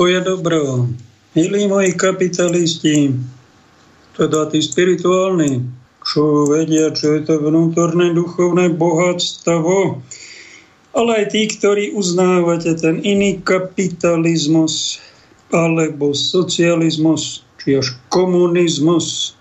[0.00, 0.88] Pokoj a dobro.
[1.36, 3.12] Milí moji kapitalisti,
[4.16, 5.60] teda tí spirituálni,
[6.00, 10.00] čo vedia, čo je to vnútorné duchovné bohatstvo,
[10.96, 15.04] ale aj tí, ktorí uznávate ten iný kapitalizmus
[15.52, 19.36] alebo socializmus, či až komunizmus,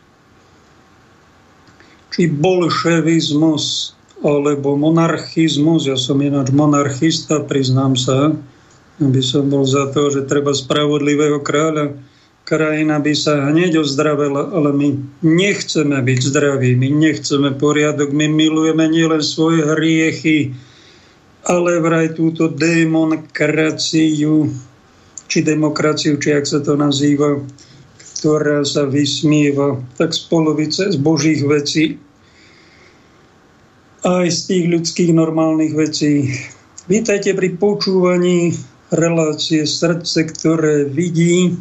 [2.12, 3.96] či bolševizmus,
[4.28, 5.88] alebo monarchizmus.
[5.88, 8.36] Ja som ináč monarchista, priznám sa,
[9.00, 11.96] aby som bol za to, že treba spravodlivého kráľa.
[12.44, 14.88] Krajina by sa hneď ozdravela, ale my
[15.24, 20.52] nechceme byť zdraví, my nechceme poriadok, my milujeme nielen svoje hriechy,
[21.46, 24.50] ale vraj túto demonkraciu,
[25.30, 27.38] či demokraciu, či ak sa to nazýva,
[28.20, 31.96] ktorá sa vysmieva tak z polovice z božích vecí
[34.04, 36.34] aj z tých ľudských normálnych vecí.
[36.90, 38.58] Vítajte pri počúvaní
[38.90, 41.58] relácie srdce, ktoré vidí.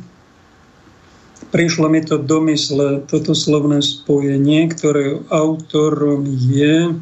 [1.49, 6.93] Prišlo mi to do mysle, toto slovné spojenie, ktoré autorom je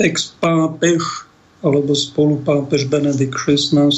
[0.00, 1.28] ex-pápež
[1.60, 3.92] alebo spolupápež Benedikt XVI.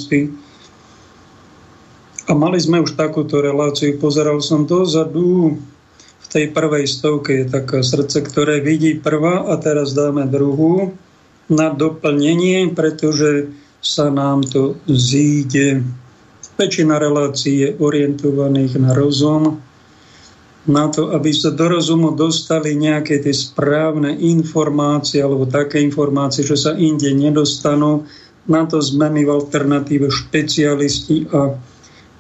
[2.27, 3.97] A mali sme už takúto reláciu.
[3.97, 5.57] Pozeral som dozadu,
[6.33, 10.97] tej prvej stovke je taká srdce, ktoré vidí prvá a teraz dáme druhú
[11.53, 13.53] na doplnenie, pretože
[13.83, 15.83] sa nám to zíde.
[16.55, 19.59] Väčšina relácií je orientovaných na rozum,
[20.63, 26.55] na to, aby sa do rozumu dostali nejaké tie správne informácie alebo také informácie, čo
[26.55, 28.07] sa inde nedostanú.
[28.47, 31.59] Na to sme my v alternatíve špecialisti a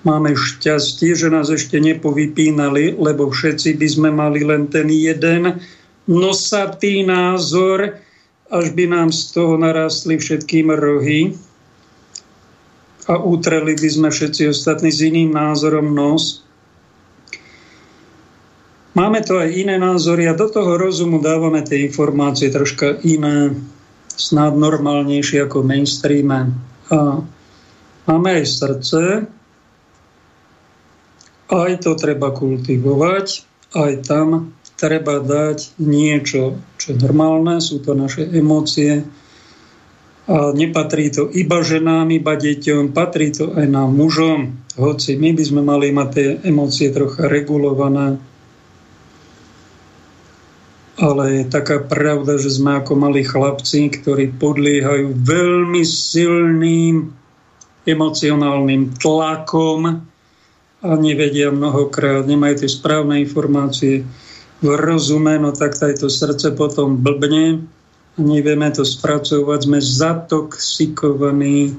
[0.02, 5.62] Máme šťastie, že nás ešte nepovypínali, lebo všetci by sme mali len ten jeden
[6.10, 8.02] nosatý názor,
[8.50, 11.38] až by nám z toho narastli všetkým rohy
[13.08, 16.46] a utreli by sme všetci ostatní s iným názorom nos.
[18.92, 23.56] Máme to aj iné názory a do toho rozumu dávame tie informácie troška iné,
[24.12, 26.28] snad normálnejšie ako mainstream.
[26.92, 27.24] A
[28.04, 29.00] máme aj srdce,
[31.48, 33.26] aj to treba kultivovať,
[33.72, 39.06] aj tam treba dať niečo, čo je normálne, sú to naše emócie.
[40.32, 44.56] A nepatrí to iba ženám, iba deťom, patrí to aj nám mužom.
[44.80, 48.16] Hoci my by sme mali mať tie emócie trocha regulované.
[50.96, 57.12] Ale je taká pravda, že sme ako malí chlapci, ktorí podliehajú veľmi silným
[57.84, 60.08] emocionálnym tlakom,
[60.82, 64.02] a nevedia mnohokrát, nemajú tie správne informácie
[64.62, 67.62] v rozume, no tak to srdce potom blbne
[68.18, 71.76] nevieme to spracovať, sme zatoxikovaní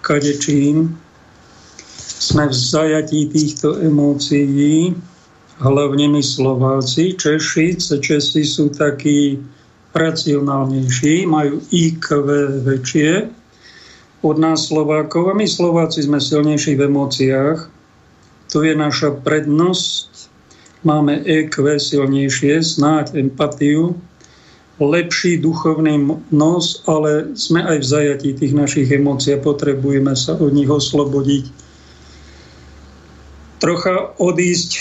[0.00, 0.96] kadečím,
[2.20, 4.94] sme v zajatí týchto emócií,
[5.60, 9.38] hlavne my Slováci, Češi, Česi sú takí
[9.92, 12.06] racionálnejší, majú IQ
[12.64, 13.40] väčšie
[14.20, 17.58] od nás Slovákov a my Slováci sme silnejší v emóciách,
[18.52, 20.10] to je naša prednosť.
[20.80, 24.00] Máme EQ silnejšie, snáď empatiu,
[24.80, 30.56] lepší duchovný nos, ale sme aj v zajatí tých našich emócií a potrebujeme sa od
[30.56, 31.68] nich oslobodiť.
[33.60, 34.80] Trocha odísť e,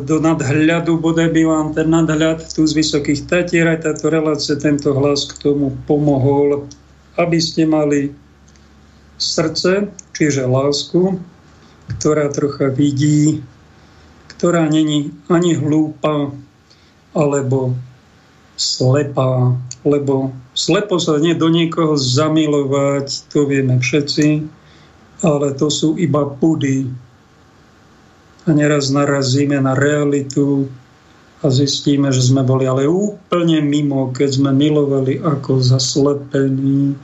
[0.00, 4.96] do nadhľadu, bodaj by vám ten nadhľad tu z Vysokých Tatier, aj táto relácia, tento
[4.96, 6.64] hlas k tomu pomohol,
[7.20, 8.16] aby ste mali
[9.20, 11.20] srdce, čiže lásku,
[12.00, 13.44] ktorá trocha vidí,
[14.32, 16.32] ktorá není ani hlúpa,
[17.12, 17.76] alebo
[18.56, 19.52] slepá,
[19.84, 24.48] lebo slepo sa nie do niekoho zamilovať, to vieme všetci,
[25.22, 26.88] ale to sú iba pudy.
[28.46, 30.66] A neraz narazíme na realitu
[31.44, 36.96] a zistíme, že sme boli ale úplne mimo, keď sme milovali ako zaslepení,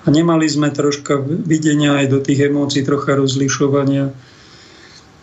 [0.00, 4.08] a nemali sme troška videnia aj do tých emócií, trocha rozlišovania,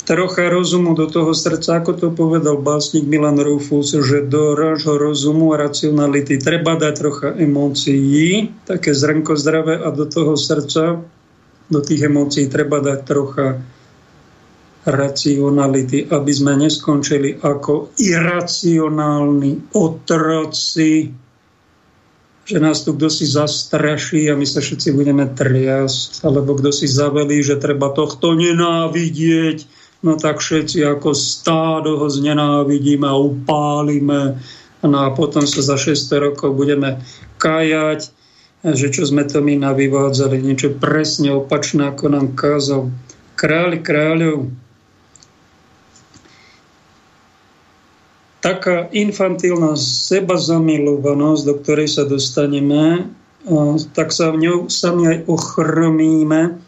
[0.08, 5.52] trocha rozumu do toho srdca, ako to povedal básnik Milan Rufus, že do rášho rozumu
[5.52, 11.04] a racionality treba dať trocha emócií, také zrnko zdravé a do toho srdca,
[11.68, 13.60] do tých emócií treba dať trocha
[14.88, 21.12] racionality, aby sme neskončili ako iracionálni otroci
[22.48, 26.88] že nás tu kto si zastraší a my sa všetci budeme triasť, alebo kto si
[26.88, 34.38] zavelí, že treba tohto nenávidieť, no tak všetci ako stádo ho znenávidíme a upálime.
[34.86, 37.02] No a potom sa za 600 rokov budeme
[37.42, 38.14] kajať,
[38.62, 42.94] že čo sme to my navyvádzali, niečo presne opačné, ako nám kázal
[43.38, 44.50] kráľ kráľov.
[48.42, 53.12] Taká infantilná seba zamilovanosť, do ktorej sa dostaneme,
[53.98, 56.62] tak sa v ňou sami aj ochromíme,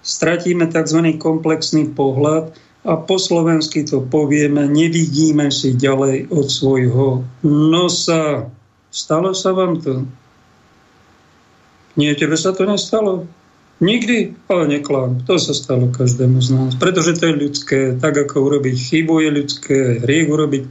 [0.00, 1.16] stratíme tzv.
[1.20, 7.08] komplexný pohľad a po slovensky to povieme, nevidíme si ďalej od svojho
[7.44, 8.48] nosa.
[8.88, 10.08] Stalo sa vám to?
[12.00, 13.28] Nie, tebe sa to nestalo?
[13.80, 15.24] Nikdy, ale neklám.
[15.24, 16.72] To sa stalo každému z nás.
[16.76, 17.80] Pretože to je ľudské.
[17.96, 20.64] Tak ako urobiť chybu je ľudské, hriech urobiť.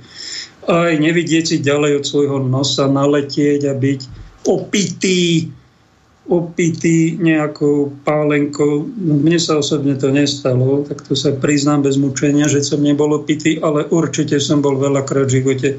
[0.69, 4.01] Aj nevidieť si ďalej od svojho nosa, naletieť a byť
[4.45, 5.49] opitý,
[6.29, 8.85] opitý nejakou pálenkou.
[9.01, 13.57] Mne sa osobne to nestalo, tak to sa priznám bez mučenia, že som nebol opitý,
[13.57, 15.69] ale určite som bol veľakrát v živote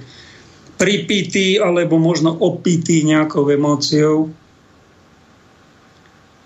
[0.75, 4.33] pripitý alebo možno opitý nejakou emóciou.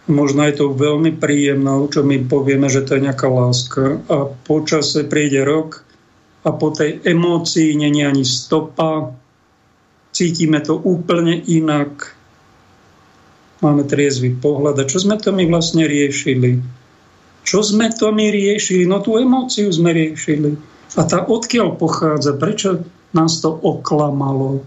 [0.04, 4.04] Možno je to veľmi príjemnou, čo my povieme, že to je nejaká láska.
[4.12, 5.80] A po čase príde rok
[6.44, 9.16] a po tej emócii není ani stopa,
[10.12, 12.13] cítime to úplne inak,
[13.64, 16.60] máme triezvy pohľad a čo sme to my vlastne riešili?
[17.44, 18.84] Čo sme to my riešili?
[18.84, 20.56] No tú emóciu sme riešili.
[20.94, 22.36] A tá odkiaľ pochádza?
[22.36, 22.84] Prečo
[23.16, 24.62] nás to oklamalo?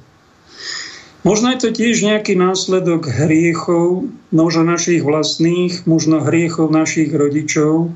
[1.26, 7.92] Možno je to tiež nejaký následok hriechov, možno našich vlastných, možno hriechov našich rodičov.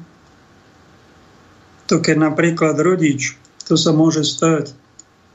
[1.88, 4.76] To keď napríklad rodič, to sa môže stať,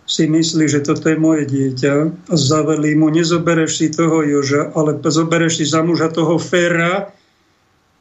[0.06, 5.58] si myslí, že toto je moje dieťa zavelí mu, nezobereš si toho Joža, ale zobereš
[5.60, 7.10] si za muža toho Fera,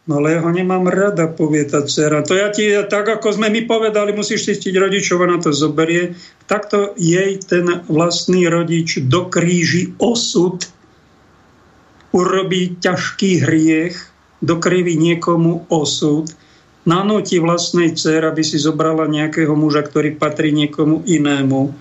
[0.05, 2.21] No ale ja ho nemám rada, povie tá dcera.
[2.29, 6.13] To ja ti, tak ako sme mi povedali, musíš zistiť rodičov, na to zoberie.
[6.45, 10.61] Takto jej ten vlastný rodič dokríži osud,
[12.13, 13.97] urobí ťažký hriech,
[14.45, 16.29] dokriví niekomu osud,
[16.85, 21.73] nanúti vlastnej dcera, aby si zobrala nejakého muža, ktorý patrí niekomu inému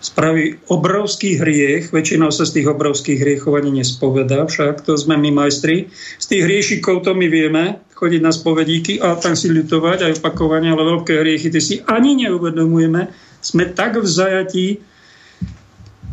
[0.00, 5.32] spraví obrovský hriech, väčšinou sa z tých obrovských hriechov ani nespovedá, však to sme my
[5.32, 5.88] majstri.
[6.20, 10.68] Z tých hriešikov to my vieme, chodiť na spovedíky a tam si ľutovať aj opakovane,
[10.68, 13.08] ale veľké hriechy ty si ani neuvedomujeme.
[13.40, 14.66] Sme tak v zajatí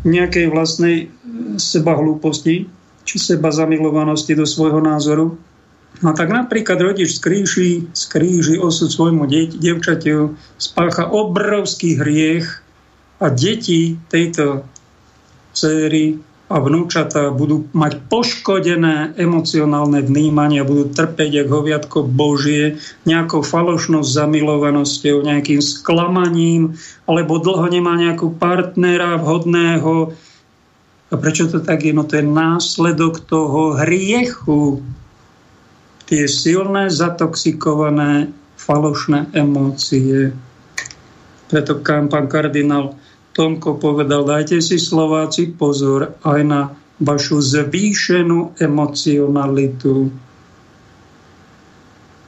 [0.08, 1.12] nejakej vlastnej
[1.60, 2.72] seba hlúposti,
[3.04, 5.36] či seba zamilovanosti do svojho názoru.
[6.00, 9.28] No tak napríklad rodič skríži, skríži osud svojmu
[9.60, 12.63] devčatiu, spácha obrovský hriech,
[13.24, 14.68] a deti tejto
[15.56, 16.20] céry
[16.52, 22.78] a vnúčata budú mať poškodené emocionálne vnímanie, budú trpeť ako hoviatko Božie,
[23.08, 26.76] nejakou falošnou zamilovanosťou, nejakým sklamaním,
[27.08, 30.14] alebo dlho nemá nejakú partnera vhodného.
[31.10, 31.96] A prečo to tak je?
[31.96, 34.84] No to je následok toho hriechu.
[36.06, 40.36] Tie silné, zatoxikované, falošné emócie.
[41.50, 42.94] Preto pán kardinál
[43.34, 46.62] Tomko povedal, dajte si Slováci pozor aj na
[47.02, 50.14] vašu zvýšenú emocionalitu.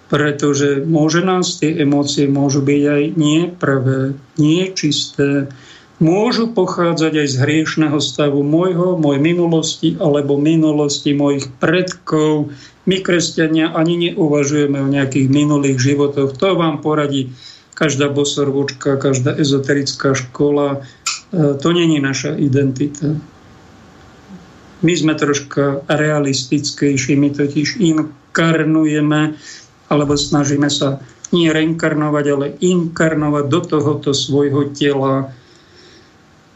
[0.06, 5.50] Pretože môže nás tie emócie môžu byť aj nepravé, niečisté,
[6.02, 12.54] môžu pochádzať aj z hriešného stavu môjho, mojej minulosti alebo minulosti mojich predkov.
[12.86, 16.38] My, kresťania, ani neuvažujeme o nejakých minulých životoch.
[16.38, 17.34] To vám poradí
[17.76, 20.80] každá bosorvočka, každá ezoterická škola,
[21.36, 23.20] e, to není naša identita.
[24.80, 29.36] My sme troška realistickejší, my totiž inkarnujeme,
[29.92, 31.04] alebo snažíme sa
[31.36, 35.36] nie reinkarnovať, ale inkarnovať do tohoto svojho tela,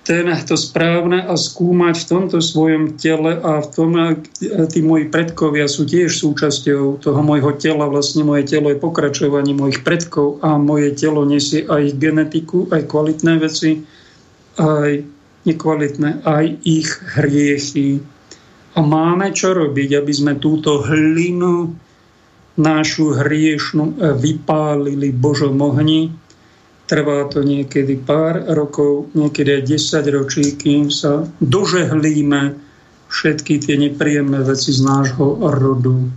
[0.10, 3.94] ten, to správne a skúmať v tomto svojom tele a v tom,
[4.74, 7.86] tí moji predkovia sú tiež súčasťou toho môjho tela.
[7.86, 13.34] Vlastne moje telo je pokračovanie mojich predkov a moje telo nesie aj genetiku, aj kvalitné
[13.38, 13.86] veci,
[14.58, 15.06] aj
[15.46, 18.02] nekvalitné, aj ich hriechy.
[18.74, 21.70] A máme čo robiť, aby sme túto hlinu
[22.58, 26.10] našu hriešnú vypálili Božom ohni,
[26.90, 32.58] Trvá to niekedy pár rokov, niekedy aj 10 ročí, kým sa dožehlíme
[33.14, 36.10] všetky tie nepríjemné veci z nášho rodu.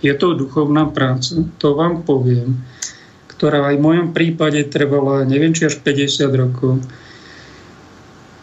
[0.00, 2.64] Je to duchovná práca, to vám poviem,
[3.28, 6.80] ktorá aj v mojom prípade trvala neviem či až 50 rokov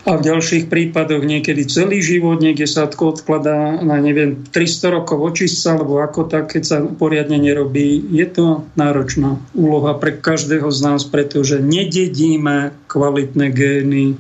[0.02, 5.78] a v ďalších prípadoch niekedy celý život, niekde sa odkladá na neviem 300 rokov očistca,
[5.78, 8.02] alebo ako tak, keď sa poriadne nerobí.
[8.10, 14.18] Je to náročná úloha pre každého z nás, pretože nededíme kvalitné gény,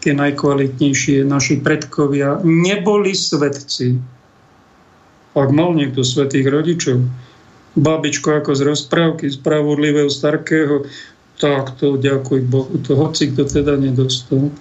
[0.00, 3.98] tie najkvalitnejšie naši predkovia neboli svetci.
[5.34, 7.04] ak mal niekto svetých rodičov,
[7.74, 10.86] babičko ako z rozprávky spravodlivého starkého,
[11.40, 14.52] tak to ďakuj Bohu, to hoci kto teda nedostal.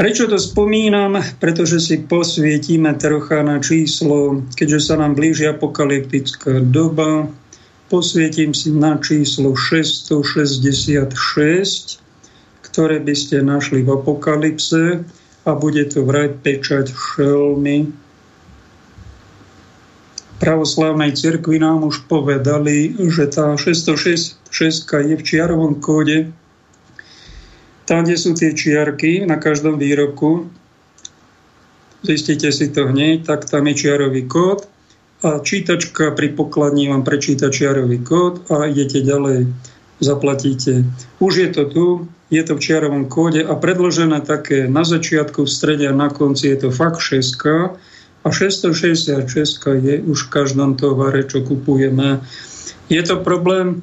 [0.00, 1.20] Prečo to spomínam?
[1.40, 7.28] Pretože si posvietime trocha na číslo, keďže sa nám blíži apokalyptická doba,
[7.92, 12.00] posvietím si na číslo 666,
[12.64, 15.04] ktoré by ste našli v apokalypse
[15.44, 17.92] a bude to vraj pečať šelmy.
[20.40, 24.40] Pravoslavnej cirkvi nám už povedali, že tá 606
[24.88, 26.32] je v čiarovom kóde
[27.90, 30.46] tam, kde sú tie čiarky na každom výroku,
[32.06, 34.70] zistíte si to hneď, tak tam je čiarový kód
[35.26, 39.50] a čítačka pri pokladni vám prečíta čiarový kód a idete ďalej,
[39.98, 40.86] zaplatíte.
[41.18, 41.86] Už je to tu,
[42.30, 46.46] je to v čiarovom kóde a predložené také na začiatku, v strede a na konci
[46.46, 47.34] je to fakt 6
[48.24, 49.26] a 666
[49.80, 52.20] je už v každom tovare, čo kupujeme.
[52.92, 53.82] Je to problém?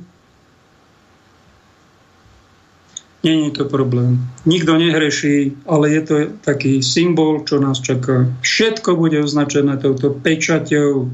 [3.24, 4.24] Není to problém.
[4.46, 6.16] Nikto nehreší, ale je to
[6.46, 8.30] taký symbol, čo nás čaká.
[8.42, 11.12] Všetko bude označené touto pečaťou,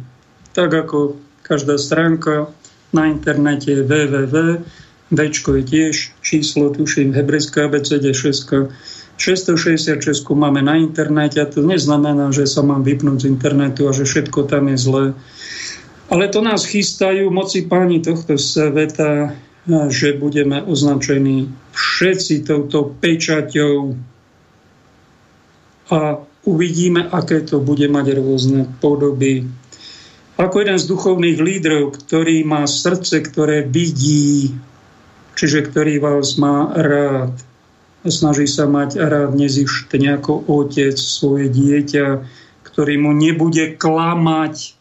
[0.54, 2.52] tak ako každá stránka
[2.94, 4.62] na internete www.
[5.14, 8.74] Včko je tiež číslo, tuším, hebrejská ABCD 6.
[9.24, 10.04] 666
[10.36, 14.52] máme na internete a to neznamená, že sa mám vypnúť z internetu a že všetko
[14.52, 15.06] tam je zlé.
[16.12, 19.32] Ale to nás chystajú moci páni tohto sveta
[19.68, 23.96] že budeme označení všetci touto pečaťou
[25.88, 26.00] a
[26.44, 29.48] uvidíme, aké to bude mať rôzne podoby.
[30.36, 34.52] Ako jeden z duchovných lídrov, ktorý má srdce, ktoré vidí,
[35.40, 37.38] čiže ktorý vás má rád
[38.08, 42.24] snaží sa mať rád nezištne ako otec svoje dieťa,
[42.68, 44.76] ktorý mu nebude klamať,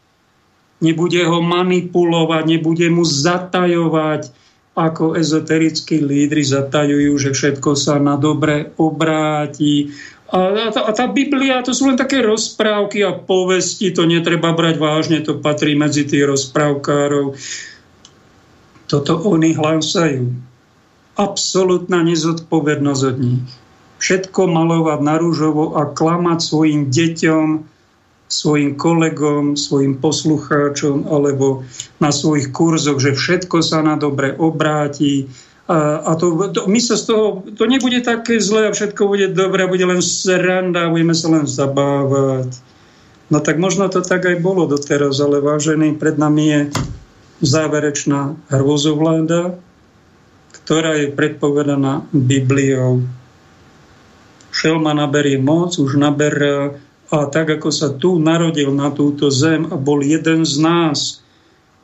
[0.83, 4.33] nebude ho manipulovať, nebude mu zatajovať,
[4.73, 9.93] ako ezoterickí lídry zatajujú, že všetko sa na dobre obráti.
[10.33, 14.81] A tá, a tá Biblia, to sú len také rozprávky a povesti, to netreba brať
[14.81, 17.37] vážne, to patrí medzi tých rozprávkárov.
[18.89, 20.52] Toto oni hlásajú.
[21.17, 23.45] Absolutná nezodpovednosť od nich.
[24.03, 27.47] Všetko malovať na rúžovo a klamať svojim deťom,
[28.33, 31.69] svojim kolegom, svojim poslucháčom alebo
[32.01, 35.29] na svojich kurzoch, že všetko sa na dobre obráti.
[35.69, 39.37] A, a to, to, my sa z toho, to nebude také zlé a všetko bude
[39.37, 42.57] dobré, bude len sranda, budeme sa len zabávať.
[43.29, 46.61] No tak možno to tak aj bolo doteraz, ale vážený, pred nami je
[47.45, 49.61] záverečná hrôzovláda,
[50.65, 53.03] ktorá je predpovedaná Bibliou.
[54.53, 56.77] Šelma naberie moc, už naberá
[57.13, 61.21] a tak ako sa tu narodil na túto zem a bol jeden z nás,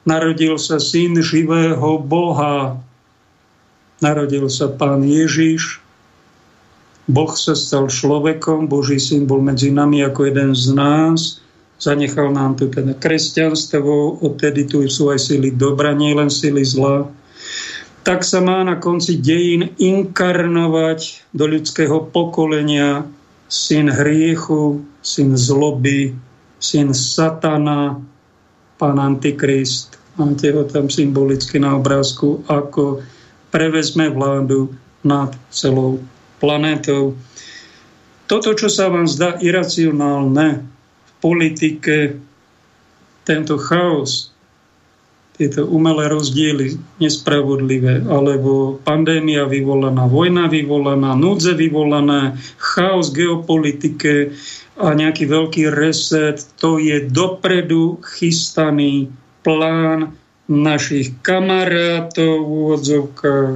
[0.08, 2.80] narodil sa syn živého Boha,
[4.00, 5.84] narodil sa pán Ježiš,
[7.08, 11.40] Boh sa stal človekom, Boží syn bol medzi nami ako jeden z nás,
[11.80, 17.08] zanechal nám tu teda kresťanstvo, odtedy tu sú aj sily dobra, nie len sily zla.
[18.06, 23.04] Tak sa má na konci dejín inkarnovať do ľudského pokolenia
[23.48, 26.12] syn hriechu, syn zloby,
[26.60, 27.96] syn satana,
[28.76, 29.96] pán Antikrist.
[30.18, 33.02] Máte ho tam symbolicky na obrázku, ako
[33.54, 34.74] prevezme vládu
[35.06, 36.02] nad celou
[36.42, 37.14] planétou.
[38.28, 40.62] Toto, čo sa vám zdá iracionálne
[41.06, 42.20] v politike,
[43.24, 44.32] tento chaos,
[45.38, 54.34] tieto umelé rozdiely nespravodlivé, alebo pandémia vyvolaná, vojna vyvolaná, núdze vyvolané, chaos geopolitike
[54.82, 59.14] a nejaký veľký reset, to je dopredu chystaný
[59.46, 60.18] plán
[60.50, 63.52] našich kamarátov v úvodzovkách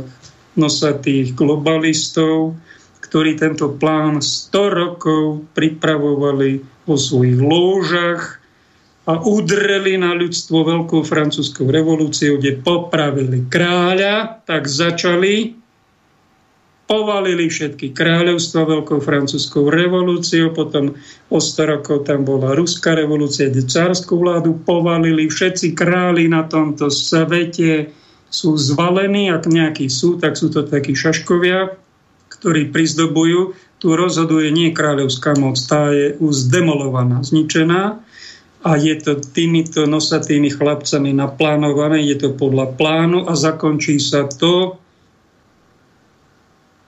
[0.55, 2.55] nosatých globalistov,
[3.03, 8.42] ktorí tento plán 100 rokov pripravovali vo svojich lóžach,
[9.03, 15.59] a udreli na ľudstvo veľkou francúzskou revolúciou, kde popravili kráľa, tak začali,
[16.87, 20.95] povalili všetky kráľovstva veľkou francúzskou revolúciou, potom
[21.35, 26.87] o 100 rokov tam bola ruská revolúcia, kde cárskú vládu povalili, všetci králi na tomto
[26.87, 27.91] svete
[28.31, 31.75] sú zvalení, ak nejakí sú, tak sú to takí šaškovia,
[32.39, 33.59] ktorí prizdobujú.
[33.83, 37.99] Tu rozhoduje nie kráľovská moc, tá je už zdemolovaná, zničená
[38.63, 44.83] a je to týmito nosatými chlapcami naplánované, je to podľa plánu a zakončí sa to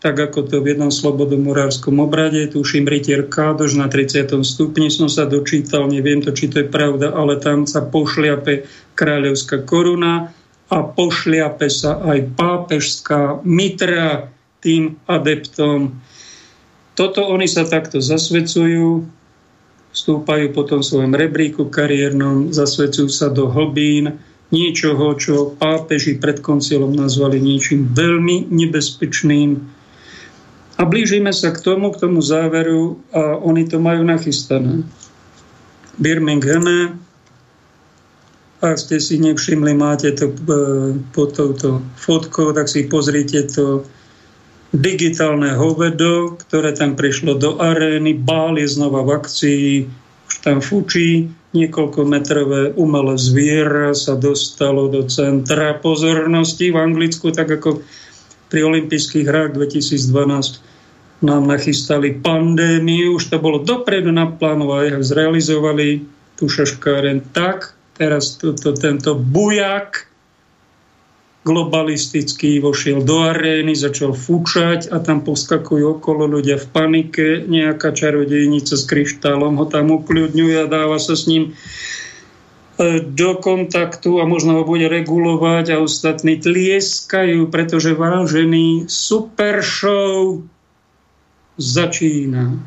[0.04, 4.36] tak ako to v jednom slobodomorárskom obrade, tuším rytier Kádož na 30.
[4.44, 9.64] stupni som sa dočítal, neviem to, či to je pravda, ale tam sa pošliape kráľovská
[9.64, 10.28] koruna
[10.68, 14.28] a pošliape sa aj pápežská mitra
[14.60, 15.96] tým adeptom.
[16.92, 19.08] Toto oni sa takto zasvedcujú,
[19.94, 24.18] stúpajú potom v svojom rebríku kariérnom, zasvedcujú sa do hlbín,
[24.50, 29.50] niečoho, čo pápeži pred koncilom nazvali niečím veľmi nebezpečným,
[30.74, 34.82] a blížime sa k tomu, k tomu záveru a oni to majú nachystané.
[36.02, 36.98] Birminghame,
[38.58, 40.36] ak ste si nevšimli, máte to e,
[41.14, 43.86] pod touto fotkou, tak si pozrite to
[44.74, 49.70] digitálne hovedo, ktoré tam prišlo do arény, bál je znova v akcii,
[50.26, 57.54] už tam fučí, niekoľko metrové umelé zviera sa dostalo do centra pozornosti v Anglicku, tak
[57.54, 57.86] ako
[58.50, 66.02] pri olympijských hrách 2012 nám nachystali pandémiu, už to bolo dopredu naplánované, zrealizovali.
[66.34, 70.10] Tú šaškáren tak, teraz to, to, tento bujak
[71.44, 78.74] globalistický vošiel do arény, začal fúčať a tam poskakujú okolo ľudia v panike, nejaká čarodejnica
[78.74, 81.52] s kryštálom ho tam ukľudňuje a dáva sa s ním
[82.74, 90.42] E, do kontaktu a možno ho bude regulovať a ostatní tlieskajú, pretože vážený super show
[91.54, 92.58] začína.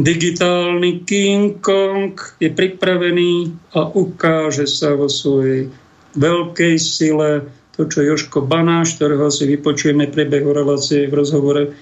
[0.00, 5.68] Digitálny King Kong je pripravený a ukáže sa vo svojej
[6.16, 7.48] veľkej sile.
[7.76, 11.76] To, čo Joško Banáš, ktorého si vypočujeme prebehu relácie v rozhovore,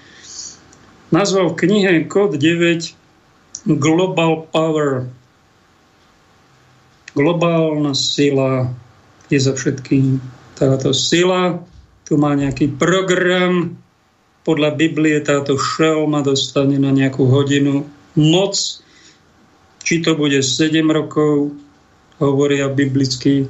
[1.07, 5.07] nazval v knihe Kod 9 Global Power.
[7.15, 8.75] Globálna sila
[9.31, 10.19] je za všetkým.
[10.59, 11.63] Táto sila
[12.03, 13.79] tu má nejaký program,
[14.45, 18.53] podľa Biblie táto šelma dostane na nejakú hodinu moc,
[19.81, 21.55] či to bude 7 rokov,
[22.21, 23.49] hovoria biblickí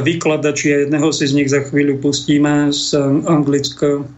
[0.00, 2.96] vykladači a jedného si z nich za chvíľu pustíme z
[3.28, 4.08] Anglicka,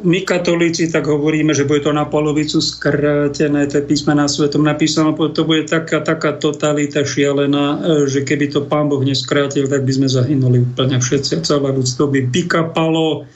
[0.00, 5.12] my katolíci tak hovoríme, že bude to na polovicu skrátené, to je písmená svetom napísané,
[5.12, 10.08] to bude taká, taká totalita šialená, že keby to pán Boh neskrátil, tak by sme
[10.08, 13.28] zahynuli úplne všetci celé ľudstvo by vykapalo.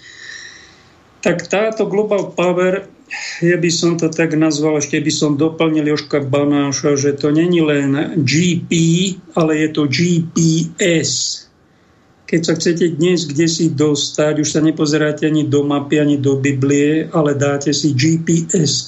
[1.20, 2.88] Tak táto global power,
[3.40, 7.64] ja by som to tak nazval, ešte by som doplnil Joška Banáša, že to není
[7.64, 8.73] len GP,
[9.33, 11.44] ale je to GPS
[12.29, 16.37] keď sa chcete dnes kde si dostať, už sa nepozeráte ani do mapy, ani do
[16.37, 18.85] Biblie, ale dáte si GPS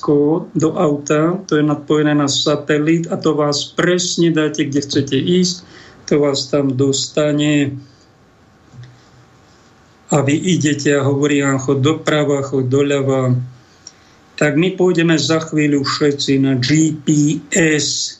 [0.53, 5.65] do auta, to je napojené na satelit a to vás presne dáte, kde chcete ísť,
[6.05, 7.81] to vás tam dostane
[10.13, 13.41] a vy idete a hovorí vám chod doprava, chod doľava.
[14.40, 18.18] Tak my pôjdeme za chvíľu všetci na GPS,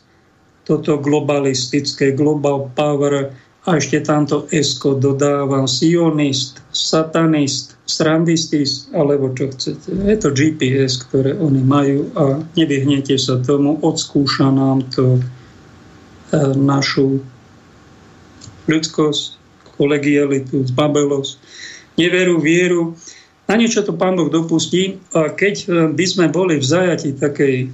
[0.69, 3.33] toto globalistické, global power,
[3.69, 9.93] a ešte tamto esko dodávam sionist, satanist, srandistis, alebo čo chcete.
[9.93, 15.23] Je to GPS, ktoré oni majú a nevyhnete sa tomu, odskúša nám to e,
[16.57, 17.21] našu
[18.65, 19.23] ľudskosť,
[19.77, 21.33] kolegialitu, zbabelosť,
[22.01, 22.97] neveru, vieru.
[23.51, 27.67] Na niečo to Pán Boh dopustí a keď e, by sme boli v zajati takej,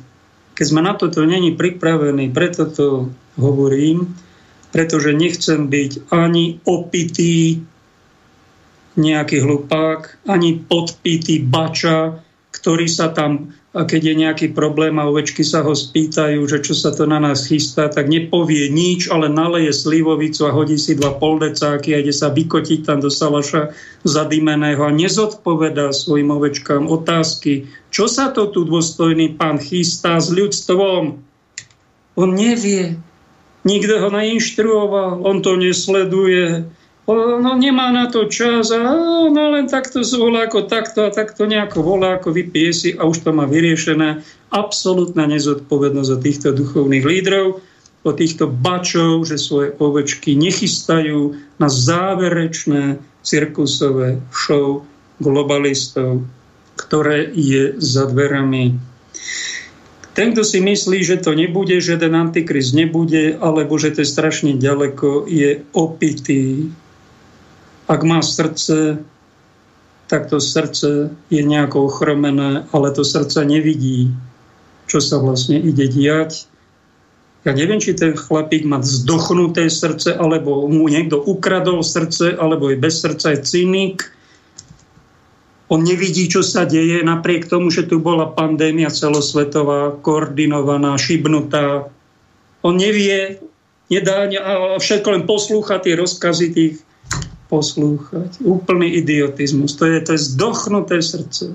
[0.57, 4.17] keď sme na toto není pripravení, preto to hovorím,
[4.73, 7.61] pretože nechcem byť ani opitý
[8.97, 12.25] nejaký hlupák, ani podpitý bača,
[12.57, 13.53] ktorý sa tam,
[13.85, 17.45] keď je nejaký problém a ovečky sa ho spýtajú, že čo sa to na nás
[17.45, 22.33] chystá, tak nepovie nič, ale naleje slivovicu a hodí si dva poldecáky a ide sa
[22.33, 23.77] vykotiť tam do salaša
[24.09, 31.21] zadimeného a nezodpovedá svojim ovečkám otázky, čo sa to tu dôstojný pán chystá s ľudstvom.
[32.17, 32.97] On nevie,
[33.69, 36.65] nikto ho neinštruoval, on to nesleduje,
[37.15, 38.83] no, nemá na to čas a
[39.31, 43.23] no, len takto volá ako takto a takto nejako volá, ako vypije si a už
[43.23, 44.27] to má vyriešené.
[44.51, 47.63] Absolutná nezodpovednosť za týchto duchovných lídrov,
[48.07, 54.87] o týchto bačov, že svoje ovečky nechystajú na záverečné cirkusové show
[55.19, 56.23] globalistov,
[56.79, 58.79] ktoré je za dverami
[60.17, 64.09] ten, kto si myslí, že to nebude, že ten antikrist nebude, alebo že to je
[64.09, 66.73] strašne ďaleko, je opitý.
[67.87, 69.03] Ak má srdce,
[70.07, 74.11] tak to srdce je nejako ochromené, ale to srdce nevidí,
[74.91, 76.51] čo sa vlastne ide diať.
[77.47, 82.77] Ja neviem, či ten chlapík má zdochnuté srdce, alebo mu niekto ukradol srdce, alebo je
[82.79, 84.11] bez srdca, je cynik,
[85.67, 91.91] On nevidí, čo sa deje, napriek tomu, že tu bola pandémia celosvetová, koordinovaná, šibnutá.
[92.63, 93.43] On nevie,
[93.91, 96.75] nedá, a všetko len poslúcha tie rozkazy tých
[97.47, 98.43] poslúchať.
[98.43, 99.79] Úplný idiotizmus.
[99.79, 101.55] To je, to je zdochnuté srdce.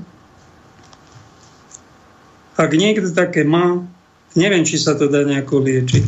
[2.56, 3.84] Ak niekto také má,
[4.38, 6.06] neviem, či sa to dá nejako liečiť.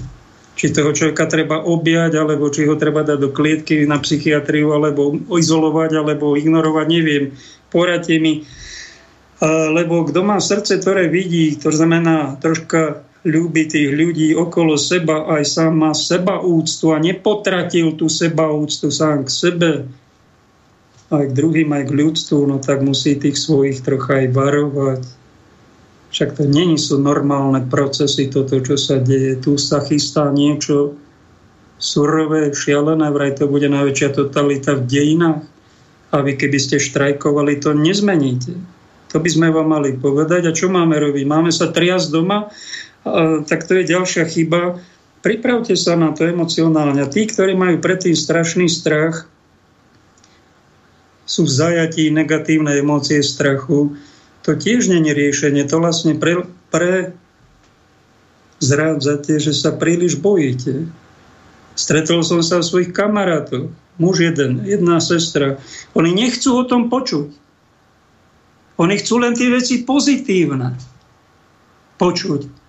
[0.54, 5.18] Či toho človeka treba objať, alebo či ho treba dať do klietky na psychiatriu, alebo
[5.34, 7.34] izolovať, alebo ignorovať, neviem.
[7.74, 8.46] Poradte mi.
[9.44, 15.44] Lebo kto má srdce, ktoré vidí, to znamená troška ľúbi tých ľudí okolo seba, aj
[15.48, 19.72] sám má seba úctu a nepotratil tú seba úctu sám k sebe,
[21.08, 25.02] aj k druhým, aj k ľudstvu, no tak musí tých svojich trocha aj varovať
[26.14, 29.34] však to není sú normálne procesy, toto, čo sa deje.
[29.42, 30.94] Tu sa chystá niečo
[31.82, 35.42] surové, šialené, vraj to bude najväčšia totalita v dejinách.
[36.14, 38.54] A vy, keby ste štrajkovali, to nezmeníte.
[39.10, 40.46] To by sme vám mali povedať.
[40.46, 41.26] A čo máme robiť?
[41.26, 42.54] Máme sa triasť doma?
[43.48, 44.80] Tak to je ďalšia chyba.
[45.24, 47.04] Pripravte sa na to emocionálne.
[47.08, 49.28] Tí, ktorí majú predtým strašný strach,
[51.24, 53.96] sú v zajatí negatívnej emócie strachu,
[54.44, 55.64] to tiež není riešenie.
[55.72, 57.16] To vlastne pre, pre
[58.60, 60.92] zrádzate, že sa príliš bojíte.
[61.80, 63.72] Stretol som sa v svojich kamarátov.
[63.96, 65.64] Muž jeden, jedna sestra.
[65.96, 67.32] Oni nechcú o tom počuť.
[68.84, 70.76] Oni chcú len tie veci pozitívne
[72.02, 72.63] počuť.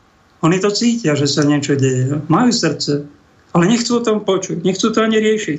[0.44, 2.20] Oni to cítia, že sa niečo deje.
[2.28, 3.08] Majú srdce,
[3.56, 4.60] ale nechcú o tom počuť.
[4.60, 5.58] Nechcú to ani riešiť.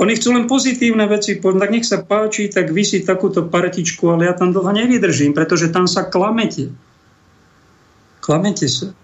[0.00, 4.26] Oni chcú len pozitívne veci, tak nech sa páči, tak vy si takúto partičku, ale
[4.26, 6.72] ja tam dlho nevydržím, pretože tam sa klamete.
[8.24, 8.96] Klamete sa.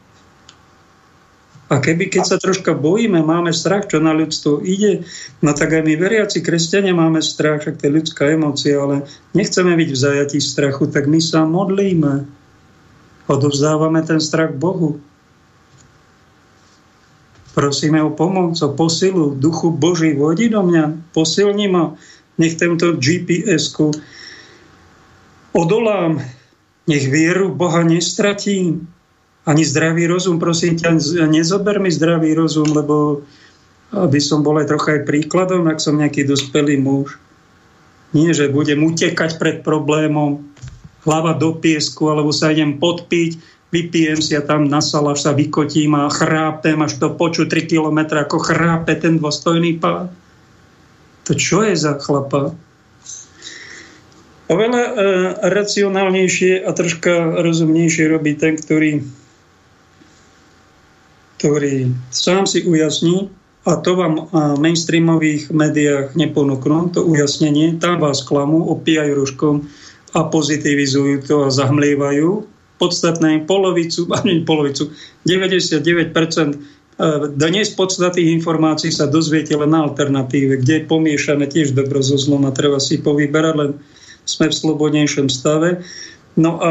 [1.66, 5.02] A keby, keď sa troška bojíme, máme strach, čo na ľudstvo ide,
[5.42, 9.74] no tak aj my veriaci kresťania máme strach, však to je ľudská emócia, ale nechceme
[9.74, 12.24] byť v zajatí strachu, tak my sa modlíme.
[13.26, 15.02] Odovzdávame ten strach Bohu.
[17.56, 19.34] Prosíme o pomoc, o posilu.
[19.34, 21.96] Duchu Boží, vodi do mňa, posilni ma.
[22.36, 23.96] Nech tento GPS-ku
[25.56, 26.20] odolám.
[26.86, 28.86] Nech vieru Boha nestratím.
[29.46, 30.98] Ani zdravý rozum, prosím ťa,
[31.30, 33.22] nezober mi zdravý rozum, lebo
[33.94, 37.16] aby som bol aj trocha aj príkladom, ak som nejaký dospelý muž.
[38.10, 40.42] Nie, že budem utekať pred problémom,
[41.06, 43.38] hlava do piesku, alebo sa idem podpiť,
[43.70, 48.18] vypijem si a tam na salaš sa vykotím a chrápem, až to poču 3 km,
[48.18, 50.10] ako chrápe ten dôstojný pán.
[51.26, 52.54] To čo je za chlapa?
[54.46, 54.92] Oveľa e,
[55.50, 59.02] racionálnejšie a troška rozumnejšie robí ten, ktorý,
[61.42, 63.26] ktorý sám si ujasní,
[63.66, 69.54] a to vám v mainstreamových médiách neponúknú, to ujasnenie, tam vás klamú, opíjajú ruškom
[70.16, 72.48] a pozitivizujú to a zahmlievajú
[72.80, 74.88] podstatné polovicu, ani polovicu,
[75.28, 76.56] 99% e,
[77.36, 82.48] dnes podstatných informácií sa dozviete len na alternatíve, kde je pomiešané tiež dobro so zlom
[82.48, 83.70] a treba si povyberať, len
[84.24, 85.84] sme v slobodnejšom stave.
[86.40, 86.70] No a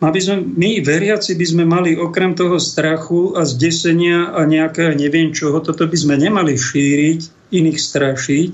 [0.00, 5.28] aby sme, my, veriaci, by sme mali okrem toho strachu a zdesenia a nejakého neviem
[5.28, 8.52] čoho, toto by sme nemali šíriť, iných strašiť.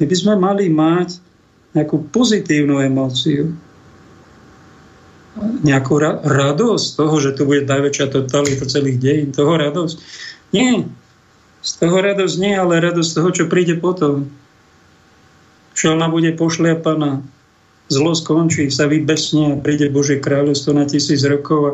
[0.00, 1.20] My by sme mali mať
[1.76, 3.52] nejakú pozitívnu emóciu
[5.62, 9.96] nejakú ra- radosť toho, že tu bude najväčšia totalita celých dejín, toho radosť.
[10.54, 10.86] Nie.
[11.62, 14.30] Z toho radosť nie, ale radosť toho, čo príde potom.
[15.78, 17.22] Ona bude pošliapaná.
[17.88, 21.60] Zlo skončí, sa vybesne a príde Božie kráľovstvo na tisíc rokov.
[21.64, 21.72] A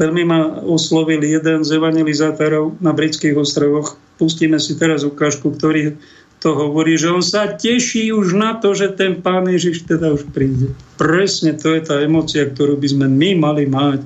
[0.00, 3.98] veľmi ma oslovil jeden z evangelizátorov na britských ostrovoch.
[4.16, 5.98] Pustíme si teraz ukážku, ktorý
[6.42, 10.26] to hovorí, že on sa teší už na to, že ten pán Ježiš teda už
[10.34, 10.74] príde.
[10.98, 14.02] Presne to je tá emocia, ktorú by sme my mali mať.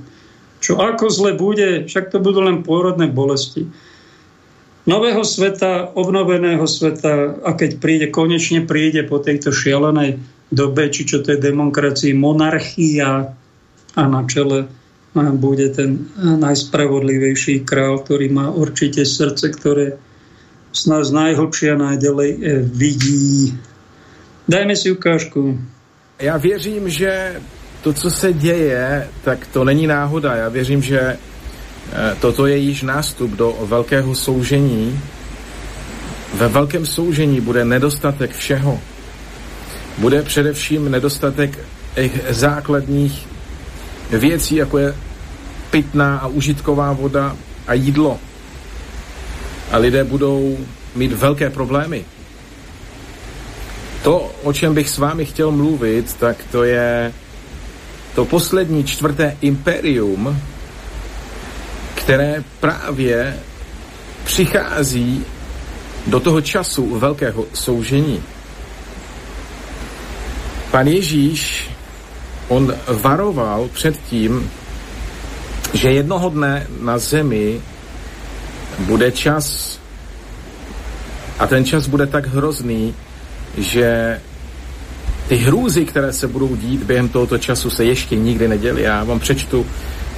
[0.61, 3.65] Čo ako zle bude, však to budú len pôrodné bolesti.
[4.85, 10.21] Nového sveta, obnoveného sveta a keď príde, konečne príde po tejto šialenej
[10.53, 13.33] dobe, či čo to je demokracii, monarchia
[13.97, 14.69] a na čele
[15.17, 19.97] bude ten najspravodlivejší král, ktorý má určite srdce, ktoré
[21.05, 23.59] z najhlbšia najďalej e, vidí.
[24.49, 25.59] Dajme si ukážku.
[26.19, 27.41] Já věřím, že
[27.83, 30.35] to, co se děje, tak to není náhoda.
[30.35, 31.17] Já věřím, že e,
[32.21, 35.01] toto je již nástup do velkého soužení.
[36.35, 38.81] Ve velkém soužení bude nedostatek všeho.
[39.99, 41.59] Bude především nedostatek
[42.31, 43.27] základních
[44.11, 44.95] věcí, jako je
[45.71, 47.37] pitná a užitková voda
[47.67, 48.19] a jídlo
[49.71, 50.59] a lidé budou
[50.95, 52.05] mít velké problémy.
[54.03, 57.13] To, o čem bych s vámi chtěl mluvit, tak to je
[58.15, 60.41] to poslední čtvrté imperium,
[61.95, 63.37] které právě
[64.25, 65.25] přichází
[66.07, 68.23] do toho času velkého soužení.
[70.71, 71.71] Pan Ježíš,
[72.49, 74.51] on varoval před tím,
[75.75, 77.61] že jednoho dne na zemi
[78.79, 79.79] bude čas
[81.39, 82.95] a ten čas bude tak hrozný,
[83.59, 84.21] že
[85.29, 88.83] ty hrůzy, které se budou dít během tohoto času, se ještě nikdy neděli.
[88.83, 89.67] Já vám přečtu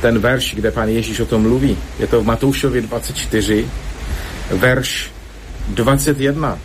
[0.01, 1.79] ten verš, kde pán Ježíš o tom mluví.
[1.99, 3.67] Je to v Matoušovi 24,
[4.51, 5.11] verš
[5.69, 6.59] 21.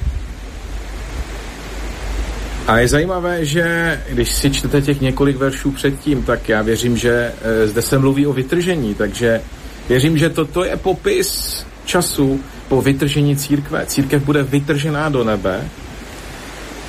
[2.68, 7.34] A je zajímavé, že když si čtete těch několik veršů předtím, tak já věřím, že
[7.42, 9.42] e, zde se mluví o vytržení, takže
[9.90, 13.86] věřím, že toto je popis času po vytržení církve.
[13.86, 15.69] Církev bude vytržená do nebe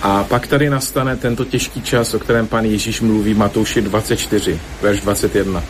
[0.03, 4.61] a pak tady nastane tento těžký čas, o kterém pan Ježíš mluví v Matouši 24,
[4.83, 5.63] verš 21.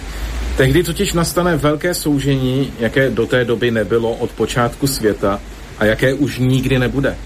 [0.56, 5.40] Tehdy totiž nastane velké soužení, jaké do té doby nebylo od počátku světa
[5.78, 7.16] a jaké už nikdy nebude.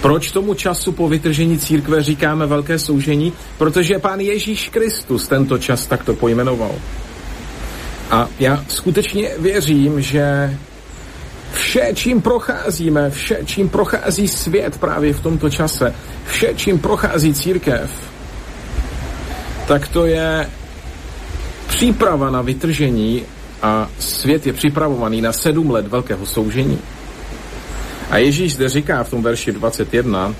[0.00, 3.32] Proč tomu času po vytržení církve říkáme velké soužení?
[3.58, 6.74] Protože pán Ježíš Kristus tento čas takto pojmenoval.
[8.10, 10.56] A já skutečně věřím, že
[11.52, 15.94] vše, čím procházíme, vše, čím prochází svět právě v tomto čase,
[16.26, 17.90] vše, čím prochází církev,
[19.68, 20.50] tak to je
[21.68, 23.22] příprava na vytržení
[23.62, 26.78] a svět je připravovaný na sedm let velkého soužení.
[28.10, 30.34] A Ježíš zde říká v tom verši 21,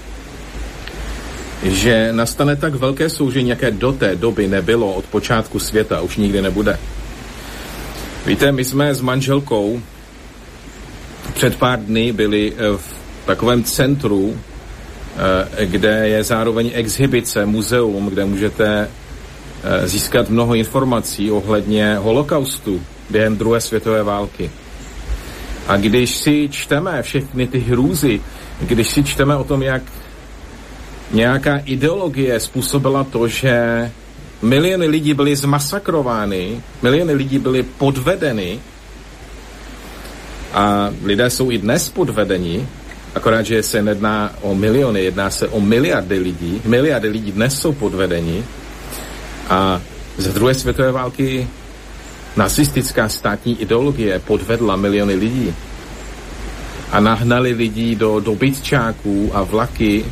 [1.62, 6.42] že nastane tak velké soužení, jaké do té doby nebylo od počátku světa, už nikdy
[6.42, 6.78] nebude.
[8.26, 9.80] Víte, my jsme s manželkou
[11.34, 12.94] před pár dny byli eh, v
[13.26, 14.36] takovém centru,
[15.56, 18.88] eh, kde je zároveň exhibice, muzeum, kde můžete
[19.64, 24.50] eh, získat mnoho informací ohledně holokaustu během druhé světové války.
[25.68, 28.20] A když si čteme všechny ty hrůzy,
[28.60, 29.82] když si čteme o tom, jak
[31.10, 33.90] nějaká ideologie způsobila to, že
[34.42, 38.60] miliony lidí byly zmasakrovány, miliony lidí byly podvedeny
[40.52, 42.68] a lidé jsou i dnes podvedeni,
[43.14, 46.62] akorát, že se nedná o miliony, jedná se o miliardy lidí.
[46.64, 48.44] Miliardy lidí dnes jsou podvedeni
[49.48, 49.80] a
[50.18, 51.48] ze druhé světové války
[52.36, 55.54] Nacistická státní ideologie podvedla miliony lidí
[56.90, 60.04] a nahnali lidí do dobytčáků a vlaky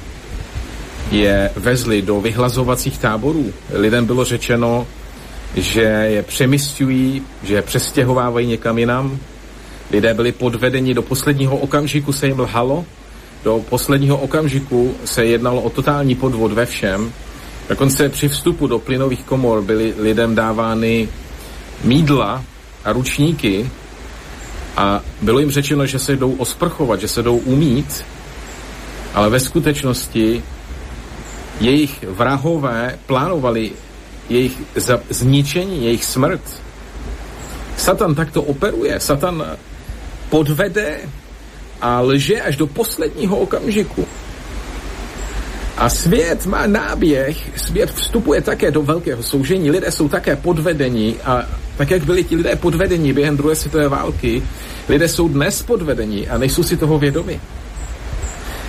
[1.11, 3.53] je vezli do vyhlazovacích táborů.
[3.71, 4.87] Lidem bylo řečeno,
[5.57, 9.19] že je přemysťují, že je přestěhovávají někam jinam.
[9.91, 12.85] Lidé byli podvedeni, do posledního okamžiku se jim lhalo,
[13.45, 17.13] do posledního okamžiku se jednalo o totální podvod ve všem.
[17.69, 21.09] Dokonce při vstupu do plynových komor byly lidem dávány
[21.85, 22.45] mídla
[22.85, 23.71] a ručníky
[24.77, 28.05] a bylo jim řečeno, že se jdou osprchovat, že se jdou umít,
[29.15, 30.43] ale ve skutečnosti
[31.61, 33.73] jejich vrahové plánovali
[34.29, 34.63] jejich
[35.11, 36.41] zničení, jejich smrt.
[37.77, 39.01] Satan takto operuje.
[39.01, 39.45] Satan
[40.31, 40.99] podvede
[41.81, 44.07] a lže až do posledního okamžiku.
[45.79, 51.47] A svět má náběh, svět vstupuje také do velkého soužení, lidé jsou také podvedeni a
[51.77, 54.43] tak, jak byli ti lidé podvedeni během druhé světové války,
[54.89, 57.41] lidé jsou dnes podvedeni a nejsou si toho vědomi.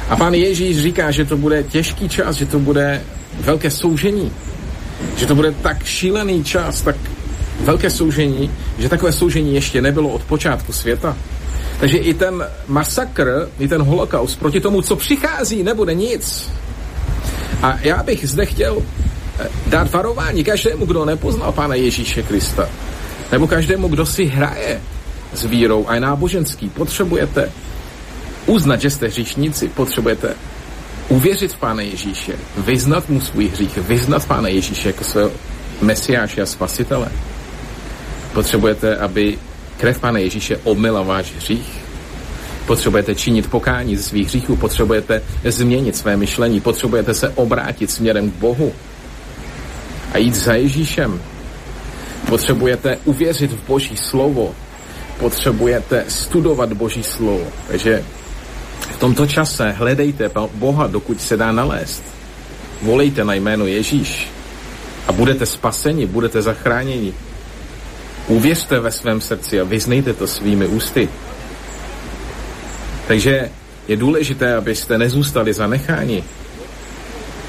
[0.10, 3.02] A pán Ježíš říká, že to bude těžký čas, že to bude
[3.40, 4.32] velké soužení,
[5.18, 6.96] že to bude tak šílený čas, tak
[7.60, 11.18] velké soužení, že takové soužení ještě nebylo od počátku světa.
[11.80, 16.50] Takže i ten masakr, i ten holokaust proti tomu, co přichází, nebude nic.
[17.62, 18.78] A já bych zde chtěl
[19.40, 22.70] eh, dát varování každému, kdo nepoznal Pána Ježíše Krista,
[23.32, 24.82] nebo každému, kdo si hraje
[25.34, 26.70] s vírou a je náboženský.
[26.70, 27.52] Potřebujete
[28.50, 30.36] uznat, že jste hříšníci, potřebujete
[31.10, 35.32] uvěřit v Pána Ježíše, vyznat mu svůj hřích, vyznat Pána Ježíše jako svého
[35.82, 37.08] mesiáše a spasitele.
[38.34, 39.38] Potřebujete, aby
[39.78, 41.80] krev Pána Ježíše omila váš hřích,
[42.70, 48.34] Potřebujete činit pokání ze svých hříchů, potřebujete změnit své myšlení, potřebujete se obrátit směrem k
[48.34, 48.74] Bohu
[50.14, 51.22] a jít za Ježíšem.
[52.30, 54.56] Potřebujete uvěřit v Boží slovo,
[55.20, 57.48] potřebujete studovat Boží slovo.
[57.68, 58.04] Takže
[59.00, 62.04] v tomto čase hledejte Boha, dokud se dá nalézt.
[62.82, 64.28] Volejte na jméno Ježíš
[65.08, 67.14] a budete spaseni, budete zachráněni.
[68.28, 71.10] Uvěřte ve svém srdci a vyznejte to svými ústy.
[73.08, 73.50] Takže
[73.88, 76.24] je důležité, abyste nezůstali zanecháni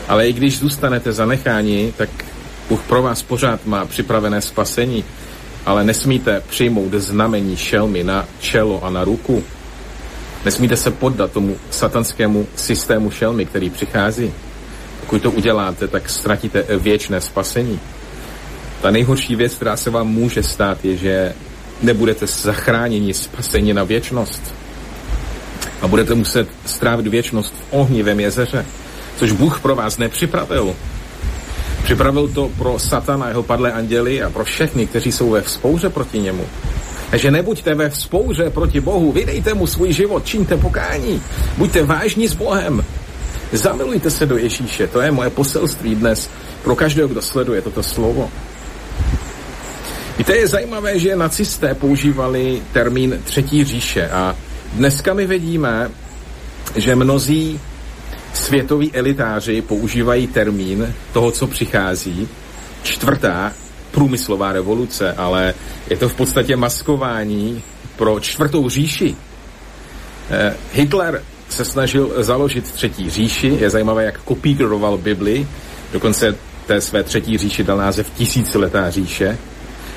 [0.08, 2.10] Ale i když zůstanete zanecháni, tak
[2.68, 5.04] Bůh pro vás pořád má připravené spasení,
[5.66, 9.42] ale nesmíte přijmout znamení šelmy na čelo a na ruku.
[10.44, 14.32] Nesmíte se poddat tomu satanskému systému šelmy, který přichází.
[15.00, 17.80] Pokud to uděláte, tak ztratíte věčné spasení.
[18.82, 21.34] Ta nejhorší věc, která se vám může stát, je, že
[21.82, 24.54] nebudete zachráněni spasení na věčnost.
[25.80, 28.66] A budete muset strávit věčnost v ohnivém jezeře,
[29.16, 30.74] což Bůh pro vás nepřipravil.
[31.82, 36.18] Připravil to pro satana, jeho padlé anděly a pro všechny, kteří jsou ve vzpouře proti
[36.18, 36.46] němu.
[37.10, 41.22] Takže nebuďte ve vzpouře proti Bohu, vydejte mu svůj život, čiňte pokání,
[41.58, 42.84] buďte vážní s Bohem,
[43.52, 46.30] zamilujte se do Ježíše, to je moje poselství dnes
[46.62, 48.30] pro každého, kdo sleduje toto slovo.
[50.18, 54.36] Víte, je zajímavé, že nacisté používali termín třetí říše a
[54.72, 55.90] dneska my vidíme,
[56.76, 57.60] že mnozí
[58.34, 62.28] světoví elitáři používají termín toho, co přichází,
[62.82, 63.52] čtvrtá
[63.90, 65.54] průmyslová revoluce, ale
[65.90, 67.62] je to v podstatě maskování
[67.96, 69.16] pro čtvrtou říši.
[70.30, 75.46] Eh, Hitler se snažil založit třetí říši, je zajímavé, jak kopíroval Bibli,
[75.92, 79.38] dokonce té své třetí říši dal název tisíciletá říše.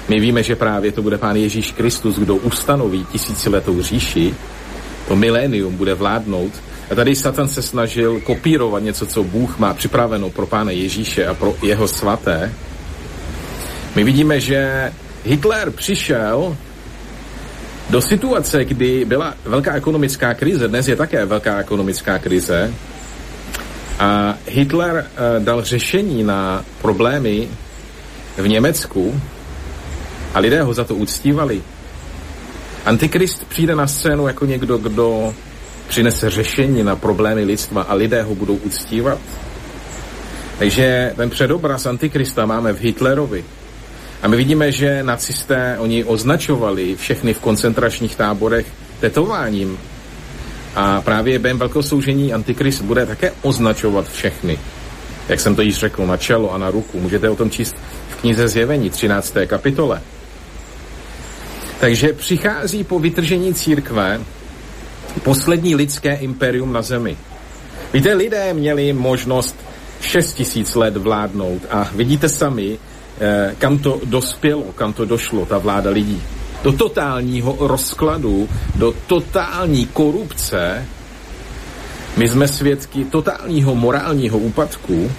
[0.09, 4.35] My víme, že právě to bude pán Ježíš Kristus, kdo ustanoví tisíciletou říši,
[5.07, 6.51] to milénium bude vládnout.
[6.91, 11.33] A tady Satan se snažil kopírovat něco, co Bůh má připraveno pro pána Ježíše a
[11.33, 12.53] pro jeho svaté.
[13.95, 14.91] My vidíme, že
[15.25, 16.57] Hitler přišel
[17.89, 22.73] do situace, kdy byla velká ekonomická krize, dnes je také velká ekonomická krize,
[23.99, 25.05] a Hitler
[25.37, 27.47] uh, dal řešení na problémy
[28.37, 29.21] v Německu
[30.33, 31.61] a lidé ho za to uctívali.
[32.85, 35.33] Antikrist přijde na scénu jako někdo, kdo
[35.87, 39.19] přinese řešení na problémy lidstva a lidé ho budou uctívat.
[40.59, 43.45] Takže ten předobraz Antikrista máme v Hitlerovi.
[44.23, 48.65] A my vidíme, že nacisté, oni označovali všechny v koncentračních táborech
[48.99, 49.77] tetováním.
[50.75, 54.59] A právě během velkého soužení Antikrist bude také označovat všechny.
[55.29, 56.99] Jak jsem to již řekl, na čelo a na ruku.
[56.99, 57.75] Můžete o tom číst
[58.09, 59.33] v knize Zjevení, 13.
[59.47, 60.01] kapitole.
[61.79, 64.21] Takže přichází po vytržení církve
[65.23, 67.17] poslední lidské imperium na zemi.
[67.93, 69.55] Víte, lidé měli možnost
[70.01, 72.79] 6 tisíc let vládnout a vidíte sami,
[73.57, 76.21] kam to dospělo, kam to došlo, ta vláda lidí.
[76.63, 80.85] Do totálního rozkladu, do totální korupce.
[82.17, 85.11] My jsme svědky totálního morálního úpadku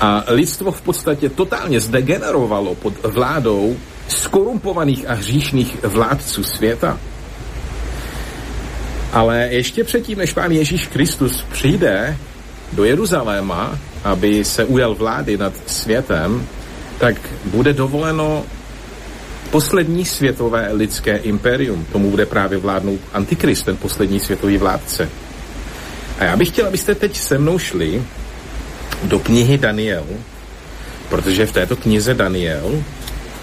[0.00, 3.76] a lidstvo v podstatě totálně zdegenerovalo pod vládou
[4.08, 6.98] skorumpovaných a hříšných vládců světa.
[9.12, 12.16] Ale ještě předtím, než pán Ježíš Kristus přijde
[12.72, 16.46] do Jeruzaléma, aby se ujal vlády nad světem,
[16.98, 18.44] tak bude dovoleno
[19.50, 21.86] poslední světové lidské impérium.
[21.92, 25.08] Tomu bude právě vládnout Antikrist, ten poslední světový vládce.
[26.18, 28.02] A já bych chtěl, abyste teď se mnou šli
[29.02, 30.04] do knihy Daniel,
[31.08, 32.82] protože v této knize Daniel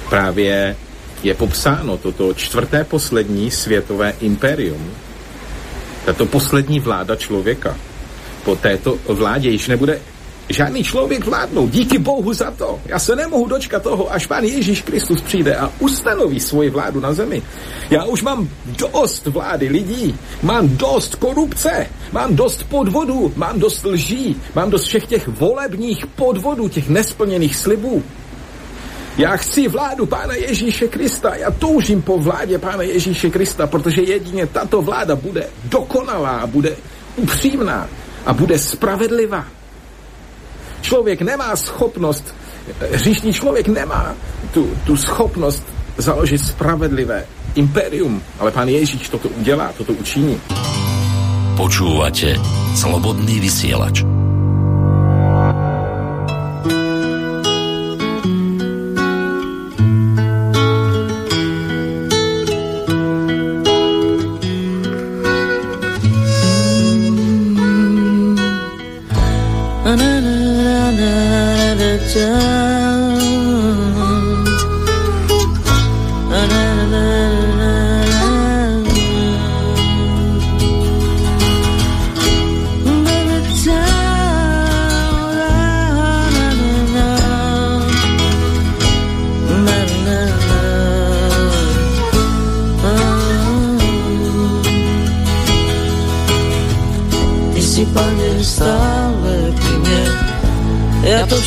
[0.09, 0.75] právě
[1.23, 4.91] je popsáno toto čtvrté poslední světové impérium,
[6.05, 7.77] tato poslední vláda člověka.
[8.43, 9.99] Po této vládě již nebude
[10.53, 11.69] žádný člověk vládnout.
[11.69, 12.79] Díky Bohu za to.
[12.85, 17.13] Já se nemohu dočkat toho, až pán Ježíš Kristus přijde a ustanoví svoji vládu na
[17.13, 17.41] zemi.
[17.89, 24.35] Já už mám dost vlády lidí, mám dost korupce, mám dost podvodů, mám dost lží,
[24.55, 28.03] mám dost všech těch volebních podvodů, těch nesplněných slibů.
[29.17, 31.35] Já chci vládu Pána Ježíše Krista.
[31.35, 36.75] Já toužím po vládě Pána Ježíše Krista, protože jedině tato vláda bude dokonalá, bude
[37.15, 37.87] upřímná
[38.25, 39.45] a bude spravedlivá.
[40.81, 42.35] Člověk nemá schopnost,
[42.91, 44.13] hříšný člověk nemá
[44.53, 45.63] tu, tu schopnost
[45.97, 47.25] založit spravedlivé
[47.55, 50.41] impérium, ale pán Ježíš toto udělá, toto učiní.
[51.57, 52.39] Počúvate
[52.75, 54.30] Slobodný vysielač.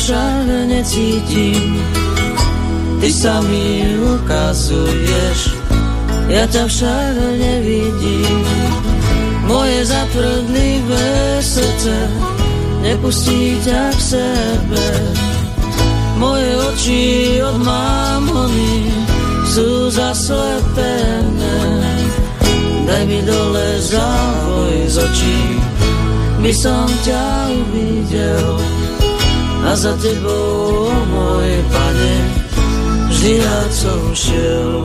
[0.05, 1.81] Však necítim.
[3.01, 5.39] Ty sa mi ukazuješ,
[6.29, 8.45] ja ťa však nevidím.
[9.49, 11.93] Moje zatvrdlivé srdce
[12.85, 14.87] nepustí ťa k sebe.
[16.21, 17.05] Moje oči
[17.41, 18.93] od mámony
[19.49, 21.57] sú zaslepené.
[22.85, 25.41] Daj mi dole závoj z očí,
[26.45, 28.74] by som ťa uvidel
[29.65, 32.15] a za tebou, môj pane,
[33.09, 34.77] vždy rád som šiel.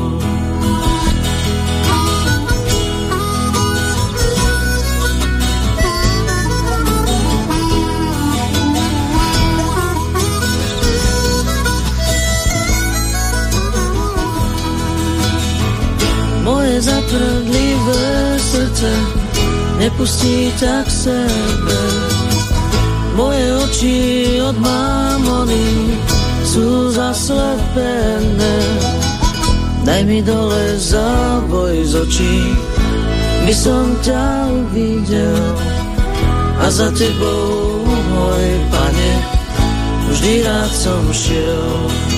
[16.40, 18.08] Moje zatvrdlivé
[18.40, 18.90] srdce
[19.76, 22.19] nepustí tak sebe
[23.14, 23.98] moje oči
[24.42, 25.96] od mámony
[26.44, 28.58] sú zaslepené.
[29.86, 32.38] Daj mi dole záboj z očí,
[33.48, 35.44] by som ťa uvidel.
[36.60, 39.12] A za tebou, môj pane,
[40.12, 42.09] vždy rád som šiel.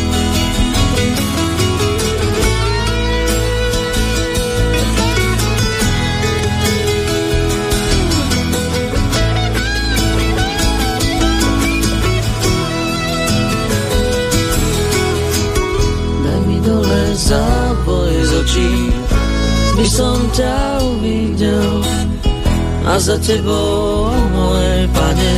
[19.83, 20.59] By som ťa
[20.95, 21.83] uvidel.
[22.87, 25.35] A za tebou, môj pane,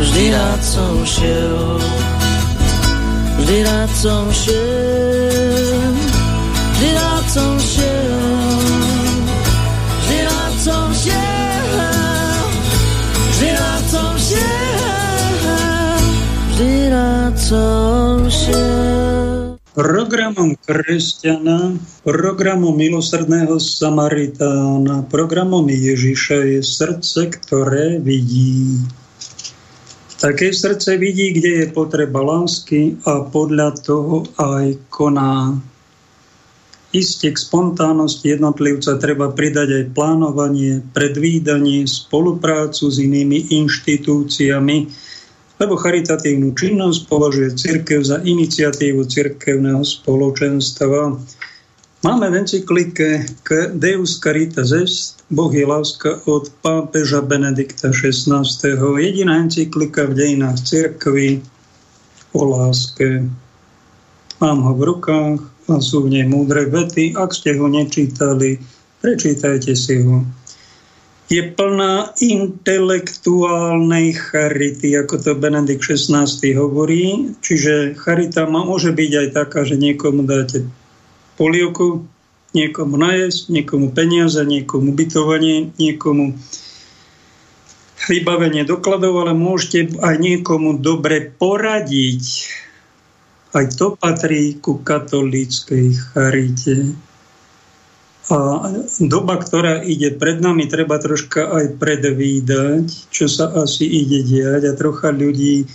[0.00, 1.76] vždy rád som šiel.
[3.44, 5.92] Vždy rád som šiel,
[6.72, 8.64] vždy rád som šiel,
[10.00, 12.48] vždy rád som šiel,
[13.36, 15.36] vždy rád som šiel,
[16.48, 19.01] vždy rád som šiel.
[19.72, 28.84] Programom kresťana, programom milosrdného Samaritána, programom Ježiša je srdce, ktoré vidí.
[30.20, 35.56] Také srdce vidí, kde je potreba lásky a podľa toho aj koná.
[36.92, 44.92] Isté k spontánnosti jednotlivca treba pridať aj plánovanie, predvídanie, spoluprácu s inými inštitúciami,
[45.62, 51.22] lebo charitatívnu činnosť považuje církev za iniciatívu cirkevného spoločenstva.
[52.02, 58.42] Máme v encyklike k Deus Caritas Est, Boh je láska od pápeža Benedikta XVI.
[58.98, 61.38] Jediná encyklika v dejinách cirkvy
[62.34, 63.22] o láske.
[64.42, 65.38] Mám ho v rukách
[65.70, 67.14] a sú v nej múdre vety.
[67.14, 68.58] Ak ste ho nečítali,
[68.98, 70.26] prečítajte si ho
[71.32, 77.32] je plná intelektuálnej charity, ako to Benedikt XVI hovorí.
[77.40, 80.68] Čiže charita môže byť aj taká, že niekomu dáte
[81.40, 82.04] polievku,
[82.52, 86.36] niekomu najesť, niekomu peniaze, niekomu bytovanie, niekomu
[88.12, 92.24] vybavenie dokladov, ale môžete aj niekomu dobre poradiť.
[93.56, 96.92] Aj to patrí ku katolíckej charite.
[98.32, 98.64] A
[98.96, 104.76] doba, ktorá ide pred nami, treba troška aj predvídať, čo sa asi ide diať a
[104.76, 105.68] trocha ľudí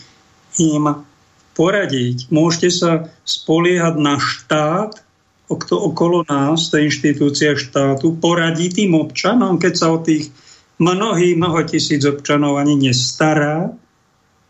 [0.58, 1.06] im
[1.54, 2.34] poradiť.
[2.34, 2.92] Môžete sa
[3.30, 5.06] spoliehať na štát,
[5.48, 10.34] kto okolo nás, to inštitúcia štátu, poradí tým občanom, keď sa o tých
[10.82, 13.70] mnohých, mnoho tisíc občanov ani nestará,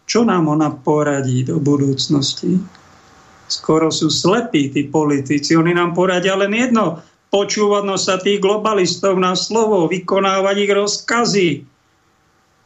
[0.07, 2.55] čo nám ona poradí do budúcnosti.
[3.47, 9.35] Skoro sú slepí tí politici, oni nám poradia len jedno, počúvať sa tých globalistov na
[9.35, 11.49] slovo, vykonávať ich rozkazy.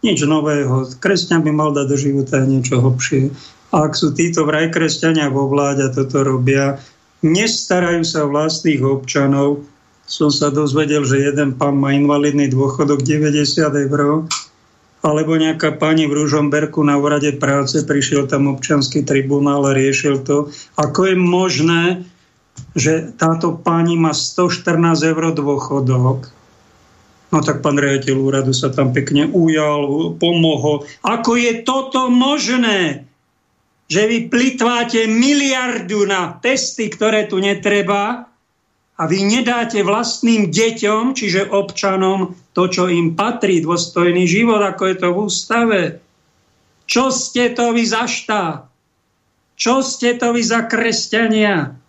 [0.02, 0.90] Nič nového.
[0.98, 3.30] Kresťan by mal dať do života niečo hlbšie.
[3.72, 6.82] Ak sú títo vraj kresťania vo vláde a toto robia,
[7.22, 9.64] nestarajú sa vlastných občanov.
[10.10, 14.28] Som sa dozvedel, že jeden pán má invalidný dôchodok 90 eur,
[15.02, 20.52] alebo nejaká pani v Ružomberku na úrade práce, prišiel tam občanský tribunál a riešil to,
[20.78, 21.84] ako je možné,
[22.78, 26.32] že táto pani má 114 eur dôchodok.
[27.32, 30.84] No tak pán riaditeľ úradu sa tam pekne ujal, pomohol.
[31.00, 33.08] Ako je toto možné,
[33.88, 38.28] že vy plitváte miliardu na testy, ktoré tu netreba
[39.00, 44.96] a vy nedáte vlastným deťom, čiže občanom, to, čo im patrí, dôstojný život, ako je
[45.00, 45.82] to v ústave.
[46.86, 48.68] Čo ste to vy za štát?
[49.56, 51.81] Čo ste to vy za kresťania?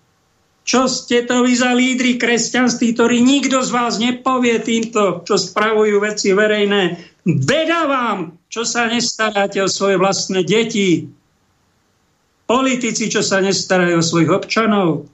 [0.62, 5.98] Čo ste to vy za lídry kresťanství, ktorí nikto z vás nepovie týmto, čo spravujú
[5.98, 7.02] veci verejné.
[7.26, 11.10] Beda vám, čo sa nestaráte o svoje vlastné deti.
[12.46, 15.08] politici, čo sa nestarajú o svojich občanov.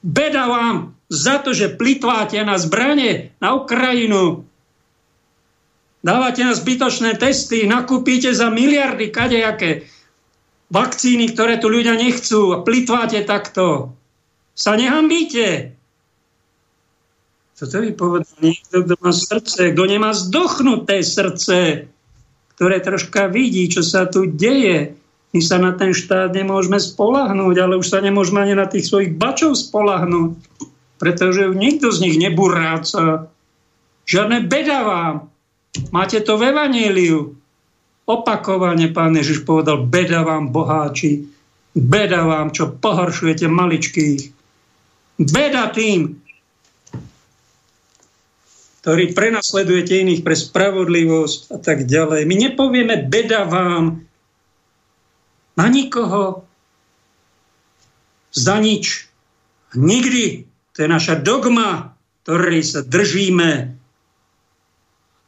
[0.00, 4.46] Beda vám za to, že plitváte na zbranie na Ukrajinu.
[6.00, 9.84] Dávate na zbytočné testy, nakúpite za miliardy kadejaké
[10.70, 13.92] vakcíny, ktoré tu ľudia nechcú a plitváte takto.
[14.60, 15.72] Sa nehambíte.
[17.56, 21.88] Toto by povedal niekto, kto má srdce, kto nemá zdochnuté srdce,
[22.56, 24.92] ktoré troška vidí, čo sa tu deje.
[25.32, 29.16] My sa na ten štát nemôžeme spolahnúť, ale už sa nemôžeme ani na tých svojich
[29.16, 30.36] bačov spolahnúť,
[31.00, 33.32] pretože nikto z nich neburáca.
[34.04, 35.14] Žiadne beda vám.
[35.88, 37.32] Máte to v Evaníliu.
[38.04, 41.30] Opakovane pán Ježiš povedal, beda vám boháči,
[41.72, 44.39] beda vám, čo pohoršujete maličkých.
[45.20, 46.16] Beda tým,
[48.80, 52.24] ktorý prenasledujete iných pre spravodlivosť a tak ďalej.
[52.24, 54.08] My nepovieme beda vám
[55.60, 56.48] na nikoho
[58.32, 59.12] za nič.
[59.76, 60.48] Nikdy.
[60.72, 61.92] To je naša dogma,
[62.24, 63.76] ktorej sa držíme.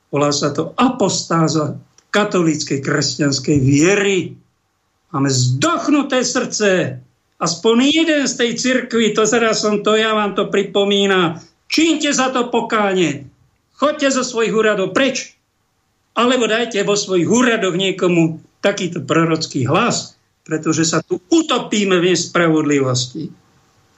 [0.09, 1.77] Volá sa to apostáza
[2.09, 4.41] katolíckej kresťanskej viery.
[5.13, 7.01] Máme zdochnuté srdce.
[7.43, 11.43] Aspoň jeden z tej cirkvi, to teraz som to, ja vám to pripomína.
[11.67, 13.27] Čínte za to pokáne.
[13.75, 15.35] Choďte zo svojich úradov preč.
[16.15, 20.15] Alebo dajte vo svojich úradoch niekomu takýto prorocký hlas,
[20.47, 23.35] pretože sa tu utopíme v nespravodlivosti.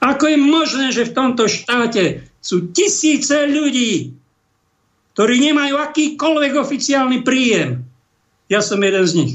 [0.01, 4.17] Ako je možné, že v tomto štáte sú tisíce ľudí,
[5.13, 7.85] ktorí nemajú akýkoľvek oficiálny príjem.
[8.49, 9.33] Ja som jeden z nich.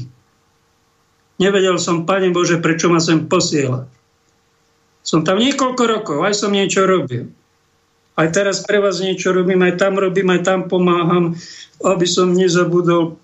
[1.39, 3.87] Nevedel som, Pane Bože, prečo ma sem posiela.
[5.01, 7.29] Som tam niekoľko rokov, aj som niečo robil
[8.21, 11.33] aj teraz pre vás niečo robím, aj tam robím, aj tam pomáham,
[11.81, 13.15] aby som nezabudol,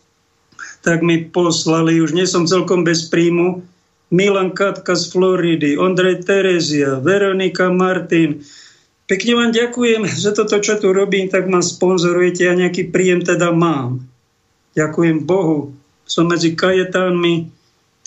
[0.82, 3.62] tak mi poslali, už nie som celkom bez príjmu,
[4.08, 8.40] Milan Katka z Floridy, Ondrej Terezia, Veronika Martin.
[9.04, 13.22] Pekne vám ďakujem za toto, čo tu robím, tak ma sponzorujete a ja nejaký príjem
[13.22, 14.02] teda mám.
[14.80, 15.76] Ďakujem Bohu.
[16.08, 17.52] Som medzi kajetánmi,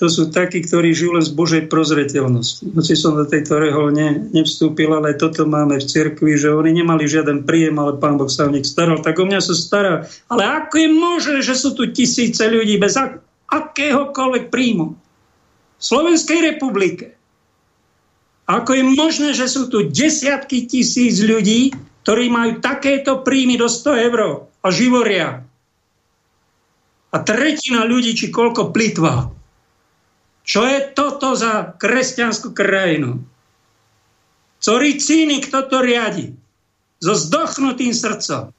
[0.00, 2.72] to sú takí, ktorí žijú len z Božej prozreteľnosti.
[2.72, 7.04] Hoci som do tejto rehol ne, nevstúpil, ale toto máme v cirkvi, že oni nemali
[7.04, 9.04] žiaden príjem, ale Pán Boh sa o nich staral.
[9.04, 10.08] Tak o mňa sa stará.
[10.32, 13.20] Ale ako je možné, že sú tu tisíce ľudí bez ak-
[13.52, 14.96] akéhokoľvek príjmu?
[15.76, 17.20] V Slovenskej republike.
[18.48, 21.76] Ako je možné, že sú tu desiatky tisíc ľudí,
[22.08, 25.44] ktorí majú takéto príjmy do 100 eur a živoria.
[27.12, 29.28] A tretina ľudí, či koľko plitvá.
[30.50, 33.22] Čo je toto za kresťanskú krajinu?
[34.58, 36.34] Ktorý cínik toto riadi?
[36.98, 38.50] So zdochnutým srdcom.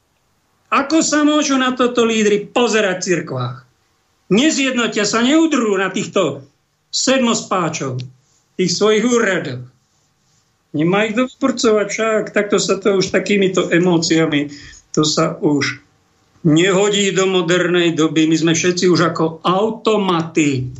[0.72, 3.58] Ako sa môžu na toto lídry pozerať v cirkvách?
[4.32, 6.48] Nezjednotia sa, neudrú na týchto
[6.96, 8.00] sedmospáčov,
[8.56, 9.68] tých svojich úradoch.
[10.72, 14.48] Nemá ich dopurcovať však, takto sa to už takýmito emóciami,
[14.96, 15.84] to sa už
[16.48, 18.32] nehodí do modernej doby.
[18.32, 20.72] My sme všetci už ako automaty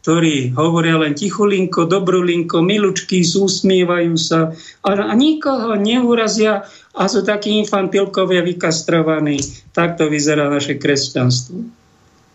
[0.00, 4.48] ktorí hovoria len tichulinko, dobrulinko, milučky, súsmievajú sa
[4.80, 6.64] a, a nikoho neurazia
[6.96, 9.36] a sú takí infantilkovia vykastrovaní.
[9.76, 11.56] Takto vyzerá naše kresťanstvo.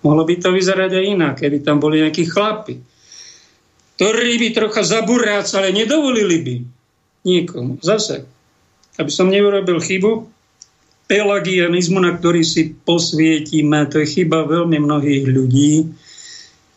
[0.06, 2.78] Mohlo by to vyzerať aj inak, keby tam boli nejakí chlapi,
[3.98, 6.56] ktorí by trocha zaburácali, nedovolili by
[7.26, 7.82] niekomu.
[7.82, 8.30] Zase,
[9.02, 10.30] aby som neurobil chybu,
[11.10, 15.90] pelagianizmu, na ktorý si posvietime, to je chyba veľmi mnohých ľudí,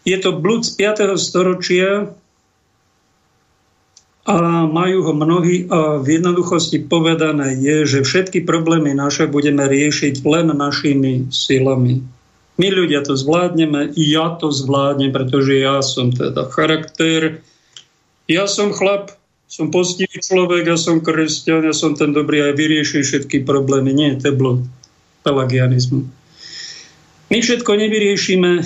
[0.05, 1.17] je to blúd z 5.
[1.19, 2.13] storočia
[4.29, 10.21] a majú ho mnohí a v jednoduchosti povedané je, že všetky problémy naše budeme riešiť
[10.29, 12.05] len našimi silami.
[12.61, 17.41] My ľudia to zvládneme, ja to zvládnem, pretože ja som teda charakter,
[18.29, 19.17] ja som chlap,
[19.49, 23.97] som postivý človek, ja som kresťan, ja som ten dobrý a vyrieším všetky problémy.
[23.97, 24.61] Nie, to je blúd
[25.25, 26.05] pelagianizmu.
[27.33, 28.61] My všetko nevyriešime,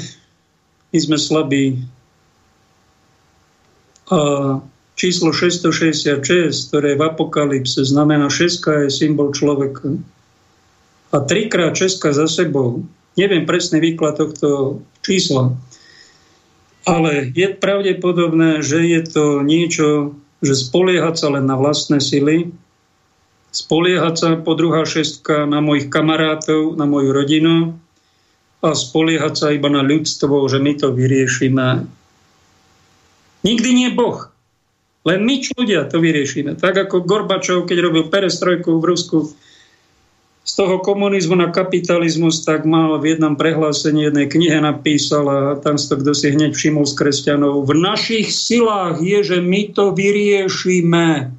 [0.92, 1.64] my sme slabí.
[4.12, 4.20] A
[4.94, 9.96] číslo 666, ktoré v apokalypse znamená šeska je symbol človeka.
[11.12, 12.84] A trikrát česka za sebou.
[13.16, 15.52] Neviem presný výklad tohto čísla,
[16.88, 22.50] ale je pravdepodobné, že je to niečo, že spoliehať sa len na vlastné sily,
[23.52, 27.76] spoliehať sa po druhá šestka na mojich kamarátov, na moju rodinu,
[28.62, 31.90] a spoliehať sa iba na ľudstvo, že my to vyriešime.
[33.42, 34.30] Nikdy nie Boh.
[35.02, 36.54] Len my ľudia to vyriešime.
[36.54, 39.18] Tak ako Gorbačov, keď robil perestrojku v Rusku,
[40.42, 45.78] z toho komunizmu na kapitalizmus, tak mal v jednom prehlásení jednej knihe napísal a tam
[45.78, 47.62] si to kto si hneď všimol z kresťanov.
[47.62, 51.30] V našich silách je, že my to vyriešime.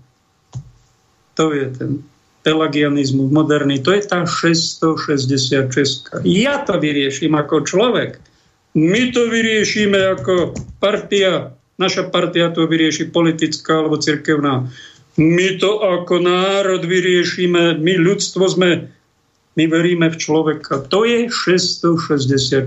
[1.36, 1.92] To je ten
[2.44, 3.80] pelagianizmus moderný.
[3.82, 6.22] To je tá 666.
[6.28, 8.20] Ja to vyrieším ako človek.
[8.76, 11.56] My to vyriešime ako partia.
[11.80, 14.70] Naša partia to vyrieši politická alebo cirkevná
[15.18, 18.90] my to ako národ vyriešime, my ľudstvo sme,
[19.54, 20.90] my veríme v človeka.
[20.90, 22.66] To je 666.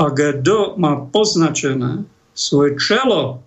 [0.00, 3.44] A kto má poznačené svoje čelo,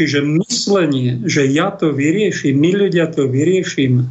[0.00, 4.08] čiže myslenie, že ja to vyrieším, my ľudia to vyriešime,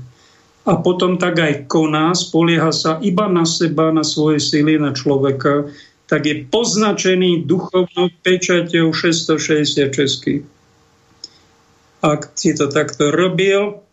[0.70, 5.66] a potom tak aj koná, spolieha sa iba na seba, na svoje sily, na človeka,
[6.06, 10.46] tak je poznačený duchovnou pečaťou 666
[12.00, 13.84] ak si to takto robil,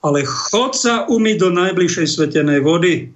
[0.00, 3.12] ale chod sa umyť do najbližšej svetenej vody,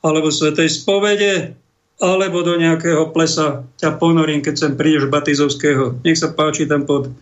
[0.00, 1.52] alebo svetej spovede,
[2.00, 6.00] alebo do nejakého plesa ťa ponorím, keď sem prídeš Batizovského.
[6.00, 7.12] Nech sa páči tam pod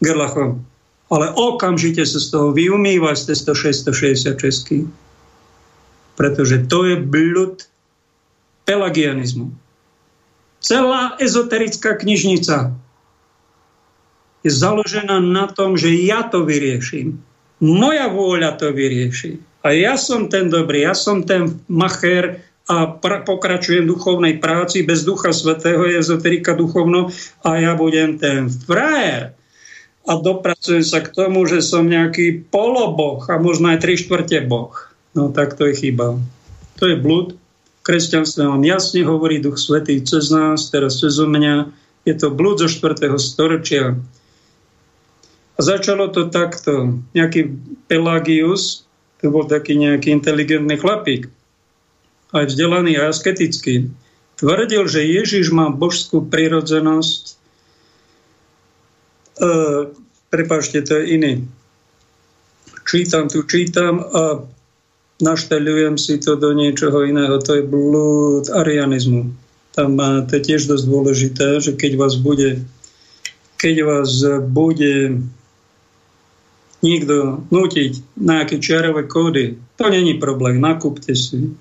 [0.00, 0.64] Gerlachom.
[1.10, 4.88] Ale okamžite sa z toho vyumýva z 666.
[6.16, 7.64] Pretože to je blud
[8.68, 9.50] pelagianizmu.
[10.60, 12.76] Celá ezoterická knižnica
[14.44, 17.20] je založená na tom, že ja to vyrieším.
[17.60, 19.40] Moja vôľa to vyrieši.
[19.60, 25.04] A ja som ten dobrý, ja som ten macher a pra- pokračujem duchovnej práci bez
[25.04, 27.12] ducha svetého, je ezoterika duchovno
[27.44, 29.36] a ja budem ten frajer.
[30.08, 34.72] A dopracujem sa k tomu, že som nejaký poloboh a možno aj tri štvrte boh.
[35.12, 36.16] No tak to je chyba.
[36.80, 37.36] To je blúd.
[37.84, 41.72] Kresťanstvo vám jasne hovorí Duch Svetý cez nás, teraz cez mňa.
[42.08, 43.16] Je to blúd zo 4.
[43.20, 44.00] storočia.
[45.56, 47.00] A začalo to takto.
[47.12, 47.52] Nejaký
[47.84, 48.88] Pelagius,
[49.20, 51.28] to bol taký nejaký inteligentný chlapík,
[52.32, 53.92] aj vzdelaný a asketický,
[54.40, 57.39] tvrdil, že Ježiš má božskú prirodzenosť.
[59.40, 59.48] E,
[60.30, 61.32] prepáčte, to je iný.
[62.84, 64.44] Čítam tu, čítam a
[65.22, 67.38] našteľujem si to do niečoho iného.
[67.40, 69.32] To je blúd arianizmu.
[69.70, 72.66] Tam to je tiež dosť dôležité, že keď vás bude
[73.60, 74.10] keď vás
[74.48, 75.20] bude
[76.80, 81.52] niekto nútiť na nejaké čiarové kódy, to není problém, nakúpte si.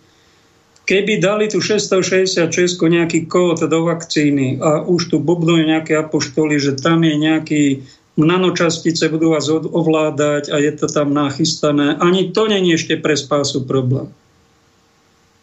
[0.90, 2.50] Keby dali tu 666
[2.82, 7.64] nejaký kód do vakcíny a už tu bubnujú nejaké apoštoly, že tam je nejaký
[8.18, 11.96] nanočastice budú vás ovládať a je to tam nachystané.
[12.02, 14.12] Ani to není ešte pre spásu problém.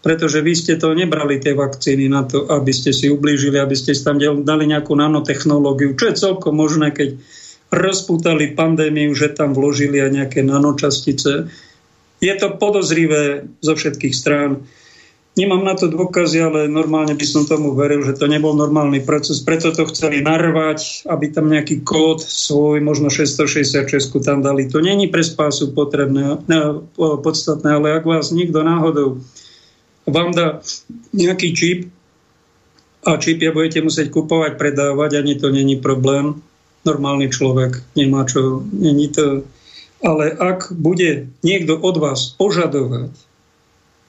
[0.03, 3.95] Pretože vy ste to nebrali, tie vakcíny, na to, aby ste si ublížili, aby ste
[3.95, 7.19] si tam dali nejakú nanotechnológiu, čo je celkom možné, keď
[7.75, 11.51] rozputali pandémiu, že tam vložili aj nejaké nanočastice.
[12.23, 14.63] Je to podozrivé zo všetkých strán.
[15.37, 19.45] Nemám na to dôkazy, ale normálne by som tomu veril, že to nebol normálny proces.
[19.45, 24.65] Preto to chceli narvať, aby tam nejaký kód svoj, možno 666 tam dali.
[24.73, 26.61] To není pre spásu potrebné, ne,
[26.97, 29.21] podstatné, ale ak vás niekto náhodou
[30.09, 30.65] vám dá
[31.13, 31.79] nejaký čip
[33.05, 36.41] a čip ja budete musieť kupovať, predávať, ani to není problém
[36.87, 39.43] normálny človek nemá čo, není to.
[40.07, 43.11] Ale ak bude niekto od vás požadovať,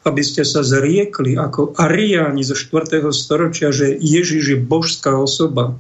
[0.08, 3.03] aby ste sa zriekli ako Ariáni zo 4.
[3.12, 5.76] storočia, že Ježiš je božská osoba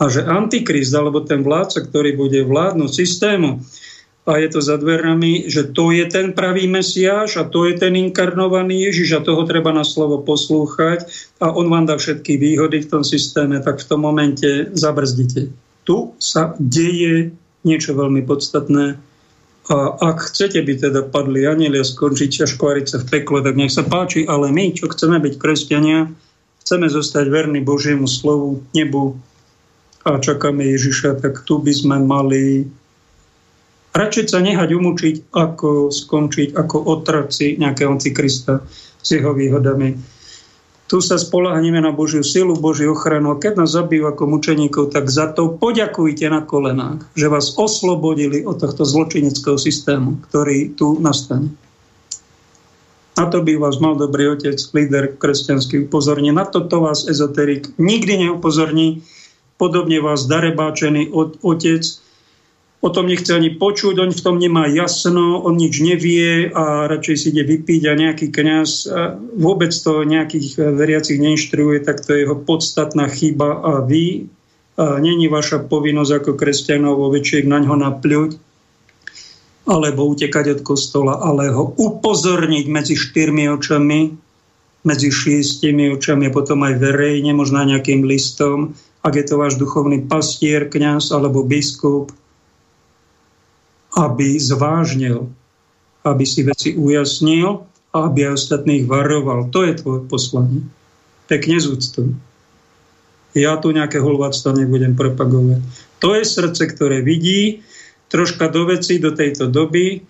[0.00, 3.60] a že Antikrist, alebo ten vládca, ktorý bude vládnuť systému,
[4.28, 7.96] a je to za dverami, že to je ten pravý Mesiáš a to je ten
[7.96, 11.08] inkarnovaný Ježiš a toho treba na slovo poslúchať
[11.40, 15.48] a on vám dá všetky výhody v tom systéme, tak v tom momente zabrzdite.
[15.88, 17.32] Tu sa deje
[17.64, 19.00] niečo veľmi podstatné
[19.68, 23.84] a ak chcete by teda padli anielia skončiť a škváriť v pekle, tak nech sa
[23.84, 26.08] páči, ale my, čo chceme byť kresťania,
[26.64, 29.20] chceme zostať verní Božiemu slovu, nebu
[30.08, 32.64] a čakáme Ježiša, tak tu by sme mali
[33.92, 38.62] radšej sa nehať umúčiť, ako skončiť ako otroci nejakého Krista
[39.02, 40.17] s jeho výhodami.
[40.88, 43.36] Tu sa spolahneme na Božiu silu, Božiu ochranu.
[43.36, 48.40] A keď nás zabijú ako mučeníkov, tak za to poďakujte na kolenách, že vás oslobodili
[48.48, 51.52] od tohto zločineckého systému, ktorý tu nastane.
[53.20, 56.32] Na to by vás mal dobrý otec, líder kresťanský upozorní.
[56.32, 59.04] Na toto vás ezoterik nikdy neupozorní.
[59.60, 61.12] Podobne vás darebáčený
[61.44, 61.82] otec
[62.78, 67.16] o tom nechce ani počuť, on v tom nemá jasno, on nič nevie a radšej
[67.18, 68.70] si ide vypiť a nejaký kňaz
[69.34, 74.30] vôbec to nejakých veriacich neinštruuje, tak to je jeho podstatná chyba a vy
[74.78, 78.30] a není vaša povinnosť ako kresťanov vo väčších na ňo napľuť.
[79.68, 84.16] alebo utekať od kostola, ale ho upozorniť medzi štyrmi očami,
[84.88, 88.72] medzi šiestimi očami a potom aj verejne, možno nejakým listom,
[89.04, 92.08] ak je to váš duchovný pastier, kňaz alebo biskup,
[93.98, 95.26] aby zvážnil,
[96.06, 99.50] aby si veci ujasnil a aby aj ostatných varoval.
[99.50, 100.62] To je tvoje poslanie.
[101.26, 102.14] Pekne z úctu.
[103.34, 105.60] Ja tu nejaké holváctvo nebudem propagovať.
[105.98, 107.66] To je srdce, ktoré vidí,
[108.08, 110.00] troška do veci, do tejto doby,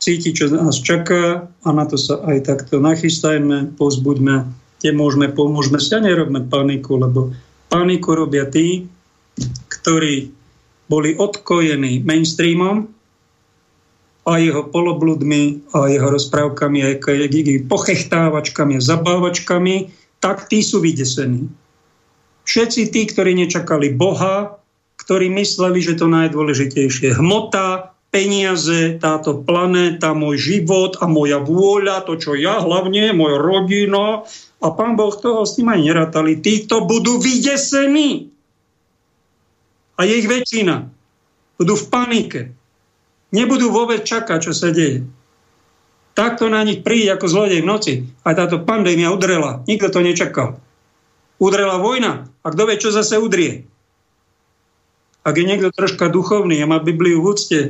[0.00, 4.48] cíti, čo nás čaká a na to sa aj takto nachystajme, pozbuďme,
[4.80, 7.32] kde môžeme, pomôžeme si nerobme paniku, lebo
[7.68, 8.88] paniku robia tí,
[9.68, 10.32] ktorí
[10.88, 12.92] boli odkojení mainstreamom
[14.24, 16.96] a jeho polobludmi a jeho rozprávkami a
[17.68, 19.74] pochechtávačkami a zabávačkami,
[20.20, 21.52] tak tí sú vydesení.
[22.44, 24.56] Všetci tí, ktorí nečakali Boha,
[25.00, 32.14] ktorí mysleli, že to najdôležitejšie hmota, peniaze, táto planéta, môj život a moja vôľa, to,
[32.14, 34.22] čo ja hlavne, moja rodina.
[34.62, 36.38] A pán Boh toho s tým aj nerátali.
[36.38, 38.30] Títo budú vydesení.
[39.98, 40.88] A je ich väčšina.
[41.58, 42.40] Budú v panike.
[43.34, 45.02] Nebudú vôbec čakať, čo sa deje.
[46.14, 47.94] Takto na nich príde ako zlodej v noci.
[48.22, 49.66] Aj táto pandémia udrela.
[49.66, 50.62] Nikto to nečakal.
[51.42, 52.30] Udrela vojna.
[52.46, 53.66] A kto vie, čo zase udrie?
[55.26, 57.60] Ak je niekto troška duchovný a má Bibliu v úcte,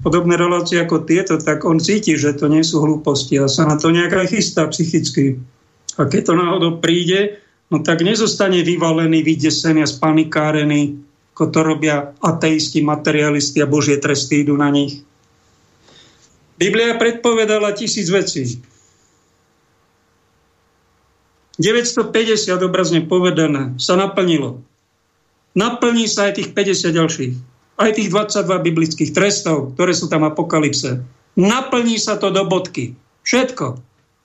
[0.00, 3.76] podobné relácie ako tieto, tak on cíti, že to nie sú hlúposti a sa na
[3.76, 5.36] to nejaká chystá psychicky.
[6.00, 7.36] A keď to náhodou príde,
[7.68, 10.96] no tak nezostane vyvalený, vydesený a spanikárený,
[11.42, 15.02] ako to robia ateisti, materialisti a božie tresty idú na nich.
[16.54, 18.62] Biblia predpovedala tisíc vecí.
[21.58, 24.62] 950 obrazne povedané sa naplnilo
[25.52, 27.32] naplní sa aj tých 50 ďalších.
[27.80, 31.02] Aj tých 22 biblických trestov, ktoré sú tam apokalypse.
[31.36, 32.92] Naplní sa to do bodky.
[33.24, 33.80] Všetko.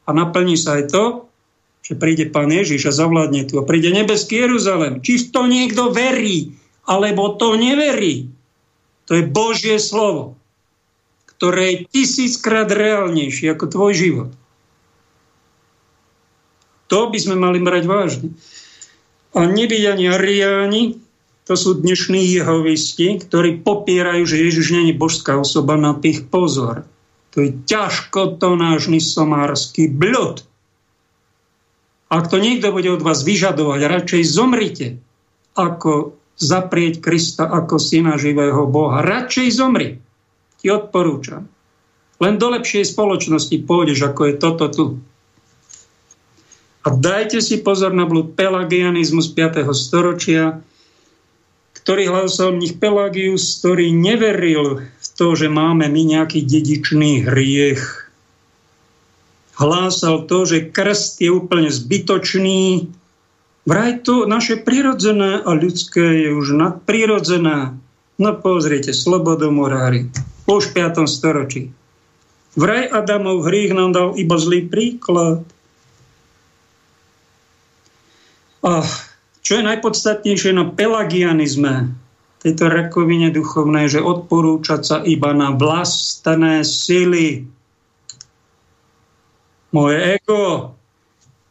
[0.08, 1.04] A naplní sa aj to,
[1.84, 3.60] že príde Pán Ježiš a zavládne tu.
[3.60, 5.00] A príde nebeský Jeruzalem.
[5.00, 6.52] Či to niekto verí,
[6.88, 8.32] alebo to neverí.
[9.12, 10.40] To je Božie slovo,
[11.36, 14.32] ktoré je tisíckrát reálnejšie ako tvoj život.
[16.88, 18.30] To by sme mali brať vážne.
[19.36, 20.84] A nebyť ani ariáni,
[21.48, 26.84] to sú dnešní jehovisti, ktorí popierajú, že Ježiš není božská osoba na tých pozor.
[27.32, 30.44] To je ťažko nášny somársky blud.
[32.08, 34.88] Ak to niekto bude od vás vyžadovať, radšej zomrite,
[35.56, 39.02] ako zaprieť Krista ako syna živého Boha.
[39.02, 39.98] Radšej zomri.
[40.62, 41.50] Ti odporúčam.
[42.18, 44.86] Len do lepšej spoločnosti pôjdeš, ako je toto tu.
[46.82, 49.68] A dajte si pozor na blud pelagianizmus 5.
[49.76, 50.64] storočia,
[51.84, 58.12] ktorý hlasoval nich Pelagius, ktorý neveril v to, že máme my nejaký dedičný hriech.
[59.56, 62.92] Hlásal to, že krst je úplne zbytočný.
[63.68, 67.76] Vraj to naše prirodzené a ľudské je už nadprirodzené.
[68.16, 70.08] No pozrite, slobodomorári,
[70.48, 71.04] už v 5.
[71.04, 71.76] storočí.
[72.56, 75.44] Vraj Adamov hriech nám dal iba zlý príklad.
[78.64, 78.88] A
[79.44, 81.92] čo je najpodstatnejšie na pelagianizme,
[82.40, 87.44] tejto rakovine duchovnej, že odporúčať sa iba na vlastné sily.
[89.76, 90.74] Moje ego,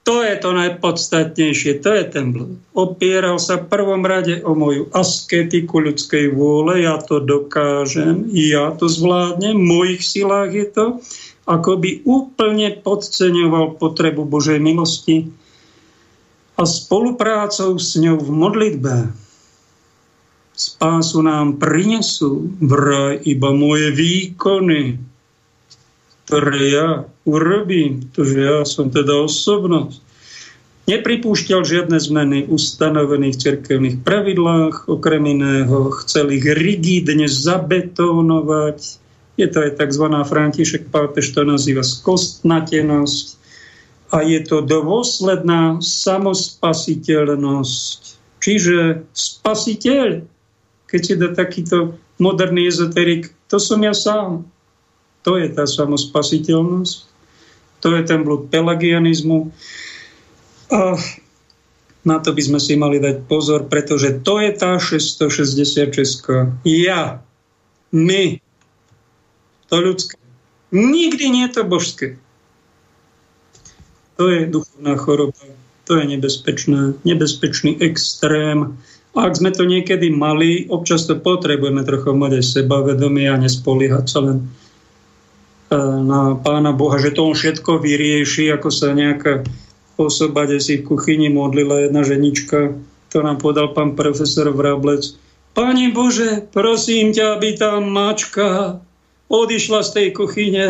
[0.06, 2.62] to je to najpodstatnejšie, to je ten blud.
[2.78, 8.86] Opieral sa v prvom rade o moju asketiku ľudskej vôle, ja to dokážem, ja to
[8.86, 10.86] zvládnem, v mojich silách je to,
[11.50, 15.34] ako by úplne podceňoval potrebu Božej milosti,
[16.56, 18.94] a spoluprácou s ňou v modlitbe
[20.56, 24.96] spásu nám prinesú vraj iba moje výkony,
[26.26, 30.02] ktoré ja urobím, pretože ja som teda osobnosť.
[30.86, 39.02] Nepripúšťal žiadne zmeny ustanovených cerkevných pravidlách, okrem iného chcel ich rigidne zabetónovať.
[39.34, 40.06] Je to aj tzv.
[40.06, 43.26] František Pápež to nazýva skostnatenosť
[44.14, 47.98] a je to dôsledná samospasiteľnosť.
[48.38, 50.22] Čiže spasiteľ,
[50.86, 54.46] keď si dá takýto moderný ezoterik, to som ja sám.
[55.26, 56.96] To je tá samospasiteľnosť.
[57.82, 59.50] To je ten blud pelagianizmu.
[60.70, 60.94] A
[62.06, 66.62] na to by sme si mali dať pozor, pretože to je tá 666.
[66.62, 67.18] Ja,
[67.90, 68.38] my,
[69.66, 70.14] to ľudské.
[70.70, 72.06] Nikdy nie je to božské.
[74.16, 75.44] To je duchovná choroba,
[75.84, 78.78] to je nebezpečné, nebezpečný extrém
[79.16, 84.04] A ak sme to niekedy mali, občas to potrebujeme trochu mať aj sebavedomie a nespoliehať
[84.04, 84.44] sa len
[85.70, 89.42] na Pána Boha, že to on všetko vyrieši, ako sa nejaká
[89.98, 92.76] osoba, kde si v kuchyni modlila jedna ženička,
[93.10, 95.16] to nám podal pán profesor Vrablec.
[95.56, 98.76] Pane Bože, prosím ťa, aby tá mačka
[99.32, 100.66] odišla z tej kuchyne.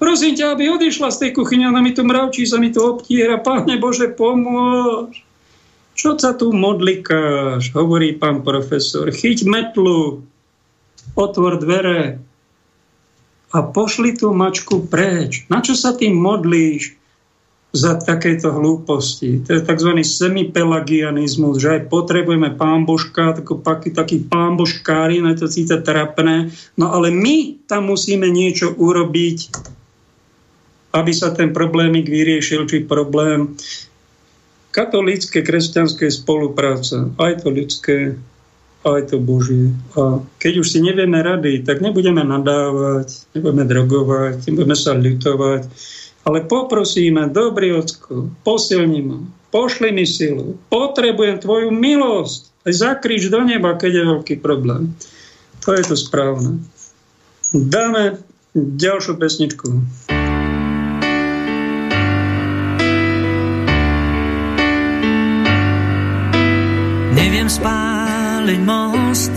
[0.00, 3.36] Prosím ťa, aby odišla z tej kuchyne, ona mi tu mravčí, sa mi tu obtiera.
[3.36, 5.12] Pane Bože, pomôž.
[5.98, 9.10] Čo sa tu modlikáš, hovorí pán profesor.
[9.10, 10.22] Chyť metlu,
[11.18, 12.22] otvor dvere
[13.48, 15.48] a pošli tú mačku preč.
[15.48, 16.98] Na čo sa tým modlíš?
[17.68, 19.44] za takéto hlúposti.
[19.44, 19.92] To je tzv.
[20.00, 26.48] semipelagianizmus, že aj potrebujeme pámbožka, taký, taký pámbožkári, no je to síce trapné,
[26.80, 29.38] no ale my tam musíme niečo urobiť,
[30.96, 33.52] aby sa ten problémik vyriešil, či problém
[34.72, 37.96] katolícke, kresťanské spolupráce, aj to ľudské,
[38.86, 39.74] aj to Božie.
[39.98, 45.62] A keď už si nevieme rady, tak nebudeme nadávať, nebudeme drogovať, nebudeme sa ľutovať,
[46.28, 49.18] ale poprosíme, dobrý ocko, posilni ma,
[49.50, 54.92] pošli mi silu, potrebujem tvoju milosť, aj zakrič do neba, keď je veľký problém.
[55.64, 56.60] To je to správne.
[57.52, 58.20] Dáme
[58.54, 59.66] ďalšiu pesničku.
[67.16, 67.48] Neviem
[68.38, 69.34] spáliť most,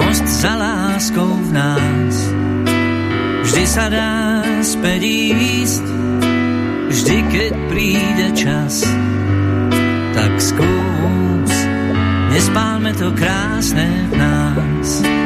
[0.00, 2.14] most za láskou v nás.
[3.44, 5.84] Vždy sa dá späť ísť,
[6.88, 8.88] vždy keď príde čas,
[10.16, 11.52] tak skús,
[12.32, 15.17] nespálme to krásne v nás.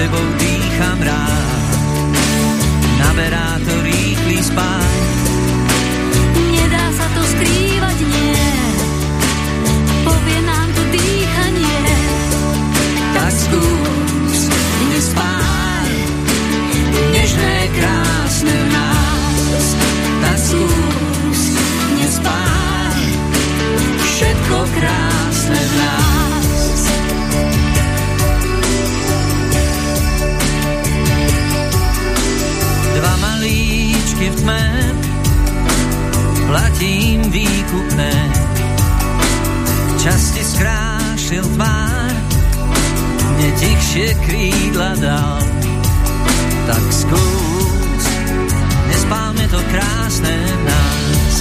[0.00, 1.68] tebou dýcham rád.
[2.98, 4.89] Naberá to rýchly spát.
[43.90, 45.42] Tichšie krídla dal.
[46.70, 48.04] Tak skús,
[48.86, 51.34] nespálme to krásne nás.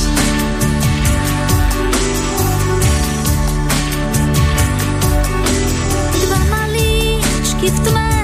[6.26, 8.19] Dva malíčky v tme,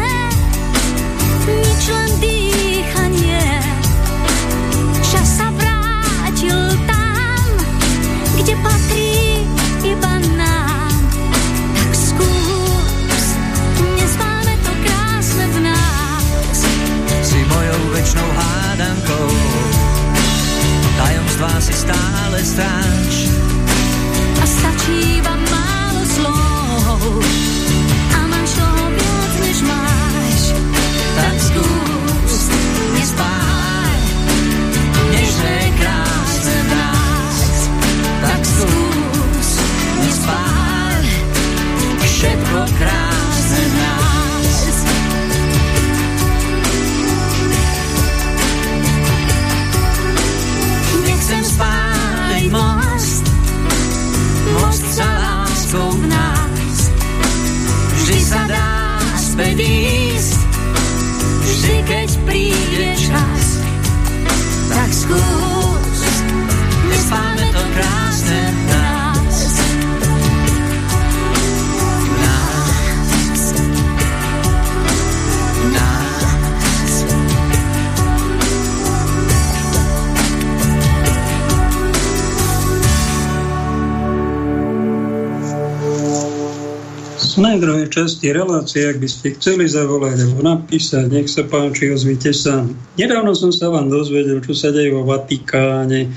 [87.96, 92.68] časti relácie, ak by ste chceli zavolať alebo napísať, nech sa páči, ozvite sa.
[93.00, 96.12] Nedávno som sa vám dozvedel, čo sa deje vo Vatikáne.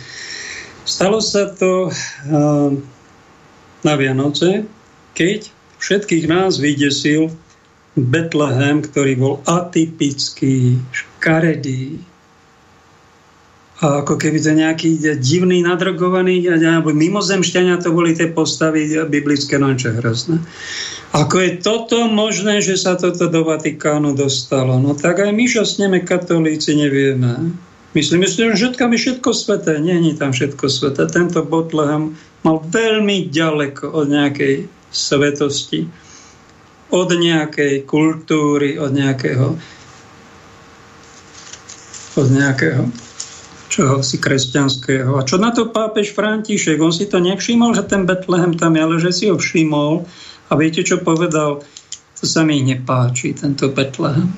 [0.83, 1.95] Stalo sa to
[3.87, 4.66] na Vianoce,
[5.14, 7.31] keď všetkých nás vydesil
[7.95, 12.03] Betlehem, ktorý bol atypický, škaredý,
[13.79, 19.95] ako keby to nejaký divný, nadrogovaný, alebo mimozemšťania to boli tie postavy biblické, no čo
[19.95, 20.43] hrozné.
[21.14, 24.83] Ako je toto možné, že sa toto do Vatikánu dostalo?
[24.83, 27.55] No tak aj my, čo sneme katolíci, nevieme.
[27.95, 29.81] Myslíme si, že všetko je všetko sveté.
[29.81, 31.09] Nie, nie tam všetko sveté.
[31.09, 35.89] Tento Botlehem mal veľmi ďaleko od nejakej svetosti,
[36.93, 39.57] od nejakej kultúry, od nejakého
[42.18, 43.08] od nejakého
[43.79, 45.14] čoho si kresťanského.
[45.14, 46.83] A čo na to pápež František?
[46.83, 50.03] On si to nevšimol, že ten Betlehem tam je, ale že si ho všimol.
[50.51, 51.62] A viete, čo povedal?
[52.18, 54.35] To sa mi nepáči, tento Betlehem.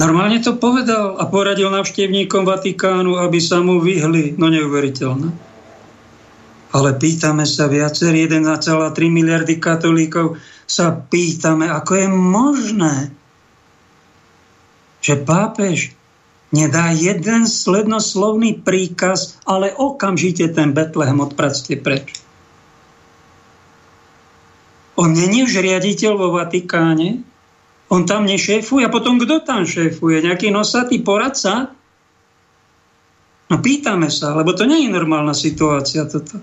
[0.00, 4.40] Normálne to povedal a poradil navštevníkom Vatikánu, aby sa mu vyhli.
[4.40, 5.28] No neuveriteľné.
[6.72, 8.64] Ale pýtame sa viacerí, 1,3
[9.12, 12.96] miliardy katolíkov sa pýtame, ako je možné,
[15.04, 15.96] že pápež
[16.54, 22.14] nedá jeden slednoslovný príkaz, ale okamžite ten Betlehem odpracte preč.
[24.96, 27.20] On není už riaditeľ vo Vatikáne,
[27.86, 28.82] on tam nešéfuje.
[28.86, 30.24] A potom kto tam šéfuje?
[30.26, 31.70] Nejaký nosatý poradca?
[33.46, 36.42] No pýtame sa, lebo to nie je normálna situácia toto.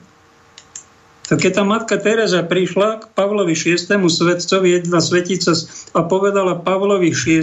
[1.33, 3.81] Tak keď tá matka Teresa prišla k Pavlovi VI.
[3.89, 5.57] svetcovi, jedna svetica
[5.97, 7.41] a povedala Pavlovi VI.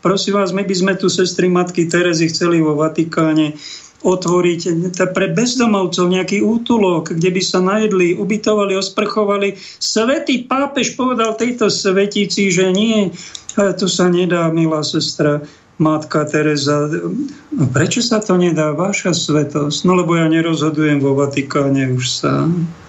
[0.00, 3.60] prosím vás, my by sme tu sestry matky Terezy chceli vo Vatikáne
[4.00, 9.60] otvoriť pre bezdomovcov nejaký útulok, kde by sa najedli, ubytovali, osprchovali.
[9.76, 13.12] Svetý pápež povedal tejto svetici, že nie,
[13.52, 15.44] to sa nedá, milá sestra,
[15.76, 16.88] Matka Teresa.
[17.52, 19.84] Prečo sa to nedá, vaša svetosť?
[19.84, 22.79] No lebo ja nerozhodujem vo Vatikáne už sám.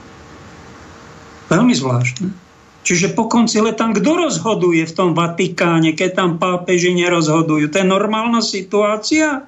[1.52, 2.32] Veľmi zvláštne.
[2.82, 7.70] Čiže po koncile tam kto rozhoduje v tom Vatikáne, keď tam pápeži nerozhodujú?
[7.70, 9.46] To je normálna situácia?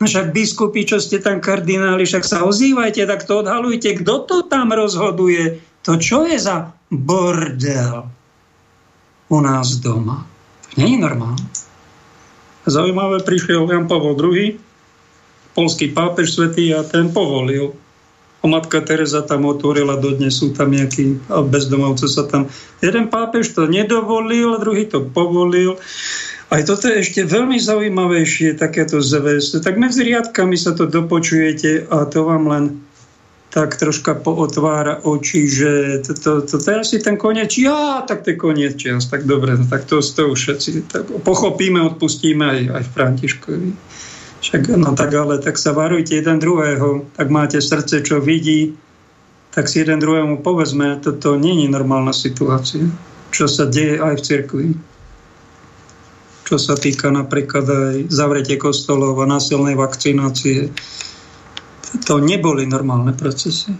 [0.00, 4.00] Však biskupy, čo ste tam kardináli, však sa ozývajte, tak to odhalujte.
[4.00, 5.60] Kto to tam rozhoduje?
[5.84, 8.08] To čo je za bordel
[9.28, 10.24] u nás doma?
[10.72, 11.46] To nie je normálne.
[12.66, 14.58] Zaujímavé, prišiel Jan Pavel II,
[15.54, 17.72] polský pápež svetý a ten povolil
[18.46, 22.48] matka Teresa tam otvorila, dodnes sú tam nejakí bezdomovci sa tam...
[22.80, 25.78] Jeden pápež to nedovolil, druhý to povolil.
[26.46, 29.58] Aj toto je ešte veľmi zaujímavejšie, takéto zväz.
[29.58, 32.64] Tak medzi riadkami sa to dopočujete a to vám len
[33.50, 37.56] tak troška pootvára oči, že to, to, to, to je asi ten koniec.
[37.56, 39.08] Ja, tak to je koniec čas.
[39.08, 43.70] Tak dobre, no, tak to, to už všetci tak pochopíme, odpustíme aj, aj Františkovi.
[44.46, 48.78] Však, no tak ale tak sa varujte jeden druhého, tak máte srdce, čo vidí,
[49.50, 52.86] tak si jeden druhému povedzme, toto nie je normálna situácia,
[53.34, 54.66] čo sa deje aj v cirkvi.
[56.46, 60.70] Čo sa týka napríklad aj zavretie kostolov a násilnej vakcinácie.
[62.06, 63.74] To neboli normálne procesy.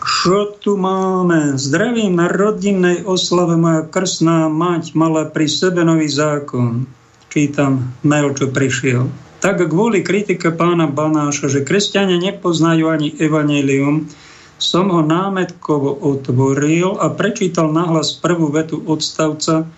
[0.00, 1.60] Čo tu máme?
[1.60, 6.95] Zdravím na rodinnej oslave moja krsná mať mala pri sebe nový zákon
[7.36, 9.12] čítam mail, čo prišiel.
[9.44, 14.08] Tak kvôli kritike pána Banáša, že kresťania nepoznajú ani evanelium,
[14.56, 19.68] som ho námetkovo otvoril a prečítal nahlas prvú vetu odstavca,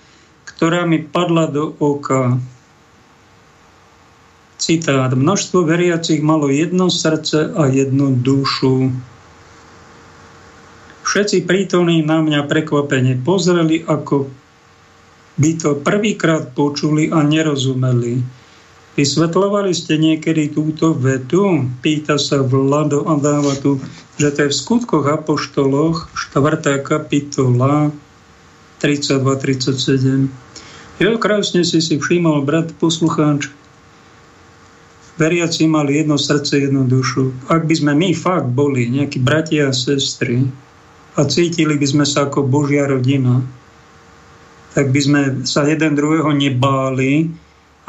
[0.46, 2.38] ktorá mi padla do oka.
[4.62, 5.10] Citát.
[5.10, 8.94] Množstvo veriacich malo jedno srdce a jednu dušu.
[11.02, 14.30] Všetci prítomní na mňa prekvapene pozreli, ako
[15.38, 18.20] by to prvýkrát počuli a nerozumeli.
[18.98, 21.70] Vysvetľovali ste niekedy túto vetu?
[21.78, 23.78] Pýta sa Vlado a dáva tu,
[24.18, 26.82] že to je v skutkoch apoštoloch, 4.
[26.82, 27.94] kapitola,
[28.82, 30.26] 32-37.
[30.98, 33.54] Jo, krásne si si všimol, brat poslucháč.
[35.18, 37.30] Veriaci mali jedno srdce, jednu dušu.
[37.46, 40.46] Ak by sme my fakt boli nejakí bratia a sestry
[41.14, 43.46] a cítili by sme sa ako Božia rodina,
[44.78, 47.26] tak by sme sa jeden druhého nebáli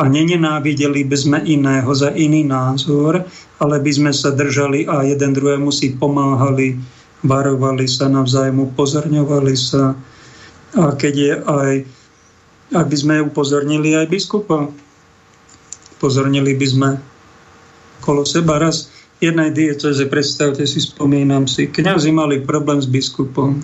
[0.01, 3.29] a nenenávideli by sme iného za iný názor,
[3.61, 6.81] ale by sme sa držali a jeden druhému si pomáhali,
[7.21, 9.93] varovali sa navzájom, upozorňovali sa.
[10.81, 11.73] A keď je aj,
[12.73, 14.65] aby sme upozornili aj biskupa,
[15.93, 16.89] upozornili by sme
[18.01, 18.89] kolo seba raz
[19.21, 23.61] jednej dieceze, predstavte si, spomínam si, kňazi mali problém s biskupom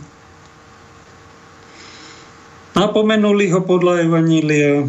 [2.76, 4.84] Napomenuli ho podľa Evanília.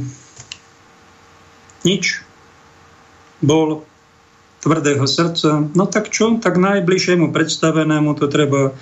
[1.86, 2.20] Nič.
[3.40, 3.86] Bol
[4.66, 5.70] tvrdého srdca.
[5.72, 6.34] No tak čo?
[6.42, 8.74] Tak najbližšiemu predstavenému to treba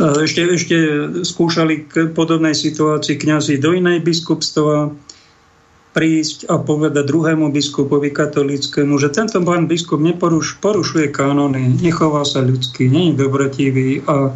[0.00, 0.76] Ešte, ešte
[1.28, 4.96] skúšali k podobnej situácii kňazi do inej biskupstva
[5.92, 12.40] prísť a povedať druhému biskupovi katolickému, že tento pán biskup neporuš, porušuje kanóny, nechová sa
[12.40, 14.32] ľudský, nie je dobrotivý a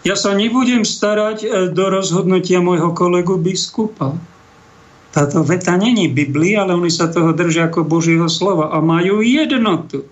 [0.00, 4.16] ja sa nebudem starať e, do rozhodnutia môjho kolegu biskupa.
[5.10, 10.06] Táto veta není Biblii, ale oni sa toho držia ako Božieho slova a majú jednotu.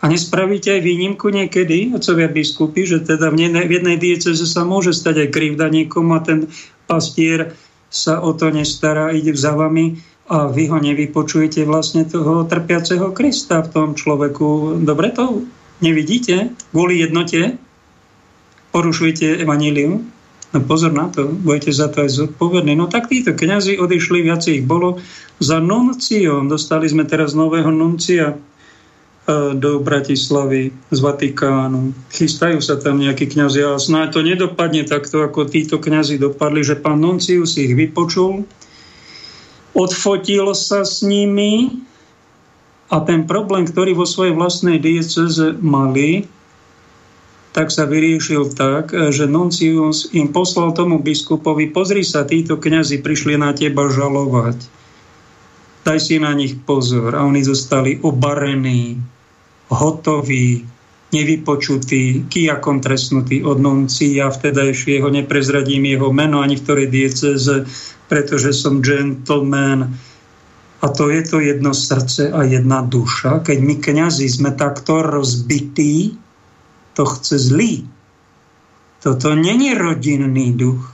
[0.00, 5.28] A nespravíte aj výnimku niekedy, otcovia biskupy, že teda v jednej dieceze sa môže stať
[5.28, 6.48] aj krivda niekomu a ten
[6.88, 7.52] pastier
[7.92, 10.00] sa o to nestará, ide za vami
[10.30, 14.78] a vy ho nevypočujete vlastne toho trpiaceho Krista v tom človeku.
[14.86, 15.44] Dobre to
[15.82, 16.54] nevidíte?
[16.70, 17.58] Kvôli jednote
[18.70, 20.06] porušujete evanílium?
[20.50, 22.74] No pozor na to, budete za to aj zodpovední.
[22.74, 24.98] No tak títo kňazi odišli, viac ich bolo
[25.38, 26.50] za nunciom.
[26.50, 28.34] Dostali sme teraz nového nuncia
[29.30, 31.94] E, do Bratislavy z Vatikánu.
[32.10, 36.80] Chystajú sa tam nejakí kňazi a snáď to nedopadne takto, ako títo kňazi dopadli, že
[36.80, 38.48] pán Noncius ich vypočul,
[39.76, 41.84] odfotil sa s nimi
[42.90, 46.26] a ten problém, ktorý vo svojej vlastnej dieceze mali,
[47.50, 53.34] tak sa vyriešil tak, že Noncius im poslal tomu biskupovi, pozri sa, títo kňazi prišli
[53.34, 54.58] na teba žalovať.
[55.82, 57.16] Daj si na nich pozor.
[57.18, 59.02] A oni zostali obarení,
[59.72, 60.62] hotový,
[61.10, 67.66] nevypočutý, kijakom trestnutý od nuncia, vtedajšieho neprezradím jeho meno ani v ktorej dieceze,
[68.06, 69.90] pretože som gentleman.
[70.80, 73.42] A to je to jedno srdce a jedna duša.
[73.42, 76.14] Keď my kňazi sme takto rozbití,
[77.00, 77.88] to chce zlý.
[79.00, 80.84] Toto není rodinný duch,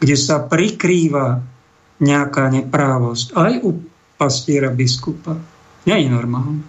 [0.00, 1.44] kde sa prikrýva
[2.00, 3.36] nejaká neprávosť.
[3.36, 3.76] Aj u
[4.16, 5.36] pastiera biskupa.
[5.84, 6.64] Nie je normálne.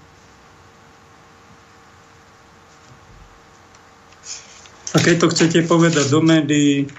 [4.91, 6.91] A keď to chcete povedať do médií,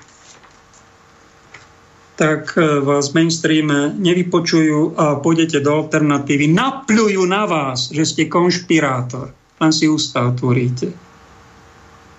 [2.16, 6.48] tak e, vás mainstreame nevypočujú a pôjdete do alternatívy.
[6.56, 9.36] Napľujú na vás, že ste konšpirátor.
[9.60, 11.09] Len si ústa otvoríte.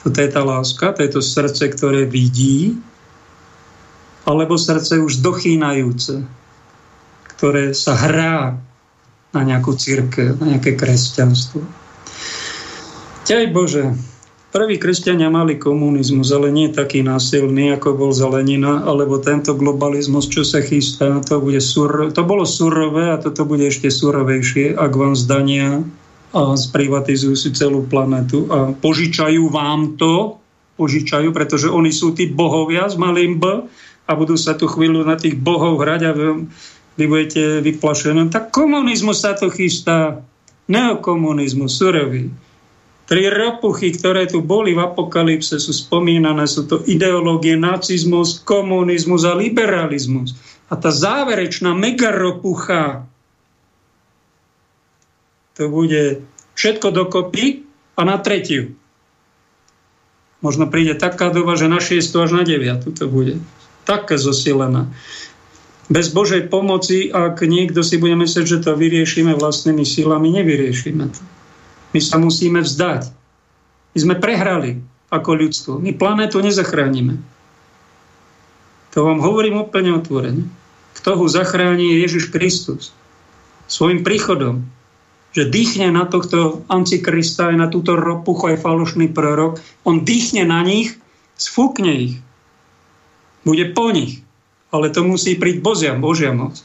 [0.01, 2.77] Toto je tá láska, to je to srdce, ktoré vidí,
[4.25, 6.25] alebo srdce už dochýnajúce,
[7.37, 8.57] ktoré sa hrá
[9.31, 11.61] na nejakú církev, na nejaké kresťanstvo.
[13.29, 13.93] Ťaj Bože,
[14.51, 20.27] Prví kresťania mali komunizmus, ale nie taký násilný, ako bol za Lenina, alebo tento globalizmus,
[20.27, 22.11] čo sa chystá, to, bude sur...
[22.11, 25.87] to bolo surové a toto bude ešte surovejšie, ak vám zdania
[26.31, 30.39] a sprivatizujú si celú planetu a požičajú vám to,
[30.79, 33.67] požičajú, pretože oni sú tí bohovia s malým B
[34.07, 36.11] a budú sa tu chvíľu na tých bohov hrať a
[36.95, 38.31] vy budete vyplašení.
[38.31, 40.23] Tak komunizmus sa to chystá,
[40.71, 42.31] neokomunizmus, surový.
[43.11, 49.35] Tri ropuchy, ktoré tu boli v apokalypse, sú spomínané, sú to ideológie, nacizmus, komunizmus a
[49.35, 50.31] liberalizmus.
[50.71, 53.10] A tá záverečná megaropucha,
[55.55, 56.23] to bude
[56.55, 57.65] všetko dokopy
[57.97, 58.75] a na tretiu.
[60.41, 63.37] Možno príde taká doba, že na 6 až na 9 to bude.
[63.85, 64.89] Také zosilená.
[65.91, 71.21] Bez Božej pomoci, ak niekto si bude myslieť, že to vyriešime vlastnými silami, nevyriešime to.
[71.91, 73.11] My sa musíme vzdať.
[73.91, 74.79] My sme prehrali
[75.11, 75.73] ako ľudstvo.
[75.83, 77.19] My planétu nezachránime.
[78.95, 80.47] To vám hovorím úplne otvorene.
[80.95, 82.95] Kto ho zachráni je Ježiš Kristus.
[83.67, 84.63] Svojim príchodom.
[85.31, 89.63] Že dýchne na tohto antikrista aj na túto ropuchu aj falošný prorok.
[89.87, 90.99] On dýchne na nich,
[91.39, 92.15] sfúkne ich.
[93.47, 94.21] Bude po nich.
[94.71, 96.59] Ale to musí príť Božia, Božia moc.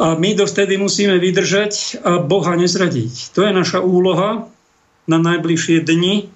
[0.00, 3.36] A my dovtedy musíme vydržať a Boha nezradiť.
[3.36, 4.48] To je naša úloha
[5.04, 6.32] na najbližšie dni.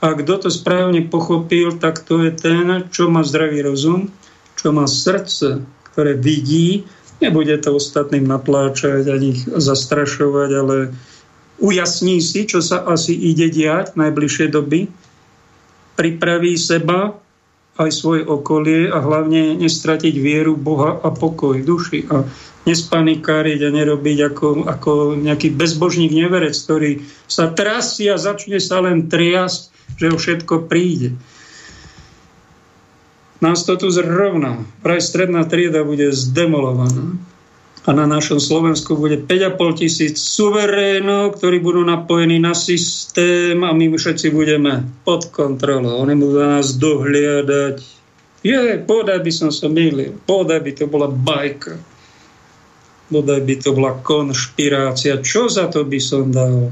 [0.00, 4.08] A kto to správne pochopil, tak to je ten, čo má zdravý rozum,
[4.56, 5.60] čo má srdce,
[5.92, 6.88] ktoré vidí,
[7.20, 10.76] nebude to ostatným natláčať ani ich zastrašovať, ale
[11.60, 14.88] ujasní si, čo sa asi ide diať v najbližšej doby,
[15.94, 17.14] pripraví seba
[17.80, 22.08] aj svoje okolie a hlavne nestratiť vieru Boha a pokoj duši.
[22.12, 22.24] A
[22.68, 29.08] nespanikáriť a nerobiť ako, ako nejaký bezbožník neverec, ktorý sa trasie a začne sa len
[29.08, 31.16] triasť, že o všetko príde.
[33.40, 34.64] Nás to tu zrovna.
[34.84, 37.16] Praj stredná trieda bude zdemolovaná.
[37.88, 43.96] A na našom Slovensku bude 5,5 tisíc suverénov, ktorí budú napojení na systém a my
[43.96, 46.04] všetci budeme pod kontrolou.
[46.04, 47.80] Oni budú na nás dohliadať.
[48.44, 50.12] Je, podaj by som sa mýlil.
[50.28, 51.80] Podaj by to bola bajka
[53.10, 55.18] bodaj by to bola konšpirácia.
[55.18, 56.70] Čo za to by som dal?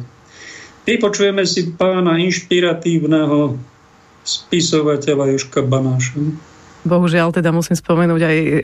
[0.86, 3.59] Vypočujeme si pána inšpiratívneho
[4.23, 6.16] spisovateľa Joška Banáša.
[6.89, 8.55] Bohužiaľ teda musím spomenúť aj e,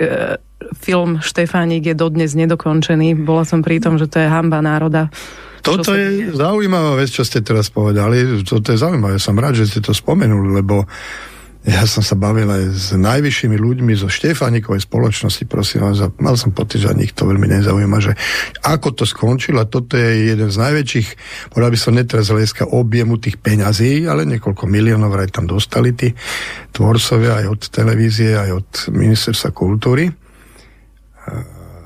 [0.81, 3.21] film Štefánik je dodnes nedokončený.
[3.23, 5.13] Bola som pri tom, že to je hamba národa.
[5.65, 8.45] Toto je zaujímavá vec, čo ste teraz povedali.
[8.45, 9.17] Toto je zaujímavé.
[9.17, 10.85] Som rád, že ste to spomenuli, lebo
[11.65, 16.37] ja som sa bavil aj s najvyššími ľuďmi zo Štefánikovej spoločnosti, prosím vás, a mal
[16.37, 18.13] som pocit, že nich to veľmi nezaujíma, že
[18.61, 21.09] ako to skončilo, a toto je jeden z najväčších,
[21.49, 26.13] povedal by som netrez hľadiska objemu tých peňazí, ale niekoľko miliónov aj tam dostali tí
[26.77, 30.13] tvorcovia aj od televízie, aj od ministerstva kultúry.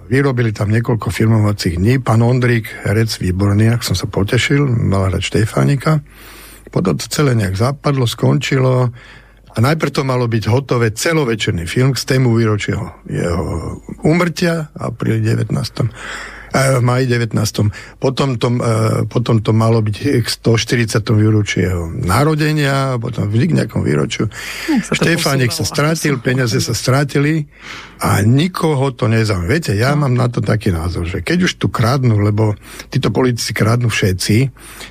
[0.08, 2.02] Vyrobili tam niekoľko filmovacích dní.
[2.02, 6.02] Pán Ondrík, herec výborný, ak som sa potešil, mal hrať Štefánika.
[6.72, 8.90] Potom to celé nejak zapadlo, skončilo
[9.58, 12.78] a najprv to malo byť hotové celovečerný film k tému výročia
[13.10, 13.42] jeho
[14.06, 15.50] umrtia, apríli 19
[16.52, 17.70] v maji 19.
[18.00, 21.14] Potom to, e, potom to malo byť k 140.
[21.14, 24.26] výročiu jeho narodenia, potom vždy k nejakom výročiu.
[24.92, 27.46] Štefánik sa stratil, peniaze sa stratili
[28.00, 29.50] a nikoho to nezaujíma.
[29.50, 32.54] Viete, ja mám na to taký názor, že keď už tu kradnú, lebo
[32.88, 34.36] títo politici kradnú všetci,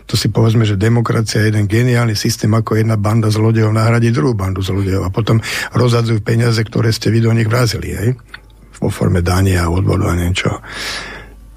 [0.06, 4.36] to si povedzme, že demokracia je jeden geniálny systém, ako jedna banda zlodejov nahradí druhú
[4.36, 5.40] bandu zlodejov a potom
[5.72, 8.10] rozhadzujú peniaze, ktoré ste vy do nich vrazili, hej?
[8.78, 10.62] vo forme dania a odvodu a niečo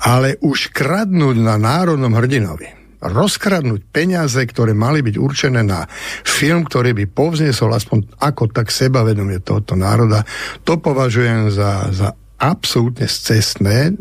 [0.00, 5.88] ale už kradnúť na národnom hrdinovi, rozkradnúť peniaze, ktoré mali byť určené na
[6.24, 10.24] film, ktorý by povznesol aspoň ako tak sebavedomie tohoto národa,
[10.64, 12.08] to považujem za, za
[12.40, 13.96] absolútne scestné,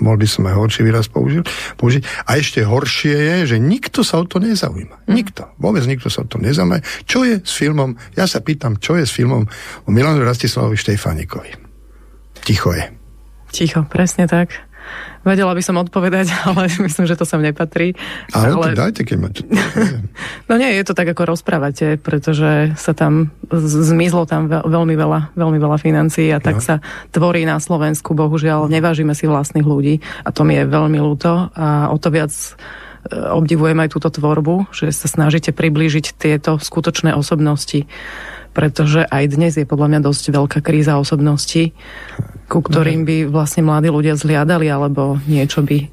[0.00, 2.02] mohol by som aj horší výraz použiť, použiť.
[2.26, 5.06] A ešte horšie je, že nikto sa o to nezaujíma.
[5.06, 5.12] Mm.
[5.12, 5.52] Nikto.
[5.60, 6.80] Vôbec nikto sa o to nezaujíma.
[7.04, 9.44] Čo je s filmom, ja sa pýtam, čo je s filmom
[9.84, 11.52] o Milanu Rastislavovi Štefánikovi.
[12.40, 12.88] Ticho je.
[13.52, 14.69] Ticho, presne tak.
[15.20, 17.92] Vedela by som odpovedať, ale myslím, že to sem nepatrí.
[18.32, 18.66] Ale, ale...
[18.72, 19.42] dajte, keď máte.
[20.48, 25.58] no nie, je to tak, ako rozprávate, pretože sa tam zmizlo tam veľmi veľa, veľmi
[25.60, 26.64] veľa financií a tak no.
[26.64, 26.74] sa
[27.12, 28.16] tvorí na Slovensku.
[28.16, 32.32] Bohužiaľ, nevážime si vlastných ľudí a to mi je veľmi ľúto a o to viac
[32.32, 32.50] e,
[33.12, 37.84] obdivujem aj túto tvorbu, že sa snažíte priblížiť tieto skutočné osobnosti
[38.50, 41.72] pretože aj dnes je podľa mňa dosť veľká kríza osobností,
[42.50, 45.86] ku ktorým by vlastne mladí ľudia zliadali, alebo niečo by...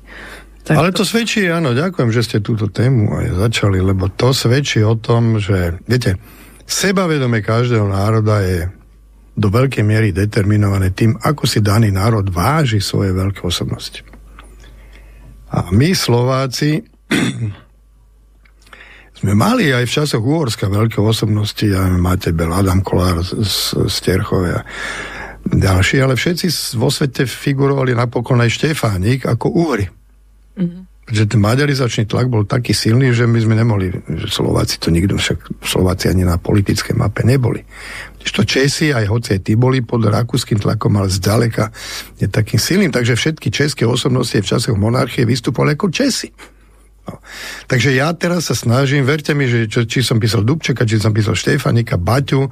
[0.67, 4.83] Tak Ale to svedčí, áno, ďakujem, že ste túto tému aj začali, lebo to svedčí
[4.83, 6.19] o tom, že, viete,
[6.67, 8.67] sebavedome každého národa je
[9.37, 14.01] do veľkej miery determinované tým, ako si daný národ váži svoje veľké osobnosti.
[15.53, 16.83] A my, Slováci,
[19.17, 23.33] sme mali aj v časoch Uhorska veľké osobnosti, ja máte Bel, Adam Kolár z,
[23.73, 24.61] z Terchovia,
[25.41, 29.85] ďalší, ale všetci vo svete figurovali napokon aj Štefánik ako Uhry.
[30.57, 30.81] Mm-hmm.
[31.07, 35.15] Že ten maďarizačný tlak bol taký silný, že my sme nemohli, že Slováci to nikto,
[35.15, 37.63] však Slováci ani na politickej mape neboli.
[38.27, 41.71] To Česi, aj hoci aj tí boli pod rakúskym tlakom, ale zďaleka
[42.19, 46.27] je takým silným, takže všetky české osobnosti v časoch monarchie vystupovali ako Česi.
[47.67, 51.11] Takže ja teraz sa snažím, verte mi, že čo, či som písal Dubčeka, či som
[51.11, 52.47] písal Štefanika, Baťu,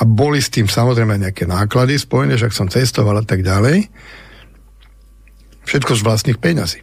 [0.00, 3.86] a boli s tým samozrejme nejaké náklady spojené, ak som cestoval a tak ďalej.
[5.62, 6.82] Všetko z vlastných peňazí.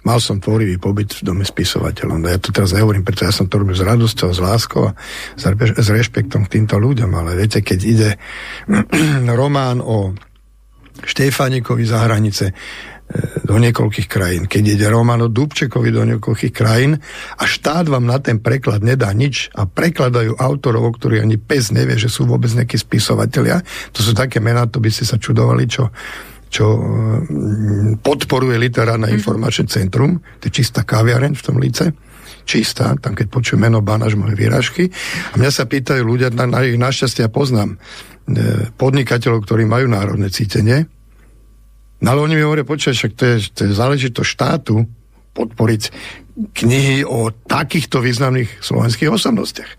[0.00, 2.16] Mal som tvorivý pobyt v dome spisovateľov.
[2.20, 4.96] No ja to teraz nehovorím, pretože ja som to robil s radosťou, s láskou a
[5.36, 7.12] s rešpektom k týmto ľuďom.
[7.16, 8.10] Ale viete, keď ide
[9.40, 10.16] román o
[11.04, 12.52] Štefánikovi za hranice,
[13.50, 14.46] do niekoľkých krajín.
[14.46, 16.94] Keď ide Romano Dubčekovi do niekoľkých krajín
[17.34, 21.98] a štát vám na ten preklad nedá nič a prekladajú autorov, ktorí ani pes nevie,
[21.98, 23.58] že sú vôbec nejakí spisovatelia.
[23.90, 25.90] To sú také mená, to by ste sa čudovali, čo,
[26.46, 29.16] čo mm, podporuje literárne mm.
[29.18, 30.22] informačné centrum.
[30.38, 31.90] To je čistá kaviareň v tom lice
[32.40, 34.90] čistá, tam keď počujem meno Banaž moje výražky.
[35.30, 39.86] A mňa sa pýtajú ľudia, na, na ich našťastie ja poznám e, podnikateľov, ktorí majú
[39.86, 40.90] národné cítenie,
[42.00, 44.88] No ale oni mi hovoria, počkaj, však to je, to je záležitosť štátu
[45.36, 45.82] podporiť
[46.56, 49.70] knihy o takýchto významných slovenských osobnostiach.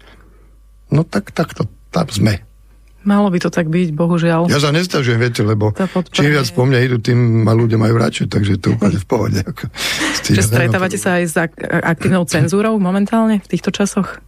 [0.94, 2.46] No tak, tak to, tam sme.
[3.02, 4.46] Malo by to tak byť, bohužiaľ.
[4.54, 5.74] Ja sa nestažujem, viete, lebo
[6.14, 9.42] čím viac po mne idú, tým ma ľudia majú radšej, takže to úplne v pohode.
[10.38, 11.36] Že stretávate sa aj s
[11.82, 14.22] aktívnou cenzúrou momentálne v týchto časoch?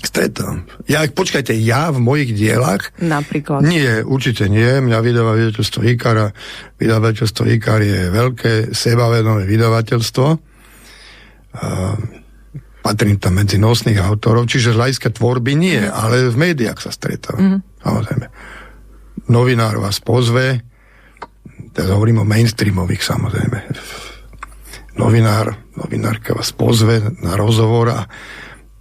[0.00, 0.64] Stretám.
[0.88, 2.88] Ja, počkajte, ja v mojich dielach...
[3.04, 3.60] Napríklad.
[3.60, 4.80] Nie, určite nie.
[4.80, 6.32] Mňa vydáva vydavateľstvo Ikara.
[6.80, 10.26] Vydavateľstvo Ikar je veľké, sebavedomé vydavateľstvo.
[11.50, 11.96] Uh,
[12.80, 15.92] patrím tam medzi nosných autorov, čiže z hľadiska tvorby nie, mm.
[15.92, 17.40] ale v médiách sa stretávam.
[17.40, 17.58] Mm.
[17.84, 18.26] Samozrejme.
[19.28, 20.64] Novinár vás pozve,
[21.76, 23.58] teraz hovorím o mainstreamových samozrejme,
[24.98, 28.00] novinár, novinárka vás pozve na rozhovor a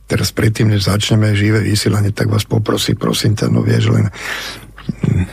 [0.10, 5.26] teraz predtým, než začneme živé vysielanie, tak vás poprosí, prosím ťa, no vieš, len mm,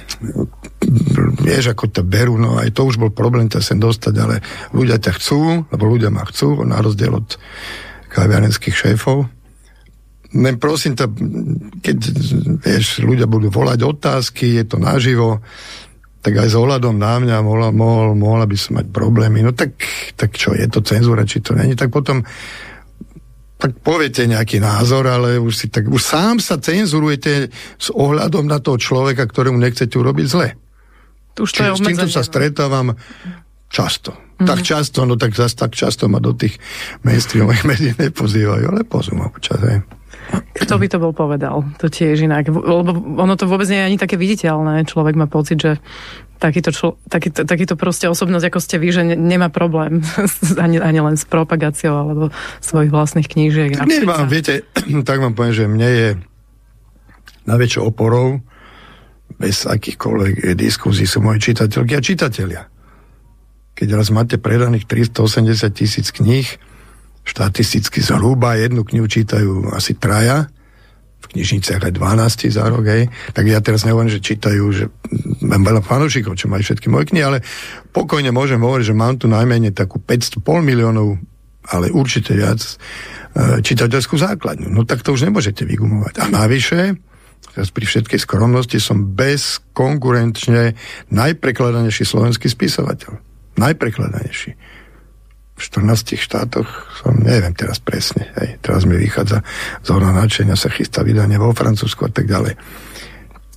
[1.40, 4.44] vieš, ako to berú, no aj to už bol problém ťa sem dostať, ale
[4.76, 7.40] ľudia ťa chcú, lebo ľudia ma chcú, na rozdiel od
[8.12, 9.24] kaviarenských šéfov.
[10.36, 11.06] Len prosím ťa,
[11.80, 11.96] keď
[12.60, 15.40] vieš, ľudia budú volať otázky, je to naživo,
[16.20, 19.46] tak aj s ohľadom na mňa mohla, mohol, mohla by som mať problémy.
[19.46, 19.78] No tak,
[20.18, 21.78] tak čo, je to cenzúra, či to není?
[21.78, 22.26] Tak potom
[23.56, 27.48] tak poviete nejaký názor, ale už, si tak, už sám sa cenzurujete
[27.80, 30.48] s ohľadom na toho človeka, ktorému nechcete urobiť zle.
[31.36, 32.28] Už to je s týmto sa no.
[32.28, 32.88] stretávam
[33.72, 34.12] často.
[34.12, 34.48] Mm-hmm.
[34.48, 36.60] Tak často, no tak zase tak často ma do tých
[37.04, 39.80] mainstreamových médií nepozývajú, ale pozú ma počas, hej.
[40.56, 41.62] Kto by to bol povedal?
[41.78, 42.50] To tiež inak.
[42.50, 42.90] Lebo
[43.20, 44.88] ono to vôbec nie je ani také viditeľné.
[44.88, 45.78] Človek má pocit, že
[46.36, 50.04] takýto, člo, takýto, takýto proste osobnosť, ako ste vy, že nemá problém
[50.64, 52.22] ani, ani len s propagáciou alebo
[52.60, 53.78] svojich vlastných knížiek.
[53.78, 54.66] Tak nemám, viete,
[55.08, 56.08] tak vám poviem, že mne je
[57.46, 58.42] najväčšou oporou
[59.36, 62.62] bez akýchkoľvek diskuzí sú moje čitateľky a čitatelia.
[63.76, 66.48] Keď raz máte predaných 380 tisíc kníh,
[67.26, 70.46] štatisticky zhruba jednu knihu čítajú asi traja,
[71.26, 73.10] v knižniciach aj 12 za rok, hej.
[73.34, 74.84] Tak ja teraz nehovorím, že čítajú, že
[75.42, 77.38] mám veľa fanúšikov, čo majú všetky moje knihy, ale
[77.90, 81.18] pokojne môžem hovoriť, že mám tu najmenej takú 500, pol miliónov,
[81.66, 84.70] ale určite viac, e, čitateľskú základňu.
[84.70, 86.22] No tak to už nemôžete vygumovať.
[86.22, 86.94] A navyše,
[87.50, 90.78] teraz pri všetkej skromnosti som bezkonkurenčne
[91.10, 93.18] najprekladanejší slovenský spisovateľ.
[93.58, 94.75] Najprekladanejší
[95.56, 96.68] v 14 štátoch
[97.00, 99.40] som, neviem teraz presne, hej, teraz mi vychádza
[99.80, 102.60] z horná nadšenia, sa chystá vydanie vo Francúzsku a tak ďalej.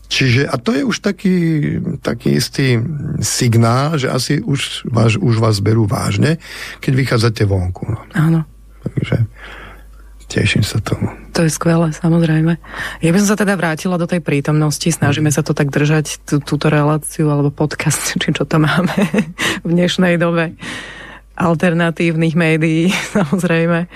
[0.10, 1.38] Čiže, a to je už taký,
[2.02, 2.82] taký istý
[3.22, 6.42] signál, že asi už vás, už vás berú vážne,
[6.82, 7.86] keď vychádzate vonku.
[7.86, 8.02] No.
[8.18, 8.42] Áno.
[8.82, 9.30] Takže
[10.26, 11.14] teším sa tomu.
[11.38, 12.58] To je skvelé, samozrejme.
[13.06, 16.42] Ja by som sa teda vrátila do tej prítomnosti, snažíme sa to tak držať, tú,
[16.42, 18.96] túto reláciu alebo podcast, či čo to máme
[19.62, 20.58] v dnešnej dobe
[21.40, 23.88] alternatívnych médií, samozrejme.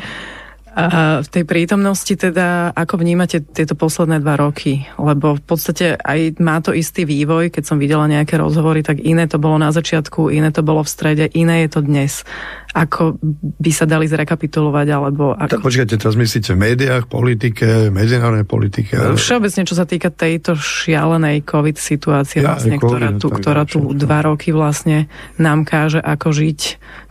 [0.73, 4.89] A v tej prítomnosti teda, ako vnímate tieto posledné dva roky?
[4.97, 9.29] Lebo v podstate aj má to istý vývoj, keď som videla nejaké rozhovory, tak iné
[9.29, 12.25] to bolo na začiatku, iné to bolo v strede, iné je to dnes
[12.73, 13.21] ako
[13.61, 15.37] by sa dali zrekapitulovať, alebo...
[15.37, 15.61] Ako...
[15.61, 18.97] Tak počkajte, teraz myslíte v médiách, politike, medzinárodnej politike?
[18.97, 19.13] Ale...
[19.13, 23.79] Všeobecne, čo sa týka tejto šialenej COVID situácie, ja, vlastne, COVID, ktorá tu, ktorá tu
[23.93, 25.05] dva roky vlastne
[25.37, 26.59] nám káže, ako žiť.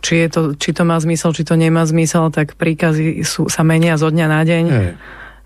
[0.03, 3.61] Či, je to, či to má zmysel, či to nemá zmysel, tak príkazy sú, sa
[3.61, 4.63] menia zo dňa na deň.
[4.65, 4.97] Nie.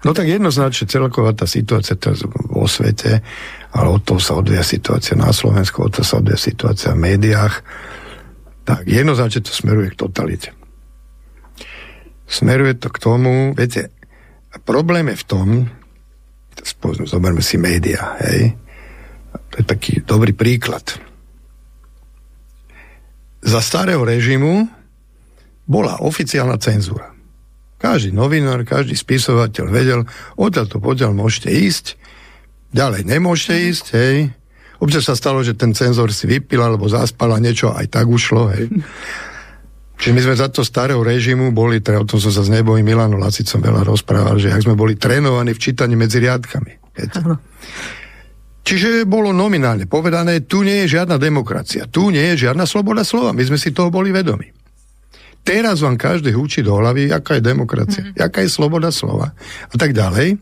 [0.08, 3.20] No tak jednoznačne celková tá situácia teraz vo svete,
[3.76, 7.66] ale od toho sa odvia situácia na Slovensku, od toho sa odvia situácia v médiách
[8.68, 10.52] tak jednoznačne to smeruje k totalite.
[12.28, 13.96] Smeruje to k tomu, viete,
[14.68, 15.48] problém je v tom,
[17.08, 18.60] zoberme si média, hej,
[19.56, 20.84] to je taký dobrý príklad.
[23.40, 24.68] Za starého režimu
[25.64, 27.17] bola oficiálna cenzúra.
[27.78, 30.02] Každý novinár, každý spisovateľ vedel,
[30.34, 31.86] odtiaľ to poďal môžete ísť,
[32.74, 34.18] ďalej nemôžete ísť, hej,
[34.78, 38.54] Občas sa stalo, že ten cenzor si vypil alebo zaspal a niečo aj tak ušlo.
[38.54, 38.70] Hej.
[39.98, 42.86] Čiže my sme za to starého režimu boli, teda o tom som sa z nebojím
[42.86, 46.94] Milano Lacicom veľa rozprával, že ak sme boli trénovaní v čítaní medzi riadkami.
[48.62, 53.34] Čiže bolo nominálne povedané, tu nie je žiadna demokracia, tu nie je žiadna sloboda slova.
[53.34, 54.54] My sme si toho boli vedomi.
[55.48, 58.20] Teraz vám každý húči do hlavy, aká je demokracia, mm-hmm.
[58.20, 59.32] aká je sloboda slova
[59.72, 60.36] a tak ďalej.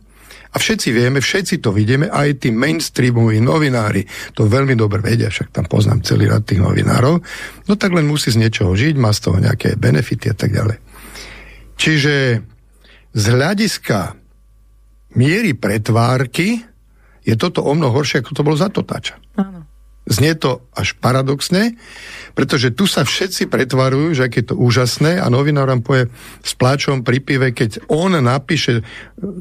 [0.49, 5.52] A všetci vieme, všetci to vidíme, aj tí mainstreamoví novinári to veľmi dobre vedia, však
[5.52, 7.19] tam poznám celý rad tých novinárov,
[7.68, 10.80] no tak len musí z niečoho žiť, má z toho nejaké benefity a tak ďalej.
[11.76, 12.15] Čiže
[13.11, 14.15] z hľadiska
[15.19, 16.64] miery pretvárky
[17.27, 19.19] je toto o mnoho horšie, ako to bolo za totáča.
[19.36, 19.68] Áno.
[20.07, 21.76] Znie to až paradoxne,
[22.36, 26.12] pretože tu sa všetci pretvarujú, že aké je to úžasné a novinár vám povie
[26.44, 28.84] s pláčom pri pive, keď on napíše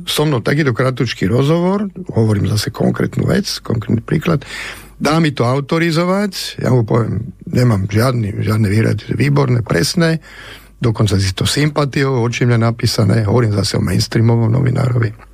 [0.07, 4.47] so mnou takýto kratučký rozhovor, hovorím zase konkrétnu vec, konkrétny príklad,
[5.03, 10.23] dá mi to autorizovať, ja mu poviem, nemám žiadny, žiadne výrady, výborné, presné,
[10.79, 15.34] dokonca si to sympatiou, oči mňa napísané, hovorím zase o mainstreamovom novinárovi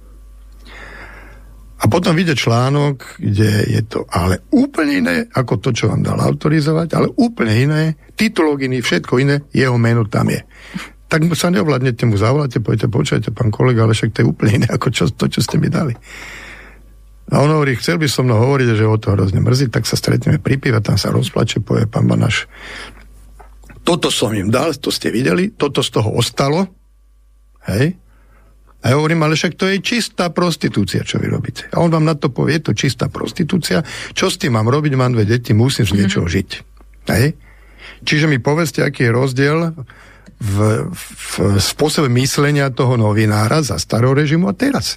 [1.80, 6.20] a potom vyjde článok, kde je to ale úplne iné, ako to, čo vám dal
[6.20, 7.82] autorizovať, ale úplne iné,
[8.20, 10.44] titulok iný, všetko iné, jeho meno tam je.
[11.08, 14.68] Tak sa neovládnete, mu zavoláte, poviete, počujete, pán kolega, ale však to je úplne iné,
[14.68, 15.96] ako čo, to, čo ste mi dali.
[17.30, 19.96] A on hovorí, chcel by som mnou hovoriť, že o to hrozne mrzí, tak sa
[19.96, 22.44] stretneme pri pive, tam sa rozplače, povie pán Banaš,
[23.80, 26.68] Toto som im dal, to ste videli, toto z toho ostalo.
[27.64, 27.96] Hej?
[28.80, 31.68] A ja hovorím, ale však to je čistá prostitúcia, čo vy robíte.
[31.76, 33.84] A on vám na to povie, je to čistá prostitúcia.
[34.16, 34.96] Čo s tým mám robiť?
[34.96, 36.36] Mám dve deti, musím z niečoho mm-hmm.
[36.40, 36.50] žiť.
[37.12, 37.26] Hej?
[38.00, 39.58] Čiže mi povedzte, aký je rozdiel
[40.40, 40.56] v,
[40.96, 44.96] v spôsobe myslenia toho novinára za starého režimu a teraz.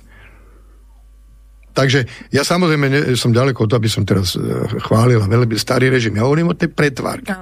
[1.73, 5.57] Takže ja samozrejme ne, som ďaleko od toho, aby som teraz uh, chválil a veľmi
[5.57, 6.15] starý režim.
[6.15, 7.33] Ja hovorím o tej pretvárke.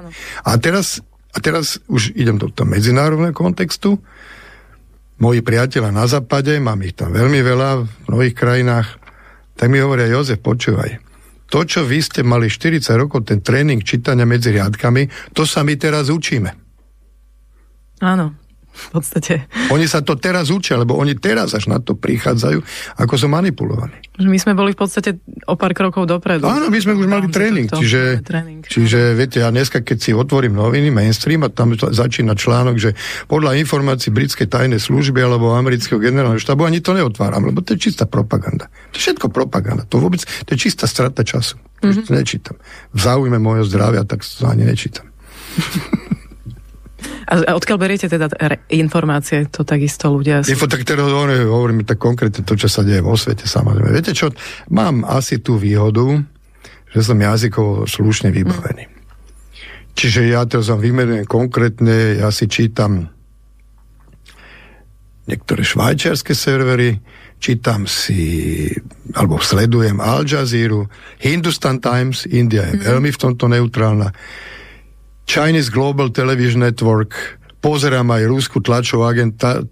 [0.41, 1.03] A teraz,
[1.35, 3.99] a teraz už idem do toho medzinárodného kontextu
[5.22, 8.98] moji priateľa na západe, mám ich tam veľmi veľa v mnohých krajinách,
[9.53, 10.98] tak mi hovoria, Jozef, počúvaj,
[11.53, 15.77] to, čo vy ste mali 40 rokov, ten tréning čítania medzi riadkami, to sa my
[15.77, 16.49] teraz učíme.
[18.02, 18.40] Áno
[18.72, 19.52] v podstate.
[19.69, 22.60] Oni sa to teraz učia, lebo oni teraz až na to prichádzajú,
[22.98, 23.99] ako sú manipulovaní.
[24.23, 26.48] My sme boli v podstate o pár krokov dopredu.
[26.48, 28.64] Áno, my sme už mali tréning, to, čiže, tréning.
[28.64, 32.95] čiže viete, ja dneska, keď si otvorím noviny, mainstream, a tam začína článok, že
[33.27, 37.91] podľa informácií britskej tajnej služby alebo amerického generálneho štábu, ani to neotváram, lebo to je
[37.91, 38.72] čistá propaganda.
[38.91, 39.84] To je všetko propaganda.
[39.91, 41.60] To vôbec, to je čistá strata času.
[41.81, 42.06] Mm-hmm.
[42.07, 42.56] To nečítam.
[42.93, 45.10] V záujme môjho zdravia, tak to ani nečítam.
[47.32, 48.28] A odkiaľ beriete teda
[48.72, 50.44] informácie, to takisto ľudia...
[50.45, 53.94] Info, tak teraz hovorím, hovorím tak konkrétne to, čo sa deje vo svete, samozrejme.
[53.94, 54.30] Viete čo,
[54.69, 56.19] mám asi tú výhodu,
[56.91, 58.84] že som jazykovo slušne vybavený.
[58.88, 58.99] Mm.
[59.95, 63.11] Čiže ja teraz vám vymenujem konkrétne, ja si čítam
[65.28, 66.99] niektoré švajčiarske servery,
[67.40, 68.68] čítam si,
[69.15, 70.84] alebo sledujem Al Jazeera,
[71.23, 72.84] Hindustan Times, India je mm.
[72.88, 74.11] veľmi v tomto neutrálna,
[75.31, 79.63] Chinese Global Television Network, pozerám aj rúsku tlačovú agenta,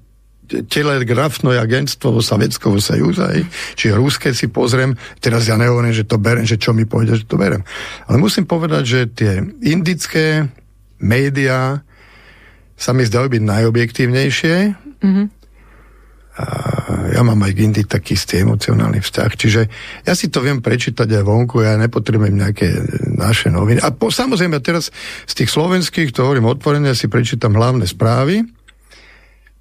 [0.47, 3.43] telegrafné agentstvo vo Sovietskom Sajúze,
[3.75, 7.27] čiže rúske si pozriem, teraz ja nehovorím, že to berem, že čo mi pôjde, že
[7.27, 7.67] to berem.
[8.07, 9.33] Ale musím povedať, že tie
[9.67, 10.47] indické
[11.03, 11.83] médiá
[12.79, 14.55] sa mi zdajú byť najobjektívnejšie.
[15.03, 15.25] Mm-hmm.
[17.09, 19.61] Ja mám aj k Indii taký istý emocionálny vzťah, čiže
[20.05, 22.67] ja si to viem prečítať aj vonku, ja nepotrebujem nejaké
[23.17, 23.81] naše noviny.
[23.81, 24.93] A po, samozrejme teraz
[25.25, 28.45] z tých slovenských, to hovorím otvorene, si prečítam hlavné správy,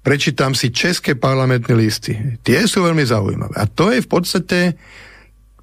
[0.05, 2.39] prečítam si české parlamentné listy.
[2.45, 3.55] Tie sú veľmi zaujímavé.
[3.57, 4.57] A to je v podstate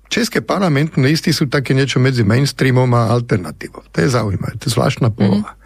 [0.06, 3.82] České parlamentné listy sú také niečo medzi mainstreamom a alternatívou.
[3.90, 5.59] To je zaujímavé, to je zvláštna poloha.
[5.59, 5.65] Mm-hmm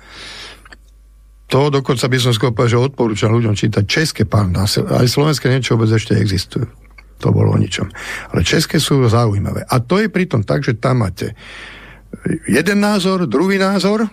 [1.51, 4.71] to dokonca by som skôr že odporúčam ľuďom čítať české pánda.
[4.71, 6.71] Aj slovenské niečo vôbec ešte existujú.
[7.21, 7.91] To bolo o ničom.
[8.33, 9.67] Ale české sú zaujímavé.
[9.69, 11.37] A to je pritom tak, že tam máte
[12.49, 14.09] jeden názor, druhý názor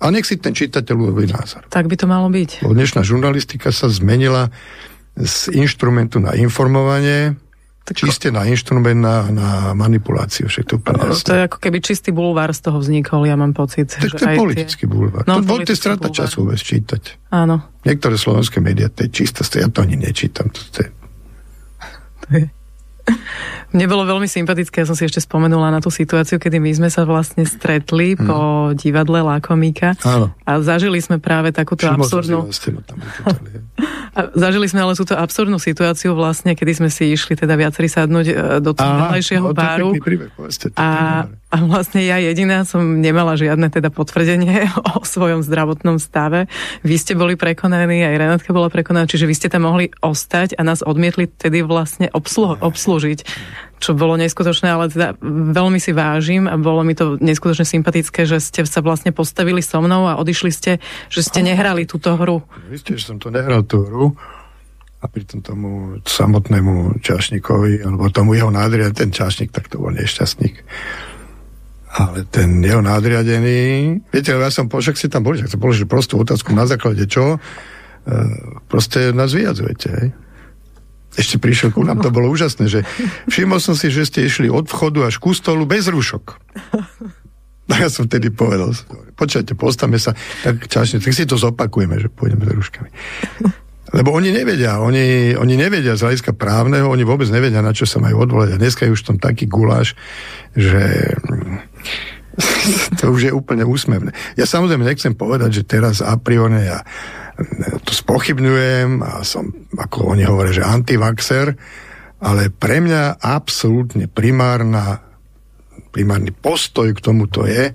[0.00, 1.68] a nech si ten čitateľ urobí názor.
[1.68, 2.64] Tak by to malo byť.
[2.64, 4.48] Lebo dnešná žurnalistika sa zmenila
[5.14, 7.36] z inštrumentu na informovanie
[7.84, 10.46] tak čiste na inštrument, na, na manipuláciu.
[10.46, 13.90] Však to, no, to je ako keby čistý bulvár z toho vznikol, ja mám pocit.
[13.90, 14.90] Tak to je politický tie...
[14.90, 15.26] bulvár.
[15.26, 16.18] No, to, to je strata bulvár.
[16.22, 17.02] času vôbec čítať.
[17.34, 17.66] Áno.
[17.82, 20.52] Niektoré slovenské médiá, to je čistá, ja to ani nečítam.
[20.52, 20.88] To, to je...
[22.22, 22.44] to je...
[23.70, 26.88] Mne bolo veľmi sympatické, ja som si ešte spomenula na tú situáciu, kedy my sme
[26.90, 28.22] sa vlastne stretli hmm.
[28.26, 28.38] po
[28.74, 30.34] divadle Lákomíka Áno.
[30.42, 32.38] a zažili sme práve takúto Všimol absurdnú...
[34.14, 38.26] a zažili sme ale túto absurdnú situáciu vlastne, kedy sme si išli teda viacerí sadnúť
[38.26, 39.96] e, do toho vedľajšieho páru.
[39.98, 45.98] Príbeh, povedzte, a, a vlastne ja jediná som nemala žiadne teda potvrdenie o svojom zdravotnom
[46.02, 46.46] stave.
[46.86, 50.62] Vy ste boli prekonaní, aj Renátka bola prekonaná, čiže vy ste tam mohli ostať a
[50.62, 53.22] nás odmietli tedy vlastne obslu- obslúžiť
[53.80, 55.16] čo bolo neskutočné, ale teda
[55.56, 59.80] veľmi si vážim a bolo mi to neskutočne sympatické, že ste sa vlastne postavili so
[59.80, 62.44] mnou a odišli ste, že ste nehrali túto hru.
[62.68, 64.12] Vy ste, že som to nehral tú hru
[65.00, 70.60] a pritom tomu samotnému čašnikovi, alebo tomu jeho nádriadený, ten čašník, tak to bol nešťastník.
[71.90, 76.20] Ale ten jeho nadriadený, viete, ja som, však si tam boli, však som položil prostú
[76.20, 77.38] otázku, na základe čo, e,
[78.68, 80.08] proste nás vyjadzujete, hej?
[81.18, 82.86] Ešte prišiel ku nám, to bolo úžasné, že
[83.26, 86.38] všimol som si, že ste išli od vchodu až ku stolu bez rúšok.
[87.70, 88.74] A ja som vtedy povedal,
[89.14, 92.90] počkajte, postavme sa, tak časne, tak si to zopakujeme, že pôjdeme s rúškami.
[93.90, 97.98] Lebo oni nevedia, oni, oni nevedia z hľadiska právneho, oni vôbec nevedia, na čo sa
[97.98, 98.54] majú odvolať.
[98.54, 99.98] A dneska je už tam taký guláš,
[100.54, 101.14] že
[103.02, 104.14] to už je úplne úsmevné.
[104.38, 106.86] Ja samozrejme nechcem povedať, že teraz a priori ja
[107.84, 111.56] to spochybňujem a som, ako oni hovoria, že antivaxer,
[112.20, 115.00] ale pre mňa absolútne primárna,
[115.88, 117.72] primárny postoj k tomuto je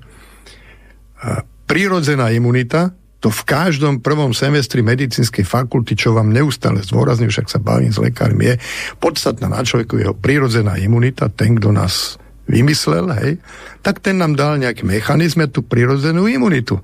[1.65, 7.57] prírodzená imunita, to v každom prvom semestri medicínskej fakulty, čo vám neustále zdôrazňujem, však sa
[7.57, 8.55] bavím s lekármi, je
[9.01, 13.41] podstatná na človeku jeho prírodzená imunita, ten, kto nás vymyslel, hej,
[13.81, 16.77] tak ten nám dal nejaký mechanizme, tú prirodzenú imunitu.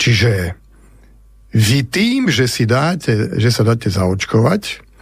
[0.00, 0.61] Čiže
[1.52, 4.92] vy tým, že si dáte, že sa dáte zaočkovať,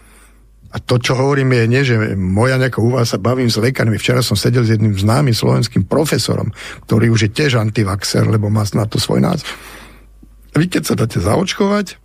[0.71, 3.99] a to, čo hovorím, je nie, že moja nejaká úvaha sa bavím s lekármi.
[3.99, 6.55] Včera som sedel s jedným známym slovenským profesorom,
[6.87, 9.51] ktorý už je tiež antivaxer, lebo má na to svoj názor.
[10.55, 11.99] Vy keď sa dáte zaočkovať,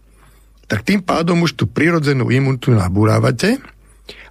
[0.66, 3.62] tak tým pádom už tú prirodzenú imunitu nabúrávate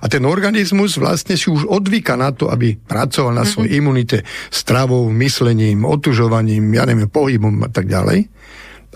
[0.02, 3.86] a ten organizmus vlastne si už odvíka na to, aby pracoval na svojej mm-hmm.
[3.86, 4.18] imunite
[4.50, 8.26] stravou, myslením, otužovaním, ja neviem, pohybom a tak ďalej.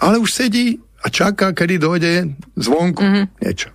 [0.02, 2.12] Ale už sedí a čaká, kedy dojde
[2.58, 3.24] zvonku mm-hmm.
[3.42, 3.70] niečo.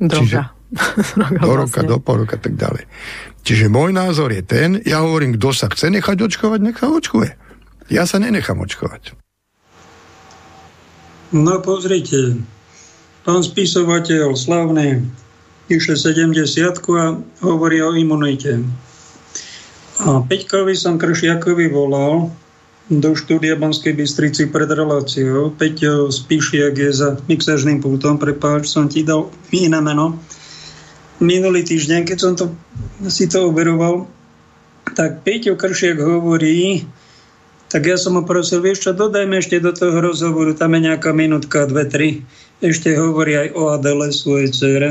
[0.00, 0.20] Droga.
[0.24, 0.40] Čiže,
[1.44, 1.88] do roka, vlastne.
[1.88, 2.84] do pol roka, tak ďalej.
[3.46, 7.30] Čiže môj názor je ten, ja hovorím, kto sa chce nechať očkovať, nech sa očkuje.
[7.92, 9.14] Ja sa nenechám očkovať.
[11.34, 12.42] No pozrite,
[13.22, 15.06] pán spisovateľ slavný
[15.66, 16.38] píše 70
[16.94, 18.62] a hovorí o imunite.
[19.96, 22.30] A Peťkovi som Kršiakovi volal,
[22.86, 25.50] do štúdia Banskej Bystrici pred reláciou.
[25.50, 30.14] Peťo Spíšiak je za mixažným pultom, prepáč, som ti dal iné meno.
[31.18, 32.54] Minulý týždeň, keď som to,
[33.10, 34.06] si to overoval,
[34.94, 36.86] tak Peťo Kršiak hovorí,
[37.66, 41.10] tak ja som ho prosil, vieš čo, dodajme ešte do toho rozhovoru, tam je nejaká
[41.10, 42.08] minútka, dve, tri.
[42.62, 44.90] Ešte hovorí aj o Adele, svojej cere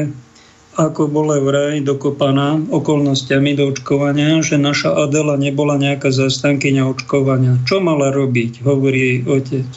[0.76, 7.56] ako bola vraj dokopaná okolnostiami do očkovania, že naša Adela nebola nejaká zastankyňa očkovania.
[7.64, 9.68] Čo mala robiť, hovorí jej otec.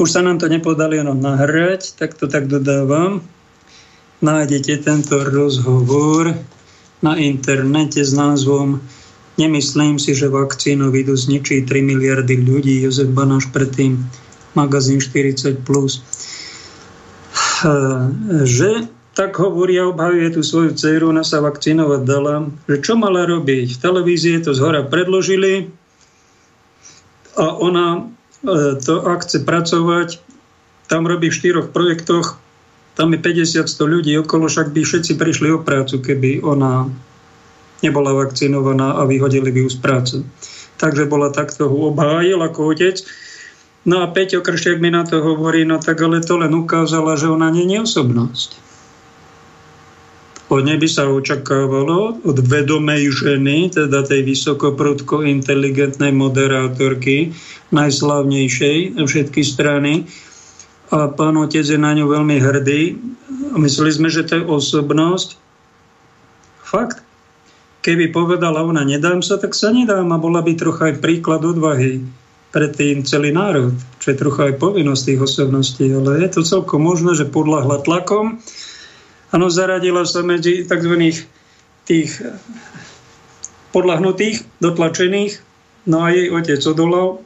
[0.00, 3.20] Už sa nám to nepodali jenom nahrať, tak to tak dodávam.
[4.24, 6.32] Nájdete tento rozhovor
[7.04, 8.80] na internete s názvom
[9.36, 12.80] Nemyslím si, že vakcínu vidú zničí 3 miliardy ľudí.
[12.80, 14.00] Jozef Banáš predtým,
[14.56, 15.60] magazín 40+.
[15.60, 16.00] Plus.
[18.48, 23.24] Že tak hovorí a obhajuje tú svoju dceru, ona sa vakcinovať dala, že čo mala
[23.24, 23.80] robiť.
[23.80, 25.72] V televízii to zhora predložili
[27.32, 28.12] a ona
[28.44, 30.20] e, to, ak chce pracovať,
[30.92, 32.36] tam robí v štyroch projektoch,
[32.92, 36.92] tam je 50-100 ľudí okolo, však by všetci prišli o prácu, keby ona
[37.80, 40.16] nebola vakcinovaná a vyhodili by ju z práce.
[40.76, 43.00] Takže bola takto obhájil ako otec.
[43.88, 47.32] No a Peťo Kršiak mi na to hovorí, no tak ale to len ukázala, že
[47.32, 48.65] ona nie je osobnosť.
[50.46, 57.34] Od nej by sa očakávalo od vedomej ženy, teda tej vysokoprudko inteligentnej moderátorky,
[57.74, 60.06] najslavnejšej všetky strany.
[60.94, 62.94] A pán otec je na ňu veľmi hrdý.
[63.58, 65.34] Mysleli sme, že to je osobnosť.
[66.62, 67.02] Fakt.
[67.82, 70.14] Keby povedala ona, nedám sa, tak sa nedám.
[70.14, 72.06] A bola by trocha aj príklad odvahy
[72.54, 75.90] pre tým celý národ, čo je trocha aj povinnosť tých osobností.
[75.90, 78.38] Ale je to celkom možné, že podľahla tlakom
[79.34, 80.94] Áno, zaradila sa medzi tzv.
[81.86, 82.10] tých
[83.74, 85.42] podľahnutých, dotlačených,
[85.90, 87.22] no a jej otec odolal.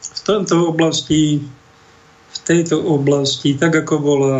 [0.00, 1.40] V tomto oblasti,
[2.32, 4.36] v tejto oblasti, tak ako bola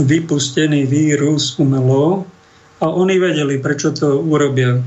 [0.00, 2.26] vypustený vírus umelo,
[2.84, 4.82] a oni vedeli, prečo to urobia.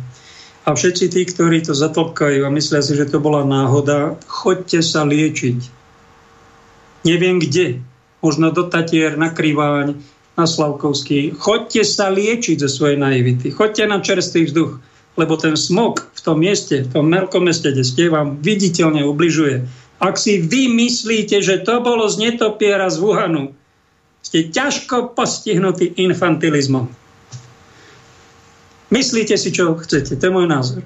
[0.68, 5.08] A všetci tí, ktorí to zatlpkajú a myslia si, že to bola náhoda, choďte sa
[5.08, 5.60] liečiť.
[7.08, 7.80] Neviem kde.
[8.20, 9.96] Možno do Tatier, na Kriváň,
[10.38, 11.34] na Slavkovský.
[11.34, 13.50] Choďte sa liečiť zo svojej naivity.
[13.50, 14.78] Choďte na čerstvý vzduch,
[15.18, 19.66] lebo ten smog v tom mieste, v tom veľkom kde ste, vám viditeľne ubližuje.
[19.98, 23.58] Ak si vy myslíte, že to bolo z netopiera z Wuhanu,
[24.22, 26.86] ste ťažko postihnutí infantilizmom.
[28.94, 30.16] Myslíte si, čo chcete.
[30.16, 30.86] To je môj názor.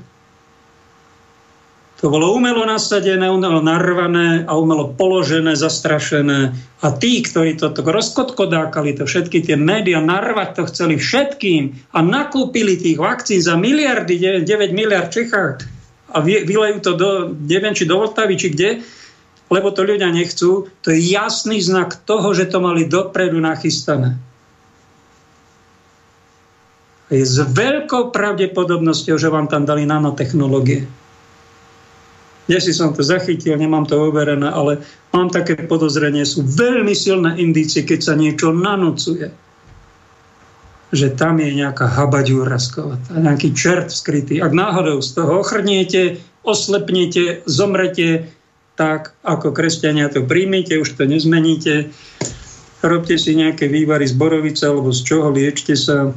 [2.02, 6.50] To bolo umelo nasadené, umelo narvané a umelo položené, zastrašené.
[6.82, 12.82] A tí, ktorí to rozkotkodákali, to všetky tie médiá, narvať to chceli všetkým a nakúpili
[12.82, 15.62] tých vakcín za miliardy, 9 miliard Čechách
[16.10, 18.82] a vylejú to do, neviem, či do Vltavy, či kde,
[19.54, 24.18] lebo to ľudia nechcú, to je jasný znak toho, že to mali dopredu nachystané.
[27.14, 31.01] Je s veľkou pravdepodobnosťou, že vám tam dali nanotechnológie.
[32.50, 34.82] Dnes si som to zachytil, nemám to overené, ale
[35.14, 39.30] mám také podozrenie, sú veľmi silné indície, keď sa niečo nanocuje.
[40.92, 44.44] Že tam je nejaká habaďúra skovatá, nejaký čert skrytý.
[44.44, 48.34] Ak náhodou z toho ochrniete, oslepnete, zomrete,
[48.76, 51.94] tak ako kresťania to príjmite, už to nezmeníte.
[52.82, 56.10] Robte si nejaké vývary z borovice alebo z čoho, liečte sa,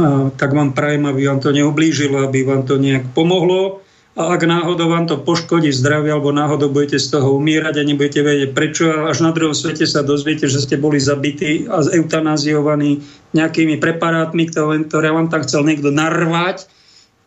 [0.00, 3.84] a tak vám prajem, aby vám to neublížilo, aby vám to nejak pomohlo
[4.20, 8.20] a ak náhodou vám to poškodí zdravie alebo náhodou budete z toho umírať a nebudete
[8.20, 13.00] vedieť prečo a až na druhom svete sa dozviete, že ste boli zabití a eutanaziovaní
[13.32, 16.68] nejakými preparátmi, ktoré vám tam chcel niekto narvať,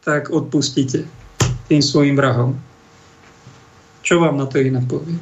[0.06, 1.10] tak odpustite.
[1.66, 2.60] tým svojim vrahom.
[4.04, 5.18] Čo vám na to iné poviem?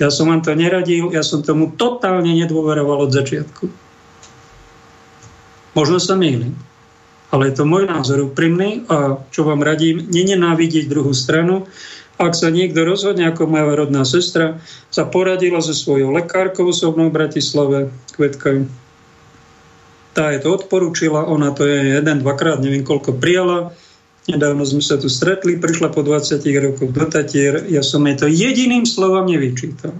[0.00, 3.68] Ja som vám to neradil, ja som tomu totálne nedôveroval od začiatku.
[5.76, 6.56] Možno sa mýlim,
[7.30, 11.66] ale je to môj názor úprimný a čo vám radím, nenenávidieť druhú stranu.
[12.20, 14.60] Ak sa niekto rozhodne, ako moja rodná sestra,
[14.92, 17.78] sa poradila so svojou lekárkou osobnou v Bratislave,
[18.12, 18.68] Kvetka,
[20.12, 23.72] tá je to odporúčila, ona to je jeden, dvakrát, neviem koľko prijala,
[24.28, 27.64] Nedávno sme sa tu stretli, prišla po 20 rokoch do Tatier.
[27.72, 29.96] Ja som jej to jediným slovom nevyčítal.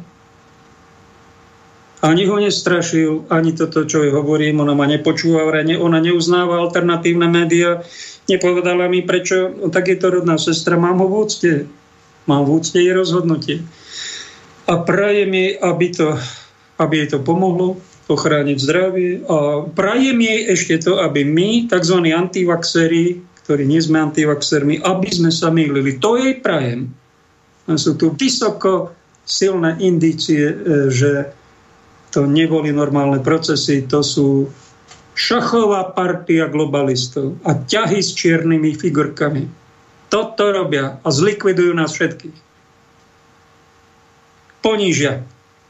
[2.00, 7.84] Ani ho nestrašil, ani toto, čo jej hovorím, ona ma nepočúva, ona neuznáva alternatívne médiá,
[8.24, 11.52] nepovedala mi, prečo, no, tak je to rodná sestra, mám ho v úcte.
[12.24, 13.60] Mám v úcte jej rozhodnutie.
[14.64, 16.16] A prajem jej, aby, to,
[16.80, 17.76] aby jej to pomohlo,
[18.08, 19.10] ochrániť zdravie.
[19.28, 22.00] A prajem jej ešte to, aby my, tzv.
[22.10, 26.00] antivaxery, ktorí nie sme antivaxermi, aby sme sa mýlili.
[26.00, 26.90] To jej prajem.
[27.76, 30.54] Sú tu vysoko silné indície, e,
[30.90, 31.30] že
[32.10, 34.50] to neboli normálne procesy, to sú
[35.14, 39.46] šachová partia globalistov a ťahy s čiernymi figurkami.
[40.10, 42.38] Toto robia a zlikvidujú nás všetkých.
[44.60, 45.22] Ponížia,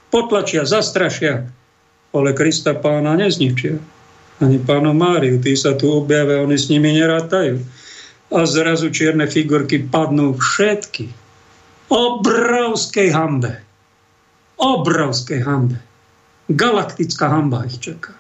[0.09, 1.47] potlačia, zastrašia,
[2.11, 3.79] ale Krista pána nezničia
[4.41, 5.37] ani pánu Máriu.
[5.39, 7.61] Tí sa tu objavia, oni s nimi nerátajú.
[8.33, 11.13] A zrazu čierne figurky padnú všetky.
[11.93, 13.61] Obrovskej hambe.
[14.57, 15.77] Obrovskej hambe.
[16.51, 18.13] Galaktická hamba ich čaká.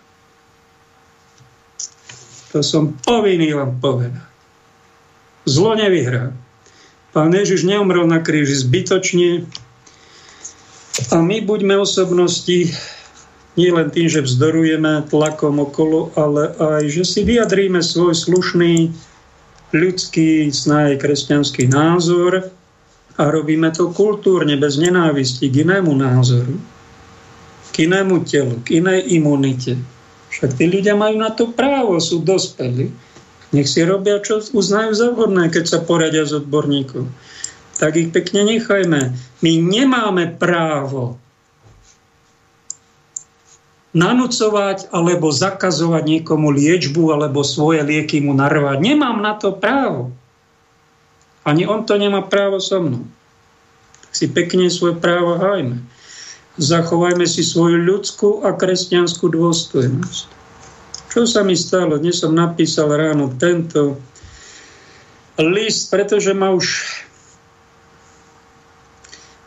[2.55, 4.23] To som povinný vám povedať.
[5.47, 6.35] Zlo nevyhrá.
[7.11, 9.51] Pán Ježiš neumrel na kríži zbytočne
[11.11, 12.71] a my buďme osobnosti,
[13.59, 18.95] nie len tým, že vzdorujeme tlakom okolo, ale aj, že si vyjadríme svoj slušný
[19.75, 22.51] ľudský, snáj kresťanský názor
[23.19, 26.59] a robíme to kultúrne, bez nenávisti k inému názoru,
[27.71, 29.79] k inému telu, k inej imunite.
[30.31, 32.91] Však tí ľudia majú na to právo, sú dospelí.
[33.51, 37.11] Nech si robia, čo uznajú za vhodné, keď sa poradia s odborníkom.
[37.83, 39.17] Tak ich pekne nechajme.
[39.43, 41.19] My nemáme právo
[43.91, 48.79] nanúcovať alebo zakazovať niekomu liečbu alebo svoje lieky mu narvať.
[48.79, 50.15] Nemám na to právo.
[51.43, 53.03] Ani on to nemá právo so mnou.
[54.07, 55.83] Tak si pekne svoje právo hajme.
[56.61, 60.29] Zachovajme si svoju ľudskú a kresťanskú dôstojnosť.
[61.11, 61.97] Čo sa mi stalo?
[61.97, 63.97] Dnes som napísal ráno tento
[65.41, 66.67] list, pretože ma už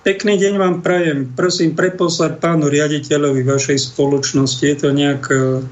[0.04, 1.32] Pekný deň vám prajem.
[1.32, 4.60] Prosím preposlať pánu riaditeľovi vašej spoločnosti.
[4.60, 5.64] Je to nejak, e,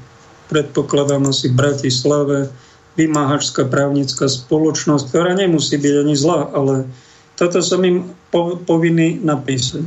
[0.48, 2.48] predpokladám asi v Bratislave,
[2.96, 6.88] vymáhačská právnická spoločnosť, ktorá nemusí byť ani zlá, ale
[7.36, 8.08] toto som im
[8.64, 9.84] povinný napísať.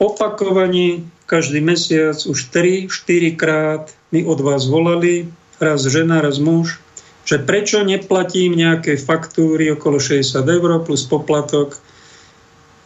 [0.00, 5.28] Opakovaní každý mesiac už 3-4 krát mi od vás volali,
[5.60, 6.80] raz žena, raz muž,
[7.28, 11.78] že prečo neplatím nejaké faktúry okolo 60 eur plus poplatok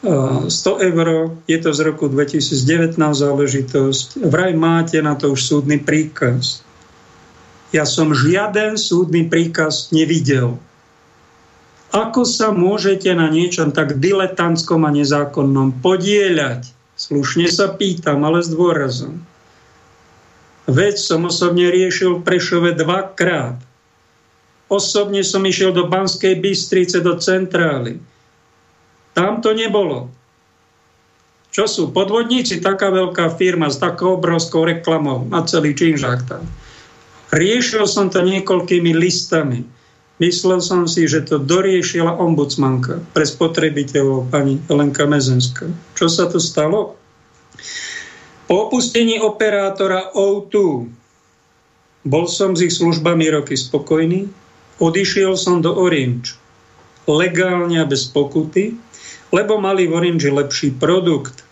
[0.04, 0.52] 100
[0.92, 4.20] eur, je to z roku 2019 záležitosť.
[4.28, 6.60] Vraj máte na to už súdny príkaz.
[7.72, 10.60] Ja som žiaden súdny príkaz nevidel.
[11.94, 16.68] Ako sa môžete na niečom tak diletantskom a nezákonnom podieľať?
[16.94, 19.18] Slušne sa pýtam, ale s dôrazom.
[20.70, 23.60] Veď som osobne riešil v Prešove dvakrát.
[24.70, 28.00] Osobne som išiel do Banskej Bystrice, do centrály
[29.14, 30.10] tam to nebolo.
[31.54, 32.58] Čo sú podvodníci?
[32.58, 36.42] Taká veľká firma s takou obrovskou reklamou na celý činžák tam.
[37.30, 39.62] Riešil som to niekoľkými listami.
[40.22, 45.66] Myslel som si, že to doriešila ombudsmanka pre spotrebiteľov pani Lenka Mezenská.
[45.98, 46.94] Čo sa to stalo?
[48.46, 50.54] Po opustení operátora O2
[52.04, 54.28] bol som s ich službami roky spokojný,
[54.78, 56.36] odišiel som do Orange
[57.04, 58.76] legálne a bez pokuty
[59.34, 61.42] lebo mali v Orange lepší produkt.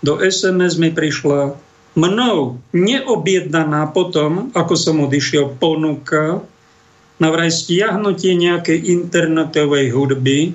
[0.00, 1.52] Do SMS mi prišla
[1.92, 6.40] mnou neobjednaná potom, ako som odišiel, ponuka
[7.18, 10.54] na vraj stiahnutie nejakej internetovej hudby,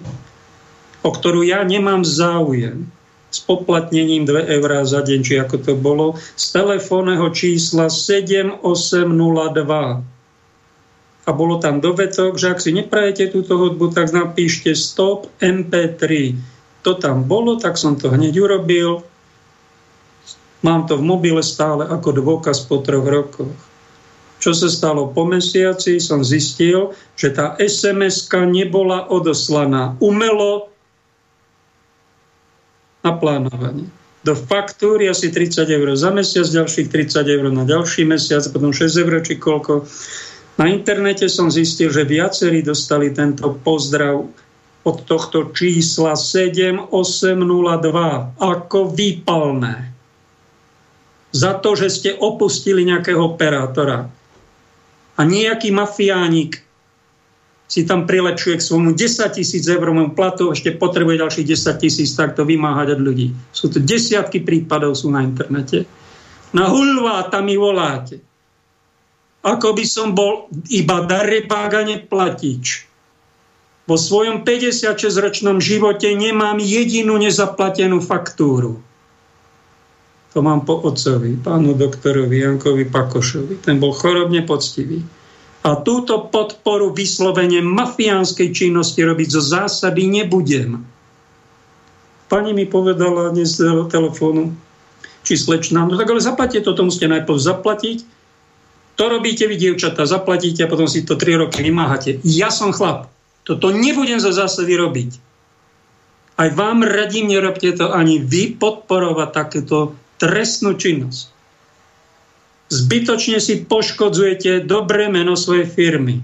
[1.04, 2.88] o ktorú ja nemám záujem
[3.34, 10.14] s poplatnením 2 eurá za deň, či ako to bolo, z telefónneho čísla 7802
[11.24, 16.36] a bolo tam dovetok, že ak si neprajete túto hudbu, tak napíšte stop MP3.
[16.84, 19.08] To tam bolo, tak som to hneď urobil.
[20.68, 23.56] Mám to v mobile stále ako dôkaz po troch rokoch.
[24.44, 30.68] Čo sa stalo po mesiaci, som zistil, že tá sms nebola odoslaná umelo
[33.08, 33.88] na plánovanie.
[34.28, 38.84] Do faktúry asi 30 eur za mesiac, ďalších 30 eur na ďalší mesiac, potom 6
[39.00, 39.88] eur či koľko.
[40.60, 44.28] Na internete som zistil, že viacerí dostali tento pozdrav
[44.84, 46.92] od tohto čísla 7802
[48.44, 49.76] ako výpalné.
[51.32, 54.12] Za to, že ste opustili nejakého operátora
[55.14, 56.64] a nejaký mafiánik
[57.70, 62.46] si tam prilepšuje k svojmu 10 tisíc eurovému platu, ešte potrebuje ďalších 10 tisíc takto
[62.46, 63.34] vymáhať od ľudí.
[63.50, 65.90] Sú to desiatky prípadov, sú na internete.
[66.54, 68.22] Na hulvá tam mi voláte.
[69.42, 72.86] Ako by som bol iba darebák a neplatič.
[73.84, 78.80] Vo svojom 56-ročnom živote nemám jedinú nezaplatenú faktúru.
[80.34, 83.62] To mám po otcovi, pánu doktorovi Jankovi Pakošovi.
[83.62, 85.06] Ten bol chorobne poctivý.
[85.64, 90.82] A túto podporu vyslovene mafiánskej činnosti robiť zo zásady nebudem.
[92.28, 94.58] Pani mi povedala dnes z telefónu,
[95.22, 97.98] či slečná, no tak ale zaplatíte to, to musíte najprv zaplatiť.
[98.98, 102.22] To robíte vy, dievčatá, zaplatíte a potom si to 3 roky vymáhate.
[102.26, 103.10] Ja som chlap.
[103.46, 105.12] Toto nebudem za zásady robiť.
[106.42, 109.94] Aj vám radím, nerobte to ani vy podporovať takéto
[110.24, 111.36] trestnú činnosť.
[112.72, 116.24] Zbytočne si poškodzujete dobré meno svojej firmy.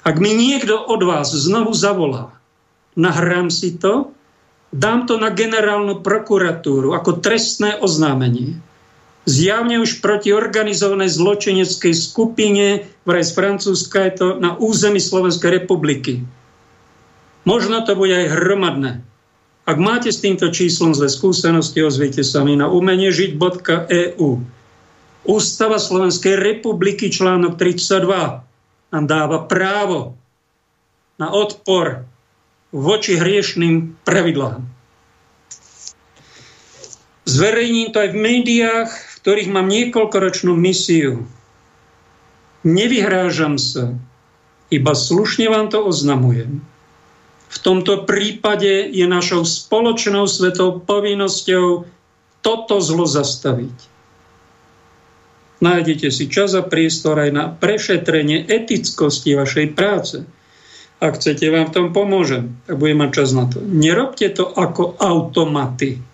[0.00, 2.32] Ak mi niekto od vás znovu zavolá,
[2.96, 4.16] nahrám si to,
[4.72, 8.56] dám to na generálnu prokuratúru ako trestné oznámenie.
[9.28, 16.24] Zjavne už proti organizovanej zločineckej skupine, vraj z Francúzska je to na území Slovenskej republiky.
[17.44, 19.04] Možno to bude aj hromadné.
[19.64, 24.30] Ak máte s týmto číslom zle skúsenosti, ozvite sa mi na umeniežiť.eu.
[25.24, 28.44] Ústava Slovenskej republiky článok 32
[28.92, 30.20] nám dáva právo
[31.16, 32.04] na odpor
[32.76, 34.68] voči hriešným pravidlám.
[37.24, 41.24] Zverejním to aj v médiách, v ktorých mám niekoľkoročnú misiu.
[42.68, 43.96] Nevyhrážam sa,
[44.68, 46.60] iba slušne vám to oznamujem.
[47.48, 51.86] V tomto prípade je našou spoločnou svetou povinnosťou
[52.44, 53.94] toto zlo zastaviť.
[55.64, 60.28] Nájdete si čas a priestor aj na prešetrenie etickosti vašej práce.
[61.00, 63.64] Ak chcete, vám v tom pomôžem, tak budem mať čas na to.
[63.64, 66.04] Nerobte to ako automaty.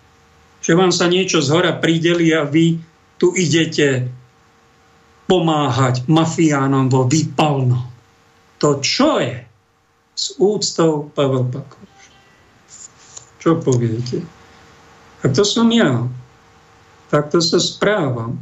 [0.63, 2.79] Že vám sa niečo z hora prideli a vy
[3.19, 4.07] tu idete
[5.27, 7.91] pomáhať mafiánom vo výpalno.
[8.61, 9.50] To čo je?
[10.15, 12.01] S úctou Pavel Pakoš.
[13.41, 14.21] Čo poviete?
[15.23, 16.05] A to som ja.
[17.09, 18.37] Takto sa správam.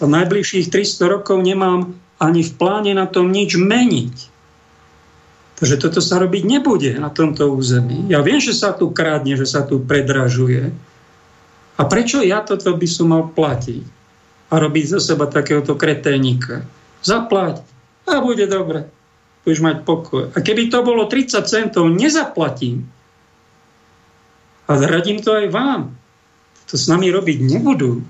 [0.00, 1.92] A najbližších 300 rokov nemám
[2.22, 4.16] ani v pláne na tom nič meniť.
[5.60, 8.08] Takže toto sa robiť nebude na tomto území.
[8.08, 10.72] Ja viem, že sa tu krádne, že sa tu predražuje.
[11.76, 13.84] A prečo ja toto by som mal platiť?
[14.50, 16.64] A robiť za seba takéhoto kreténika?
[17.04, 17.60] Zaplať
[18.08, 18.99] a bude dobre
[19.50, 20.30] budeš mať pokoj.
[20.30, 22.86] A keby to bolo 30 centov, nezaplatím.
[24.70, 25.98] A radím to aj vám.
[26.70, 28.06] To s nami robiť nebudú.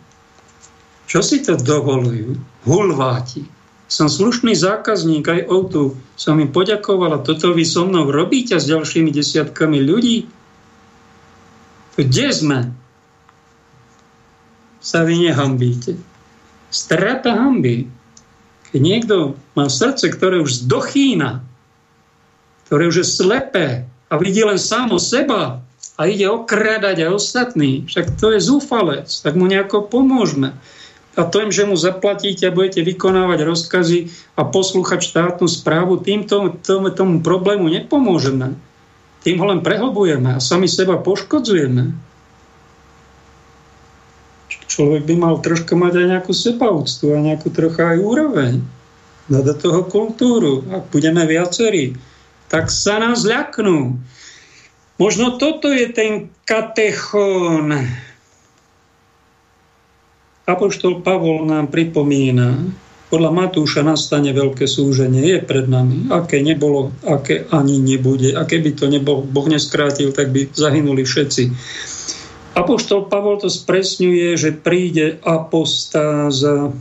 [1.08, 2.36] Čo si to dovolujú?
[2.68, 3.48] Hulváti.
[3.88, 5.40] Som slušný zákazník aj
[5.72, 5.96] tu.
[6.20, 7.24] Som im poďakovala.
[7.24, 10.28] Toto vy so mnou robíte s ďalšími desiatkami ľudí?
[11.96, 12.60] Kde sme?
[14.84, 15.96] Sa vy nehambíte.
[16.68, 17.88] Strata hamby.
[18.70, 21.42] Keď niekto má srdce, ktoré už zdochýna,
[22.70, 23.66] ktoré už je slepé
[24.06, 25.58] a vidí len samo seba
[25.98, 30.54] a ide okrádať aj ostatní, však to je zúfalec, tak mu nejako pomôžeme.
[31.18, 33.98] A to im, že mu zaplatíte a budete vykonávať rozkazy
[34.38, 38.54] a poslúchať štátnu správu, týmto tomu, tomu problému nepomôžeme.
[39.26, 42.09] Tým ho len prehlbujeme a sami seba poškodzujeme
[44.80, 48.64] človek by mal troška mať aj nejakú sebaúctu a nejakú trocha aj úroveň.
[49.28, 50.64] Dať do toho kultúru.
[50.72, 52.00] Ak budeme viacerí,
[52.48, 54.00] tak sa nám zľaknú.
[54.96, 57.76] Možno toto je ten katechón.
[60.48, 62.72] Apoštol Pavol nám pripomína,
[63.12, 66.08] podľa Matúša nastane veľké súženie, je pred nami.
[66.08, 68.32] Aké nebolo, aké ani nebude.
[68.32, 71.44] A keby to nebol Boh neskrátil, tak by zahynuli všetci.
[72.54, 76.74] Apoštol Pavol to spresňuje, že príde apostáza,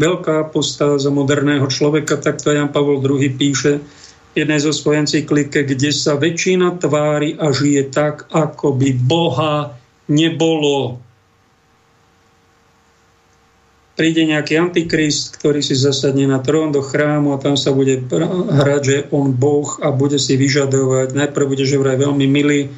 [0.00, 3.84] veľká apostáza moderného človeka, tak to Jan Pavol II píše
[4.32, 9.74] jednej zo svojej encyklike, kde sa väčšina tvári a žije tak, ako by Boha
[10.06, 11.02] nebolo.
[13.98, 18.82] príde nejaký antikrist, ktorý si zasadne na trón do chrámu a tam sa bude hrať,
[18.86, 21.18] že on Boh a bude si vyžadovať.
[21.18, 22.70] Najprv bude, že vraj veľmi milý,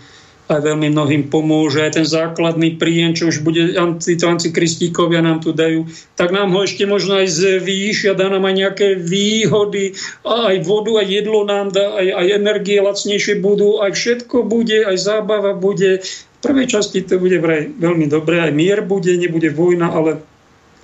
[0.50, 1.78] aj veľmi mnohým pomôže.
[1.78, 3.70] Aj ten základný príjem, čo už bude
[4.02, 5.86] títo antikristíkovia nám tu dajú,
[6.18, 9.94] tak nám ho ešte možno aj zvýšia, dá nám aj nejaké výhody,
[10.26, 14.96] aj vodu, aj jedlo nám dá, aj, aj energie lacnejšie budú, aj všetko bude, aj
[14.98, 16.02] zábava bude.
[16.02, 20.18] V prvej časti to bude vraj veľmi dobré, aj mier bude, nebude vojna, ale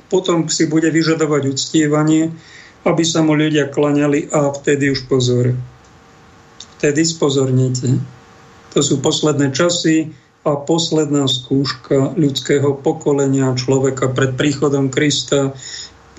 [0.07, 2.31] potom si bude vyžadovať uctievanie,
[2.87, 5.59] aby sa mu ľudia klaňali a vtedy už pozor.
[6.79, 8.16] Vtedy spozornite
[8.77, 10.13] to sú posledné časy
[10.45, 15.57] a posledná skúška ľudského pokolenia človeka pred príchodom Krista.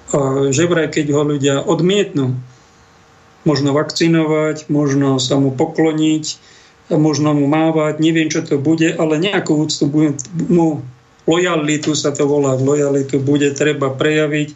[0.10, 2.34] A že vraj, keď ho ľudia odmietnú,
[3.46, 6.26] možno vakcinovať, možno sa mu pokloniť,
[6.98, 9.86] možno mu mávať, neviem, čo to bude, ale nejakú úctu
[10.50, 10.82] mu
[11.30, 14.50] lojalitu sa to volá, lojalitu bude treba prejaviť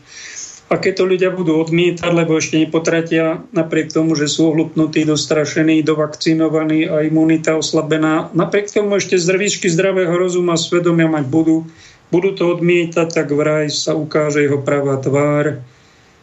[0.72, 5.84] a keď to ľudia budú odmietať, lebo ešte nepotratia, napriek tomu, že sú ohlupnutí, dostrašení,
[5.84, 11.68] dovakcinovaní a imunita oslabená, napriek tomu ešte z výšky zdravého rozuma a svedomia mať budú,
[12.08, 15.60] budú to odmietať, tak vraj sa ukáže jeho pravá tvár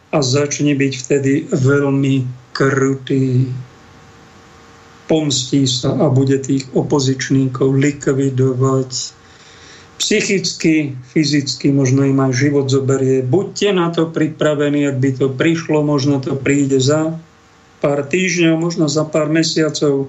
[0.09, 3.53] a začne byť vtedy veľmi krutý.
[5.05, 9.18] Pomstí sa a bude tých opozičníkov likvidovať
[9.99, 13.19] psychicky, fyzicky, možno im aj život zoberie.
[13.19, 17.19] Buďte na to pripravení, ak by to prišlo, možno to príde za
[17.83, 20.07] pár týždňov, možno za pár mesiacov,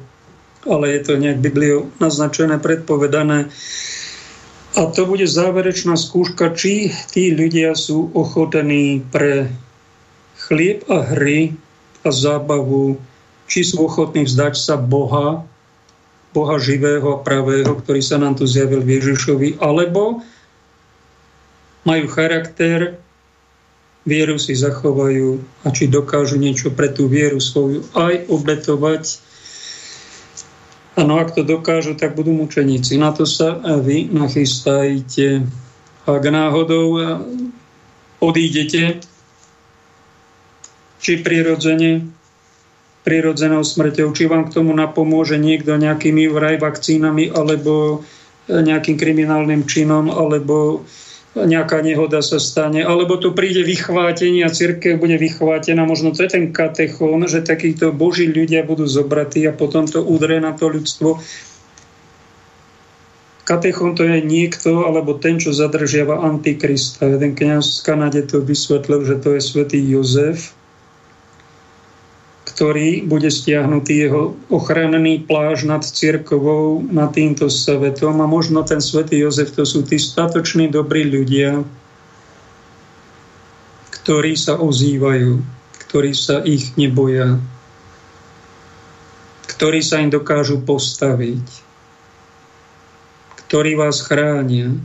[0.63, 3.51] ale je to nejak Bibliou naznačené, predpovedané.
[4.79, 9.51] A to bude záverečná skúška, či tí ľudia sú ochotení pre
[10.39, 11.59] chlieb a hry
[12.07, 12.95] a zábavu,
[13.51, 15.43] či sú ochotní vzdať sa Boha
[16.31, 20.23] Boha živého a pravého, ktorý sa nám tu zjavil v Ježišovi, alebo
[21.83, 23.03] majú charakter,
[24.07, 29.05] vieru si zachovajú a či dokážu niečo pre tú vieru svoju aj obetovať.
[30.99, 33.01] Áno, ak to dokážu, tak budú mučeníci.
[33.01, 35.47] Na to sa vy nachystajte.
[36.05, 36.99] Ak náhodou
[38.21, 39.01] odídete,
[41.01, 42.20] či prirodzene,
[43.11, 44.15] prirodzenou smrťou.
[44.15, 48.07] Či vám k tomu napomôže niekto nejakými vraj vakcínami alebo
[48.47, 50.87] e, nejakým kriminálnym činom, alebo
[51.35, 55.87] nejaká nehoda sa stane, alebo tu príde vychvátenie a církev bude vychvátená.
[55.87, 60.43] Možno to je ten katechón, že takíto boží ľudia budú zobratí a potom to udre
[60.43, 61.23] na to ľudstvo.
[63.47, 67.07] Katechón to je niekto, alebo ten, čo zadržiava Antikrista.
[67.07, 70.55] Jeden kniaz v Kanade to vysvetlil, že to je svätý Jozef,
[72.61, 79.17] ktorý bude stiahnutý jeho ochranný pláž nad cirkovou, nad týmto svetom a možno ten svätý
[79.17, 81.65] Jozef to sú tí statoční dobrí ľudia,
[83.97, 85.41] ktorí sa ozývajú,
[85.89, 87.41] ktorí sa ich neboja,
[89.49, 91.65] ktorí sa im dokážu postaviť,
[93.49, 94.77] ktorí vás chránia.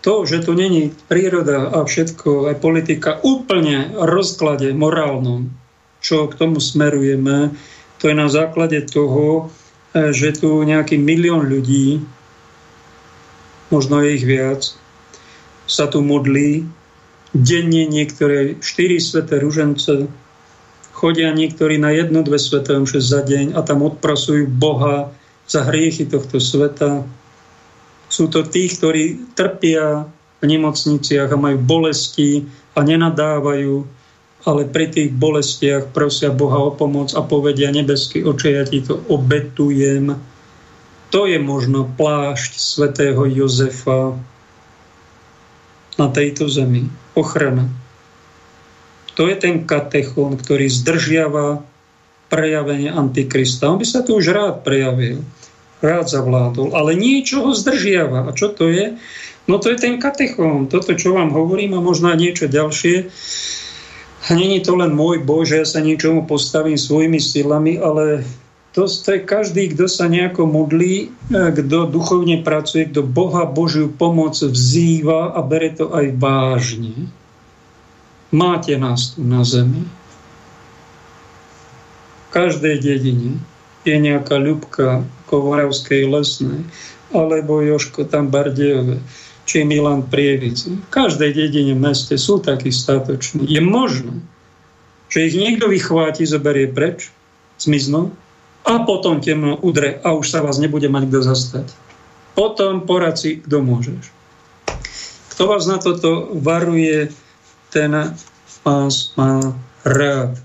[0.00, 5.67] To, že tu není príroda a všetko, aj politika úplne rozklade morálnom,
[6.08, 7.52] čo k tomu smerujeme,
[8.00, 9.52] to je na základe toho,
[9.92, 12.00] e, že tu nejaký milión ľudí,
[13.68, 14.72] možno je ich viac,
[15.68, 16.64] sa tu modlí,
[17.36, 20.08] denne niektoré štyri sveté ružence,
[20.96, 25.12] chodia niektorí na jedno, dve sveté omše za deň a tam odprasujú Boha
[25.44, 27.04] za hriechy tohto sveta.
[28.08, 30.08] Sú to tí, ktorí trpia
[30.40, 33.97] v nemocniciach a majú bolesti a nenadávajú
[34.46, 39.02] ale pri tých bolestiach prosia Boha o pomoc a povedia nebeský oče, ja ti to
[39.10, 40.14] obetujem.
[41.10, 44.14] To je možno plášť svätého Jozefa
[45.98, 46.86] na tejto zemi.
[47.18, 47.66] Ochrana.
[49.18, 51.66] To je ten katechon, ktorý zdržiava
[52.30, 53.66] prejavenie Antikrista.
[53.66, 55.26] On by sa tu už rád prejavil,
[55.82, 58.30] rád zavládol, ale niečo ho zdržiava.
[58.30, 58.94] A čo to je?
[59.50, 60.70] No to je ten katechón.
[60.70, 63.10] Toto, čo vám hovorím a možno niečo ďalšie,
[64.36, 68.26] není to len môj Boh, že ja sa niečomu postavím svojimi silami, ale
[68.76, 74.36] to, je každý, kto sa nejako modlí, e, kto duchovne pracuje, kto Boha Božiu pomoc
[74.36, 77.08] vzýva a bere to aj vážne.
[78.28, 79.88] Máte nás tu na zemi.
[82.28, 83.40] V každej dedine
[83.88, 85.00] je nejaká ľubka
[85.32, 86.60] Kovoravskej lesnej
[87.08, 89.00] alebo Joško tam Bardejové
[89.48, 90.76] či Milan Prievici.
[90.76, 93.48] V každej dedine, meste sú takí statoční.
[93.48, 94.20] Je možné,
[95.08, 97.08] že ich niekto vychváti, zoberie preč,
[97.56, 98.12] zmiznú
[98.68, 101.66] a potom temno udre a už sa vás nebude mať kto zastať.
[102.36, 104.12] Potom poradci, kto môžeš.
[105.32, 107.08] Kto vás na toto varuje,
[107.72, 107.96] ten
[108.60, 109.40] vás má
[109.88, 110.36] rád.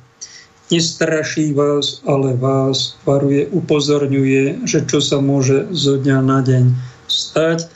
[0.71, 6.63] Nestraší vás, ale vás varuje, upozorňuje, že čo sa môže zo dňa na deň
[7.11, 7.72] stať.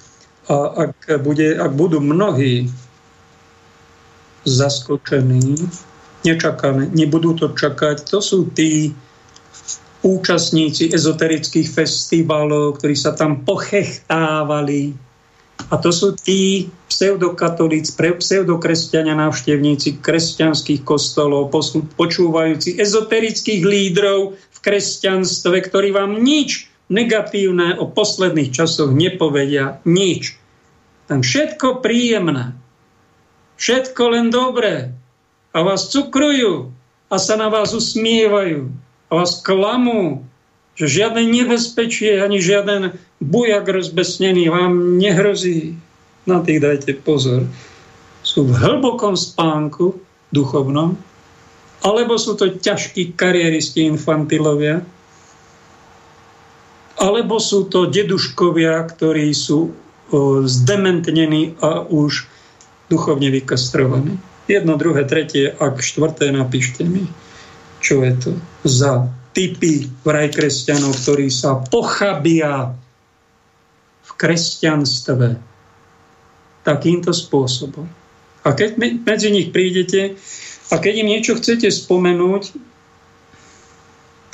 [0.48, 2.72] A ak, bude, ak budú mnohí
[4.48, 5.60] zaskočení,
[6.24, 8.96] nečakané, nebudú to čakať, to sú tí
[10.08, 14.96] účastníci ezoterických festivalov, ktorí sa tam pochechtávali,
[15.68, 21.52] a to sú tí pseudokatolíci, pseudokresťania návštevníci kresťanských kostolov,
[21.98, 29.80] počúvajúci ezoterických lídrov v kresťanstve, ktorí vám nič negatívne o posledných časoch nepovedia.
[29.84, 30.36] Nič.
[31.08, 32.56] Tam všetko príjemné.
[33.60, 34.92] Všetko len dobré.
[35.56, 36.72] A vás cukrujú
[37.08, 38.70] a sa na vás usmievajú
[39.08, 40.28] a vás klamú
[40.78, 45.74] že žiadne nebezpečie ani žiaden bujak rozbesnený vám nehrozí.
[46.30, 47.50] Na tých dajte pozor.
[48.22, 49.98] Sú v hlbokom spánku
[50.30, 50.94] duchovnom,
[51.82, 54.86] alebo sú to ťažkí kariéristi infantilovia,
[56.98, 59.72] alebo sú to deduškovia, ktorí sú o,
[60.44, 62.26] zdementnení a už
[62.90, 64.18] duchovne vykastrovaní.
[64.50, 67.06] Jedno, druhé, tretie, ak štvrté napíšte mi,
[67.84, 68.32] čo je to
[68.66, 72.74] za typy vraj kresťanov, ktorí sa pochabia
[74.08, 75.38] v kresťanstve
[76.66, 77.86] takýmto spôsobom.
[78.42, 80.16] A keď medzi nich prídete
[80.72, 82.56] a keď im niečo chcete spomenúť,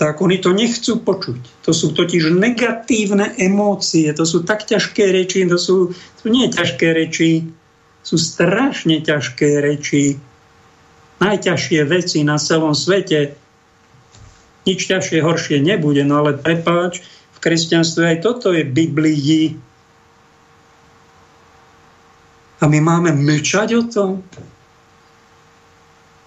[0.03, 1.63] tak oni to nechcú počuť.
[1.63, 6.91] To sú totiž negatívne emócie, to sú tak ťažké reči, to sú, to nie ťažké
[6.91, 7.47] reči,
[8.03, 10.19] sú strašne ťažké reči,
[11.23, 13.39] najťažšie veci na celom svete
[14.67, 16.03] nič ťažšie, horšie nebude.
[16.03, 16.99] No ale prepáč,
[17.35, 19.55] v kresťanstve aj toto je Biblii.
[22.59, 24.11] A my máme mlčať o tom?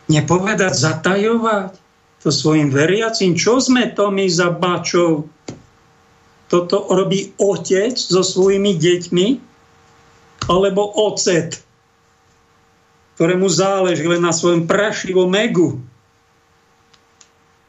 [0.08, 1.85] Nepovedať, zatajovať
[2.22, 3.36] to svojim veriacim?
[3.36, 5.28] Čo sme to my za bačov?
[6.46, 9.26] Toto robí otec so svojimi deťmi?
[10.46, 11.58] Alebo ocet,
[13.18, 15.82] ktorému záleží len na svojom prašivom egu?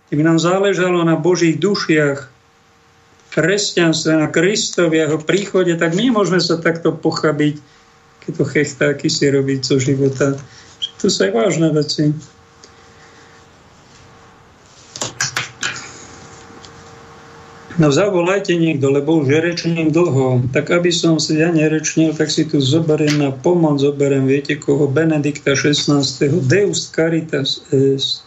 [0.07, 2.37] Keby nám záležalo na Božích dušiach,
[3.37, 7.59] kresťanstve, na Kristovi jeho príchode, tak my môžeme sa takto pochabiť,
[8.23, 10.37] keď to chechtáky si robiť zo života.
[11.01, 12.13] To sú aj vážne veci.
[17.77, 20.49] No zavolajte niekto, lebo už je dlho.
[20.49, 24.89] Tak aby som si ja nerečnil, tak si tu zoberiem na pomoc, zoberiem, viete koho,
[24.89, 26.41] Benedikta 16.
[26.49, 28.25] Deus caritas est.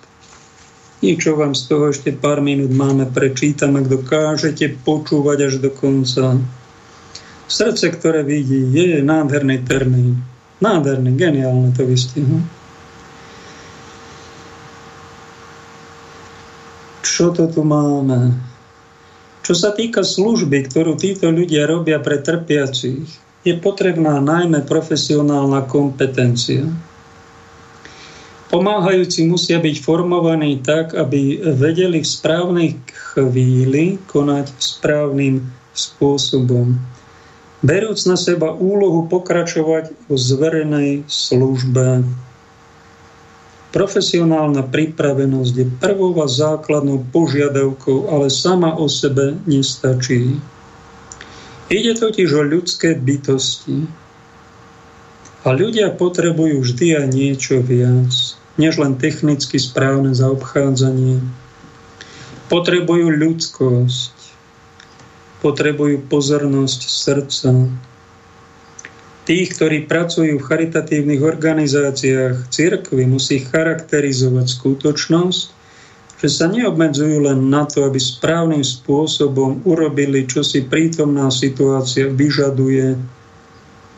[1.03, 6.39] Niečo vám z toho ešte pár minút máme prečítam, ak dokážete počúvať až do konca.
[7.51, 10.23] Srdce, ktoré vidí, je nádherný termín.
[10.63, 12.45] Nádherný, geniálne to vystihnu.
[17.03, 18.50] Čo to tu máme?
[19.41, 23.09] Čo sa týka služby, ktorú títo ľudia robia pre trpiacich,
[23.41, 26.69] je potrebná najmä profesionálna kompetencia
[28.51, 32.71] Pomáhajúci musia byť formovaní tak, aby vedeli v správnej
[33.15, 36.75] chvíli konať správnym spôsobom.
[37.63, 42.03] Berúc na seba úlohu pokračovať v zverenej službe.
[43.71, 50.43] Profesionálna pripravenosť je prvou a základnou požiadavkou, ale sama o sebe nestačí.
[51.71, 53.87] Ide totiž o ľudské bytosti.
[55.47, 58.11] A ľudia potrebujú vždy aj niečo viac
[58.61, 61.25] než len technicky správne zaobchádzanie.
[62.53, 64.15] Potrebujú ľudskosť,
[65.41, 67.51] potrebujú pozornosť srdca.
[69.31, 75.43] Tých, ktorí pracujú v charitatívnych organizáciách cirkvy, musí charakterizovať skutočnosť,
[76.19, 82.99] že sa neobmedzujú len na to, aby správnym spôsobom urobili, čo si prítomná situácia vyžaduje,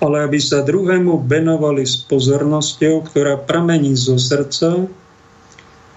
[0.04, 4.84] ale aby sa druhému venovali s pozornosťou, ktorá pramení zo srdca,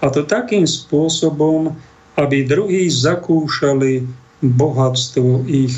[0.00, 1.76] a to takým spôsobom,
[2.16, 4.00] aby druhí zakúšali
[4.40, 5.76] bohatstvo ich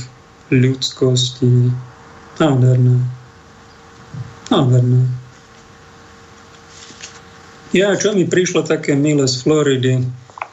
[0.55, 1.75] ľudskosti.
[2.39, 3.18] Nádherné.
[4.49, 5.05] Nádherné.
[7.77, 10.01] Ja, čo mi prišlo také milé z Floridy,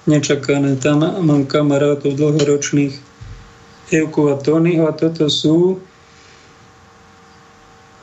[0.03, 3.15] nečakané, tam mám kamarátov dlhoročných,
[3.95, 5.79] Evku a Tonyho, a toto sú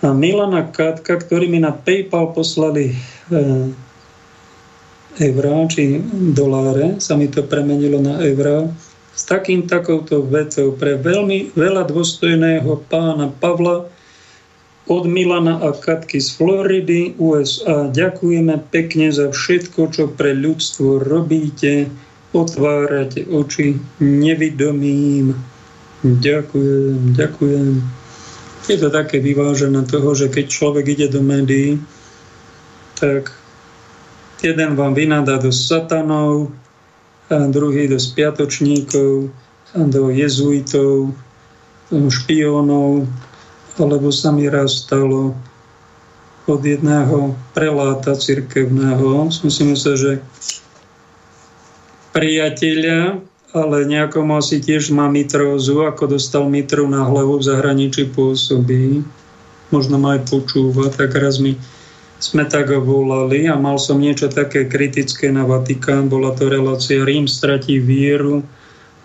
[0.02, 2.96] a Milana Katka, ktorí mi na PayPal poslali e,
[5.22, 6.02] eurá či
[6.34, 8.66] doláre, sa mi to premenilo na eurá,
[9.12, 13.91] s takým takouto vecou pre veľmi veľa dôstojného pána Pavla
[14.90, 17.86] od Milana a Katky z Floridy, USA.
[17.86, 21.86] Ďakujeme pekne za všetko, čo pre ľudstvo robíte.
[22.32, 25.36] Otvárate oči nevidomým.
[26.02, 27.74] Ďakujem, ďakujem.
[28.66, 31.78] Je to také vyvážené toho, že keď človek ide do médií,
[32.98, 33.30] tak
[34.42, 36.50] jeden vám vynadá do satanov,
[37.30, 39.30] a druhý do spiatočníkov,
[39.72, 41.16] a do jezuitov,
[41.88, 43.08] špiónov,
[43.80, 45.32] alebo sa mi raz stalo
[46.44, 49.30] od jedného preláta cirkevného.
[49.30, 50.18] Som si že
[52.12, 53.22] priateľa,
[53.56, 59.04] ale nejakomu asi tiež má mitrózu, ako dostal mitru na hlavu v zahraničí pôsobí.
[59.72, 61.56] Možno ma aj počúva, tak raz mi
[62.22, 66.06] sme tak volali a mal som niečo také kritické na Vatikán.
[66.06, 68.46] Bola to relácia Rím stratí vieru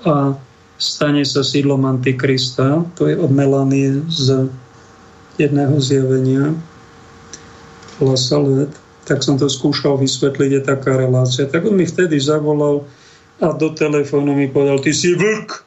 [0.05, 0.37] a
[0.77, 2.85] stane sa sídlom Antikrista.
[2.97, 4.49] To je od Melanie z
[5.41, 6.53] jedného zjavenia.
[7.97, 8.69] Lasalet.
[9.09, 11.49] Tak som to skúšal vysvetliť, je taká relácia.
[11.49, 12.85] Tak on mi vtedy zavolal
[13.37, 15.65] a do telefónu mi povedal, ty si vlk.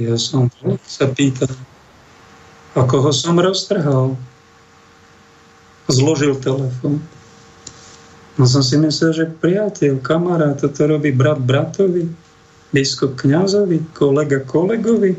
[0.00, 0.50] Ja som
[0.84, 1.50] sa pýtal,
[2.74, 4.18] a koho som roztrhal?
[5.86, 6.98] Zložil telefón.
[8.34, 12.23] No som si myslel, že priateľ, kamarát, toto robí brat bratovi
[12.74, 15.14] biskup kňazovi, kolega kolegovi.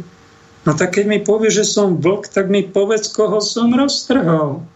[0.68, 4.68] No tak keď mi povie, že som vlk, tak mi povedz, koho som roztrhol.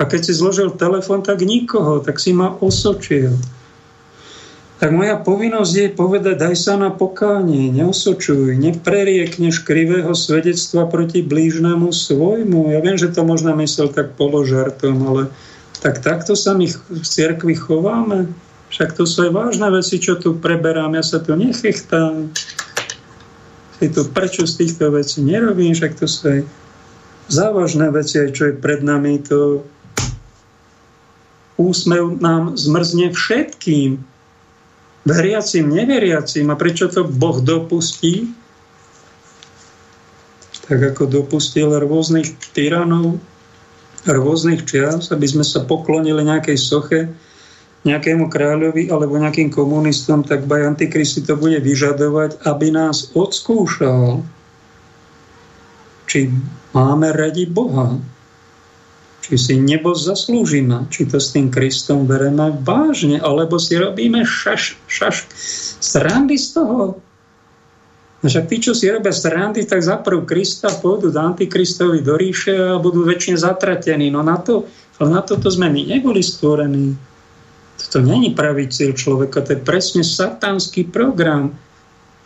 [0.00, 3.38] A keď si zložil telefon, tak nikoho, tak si ma osočil.
[4.82, 11.94] Tak moja povinnosť je povedať, daj sa na pokánie, neosočuj, nepreriekneš krivého svedectva proti blížnemu
[11.94, 12.74] svojmu.
[12.74, 15.22] Ja viem, že to možno myslel tak položartom, ale
[15.78, 18.26] tak takto sa my v cirkvi chováme.
[18.72, 20.96] Však to sú aj vážne veci, čo tu preberám.
[20.96, 22.32] Ja sa tu nechechtám.
[23.76, 26.40] Si tu prečo z týchto vecí nerobím, však to sú aj
[27.28, 29.60] závažné veci, aj čo je pred nami, to
[31.60, 34.00] úsmev nám zmrzne všetkým.
[35.04, 36.48] Veriacim, neveriacim.
[36.48, 38.32] A prečo to Boh dopustí?
[40.64, 43.20] Tak ako dopustil rôznych tyranov,
[44.08, 47.12] rôznych čias, aby sme sa poklonili nejakej soche,
[47.82, 54.22] nejakému kráľovi alebo nejakým komunistom, tak baj Antikristi to bude vyžadovať, aby nás odskúšal,
[56.06, 56.30] či
[56.70, 57.98] máme radi Boha,
[59.22, 64.78] či si nebo zaslúžime, či to s tým Kristom bereme vážne, alebo si robíme šaš,
[64.86, 65.26] šaš,
[65.82, 66.98] srandy z toho.
[68.22, 72.78] Však tí, čo si robia srandy, tak zaprv Krista pôjdu do Antikristovi do ríše a
[72.78, 74.14] budú väčšine zatratení.
[74.14, 74.70] No na to,
[75.02, 76.94] ale na toto sme my neboli stvorení.
[77.92, 81.52] To není pravý cieľ človeka, to je presne satánsky program.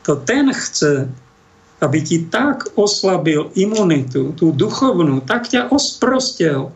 [0.06, 1.10] To ten chce,
[1.82, 6.70] aby ti tak oslabil imunitu, tú duchovnú, tak ťa osprostel,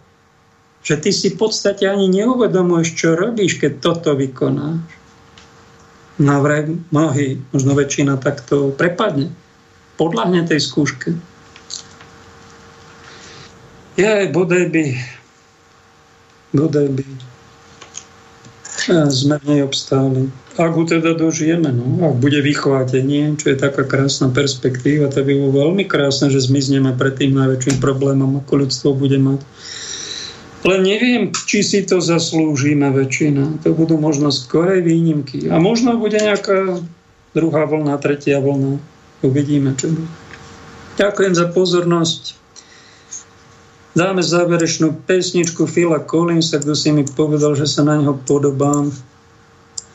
[0.83, 4.83] že ty si v podstate ani neuvedomuješ, čo robíš, keď toto vykonáš.
[6.19, 9.33] Navraj mnohí, možno väčšina takto prepadne.
[9.97, 11.15] Podľahne tej skúške.
[13.95, 14.85] Je, bodaj by,
[16.57, 17.30] bodaj by
[19.11, 20.29] sme v nej obstáli.
[20.59, 25.33] Ak ho teda dožijeme, no, ak bude vychvátenie, čo je taká krásna perspektíva, to by
[25.33, 29.41] bolo veľmi krásne, že zmizneme pred tým najväčším problémom, ako ľudstvo bude mať.
[30.61, 33.65] Len neviem, či si to zaslúžime väčšina.
[33.65, 35.49] To budú možno skorej výnimky.
[35.49, 36.85] A možno bude nejaká
[37.33, 38.77] druhá vlna, tretia vlna.
[39.25, 40.11] Uvidíme, čo bude.
[41.01, 42.40] Ďakujem za pozornosť.
[43.91, 48.95] Dáme záverečnú pesničku Phila Collinsa, kto si mi povedal, že sa na neho podobám.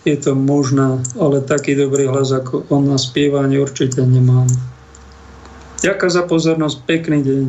[0.04, 4.52] Je to možná, ale taký dobrý hlas ako on na spievanie určite nemám.
[5.80, 7.46] Ďakujem za pozornosť, pekný deň.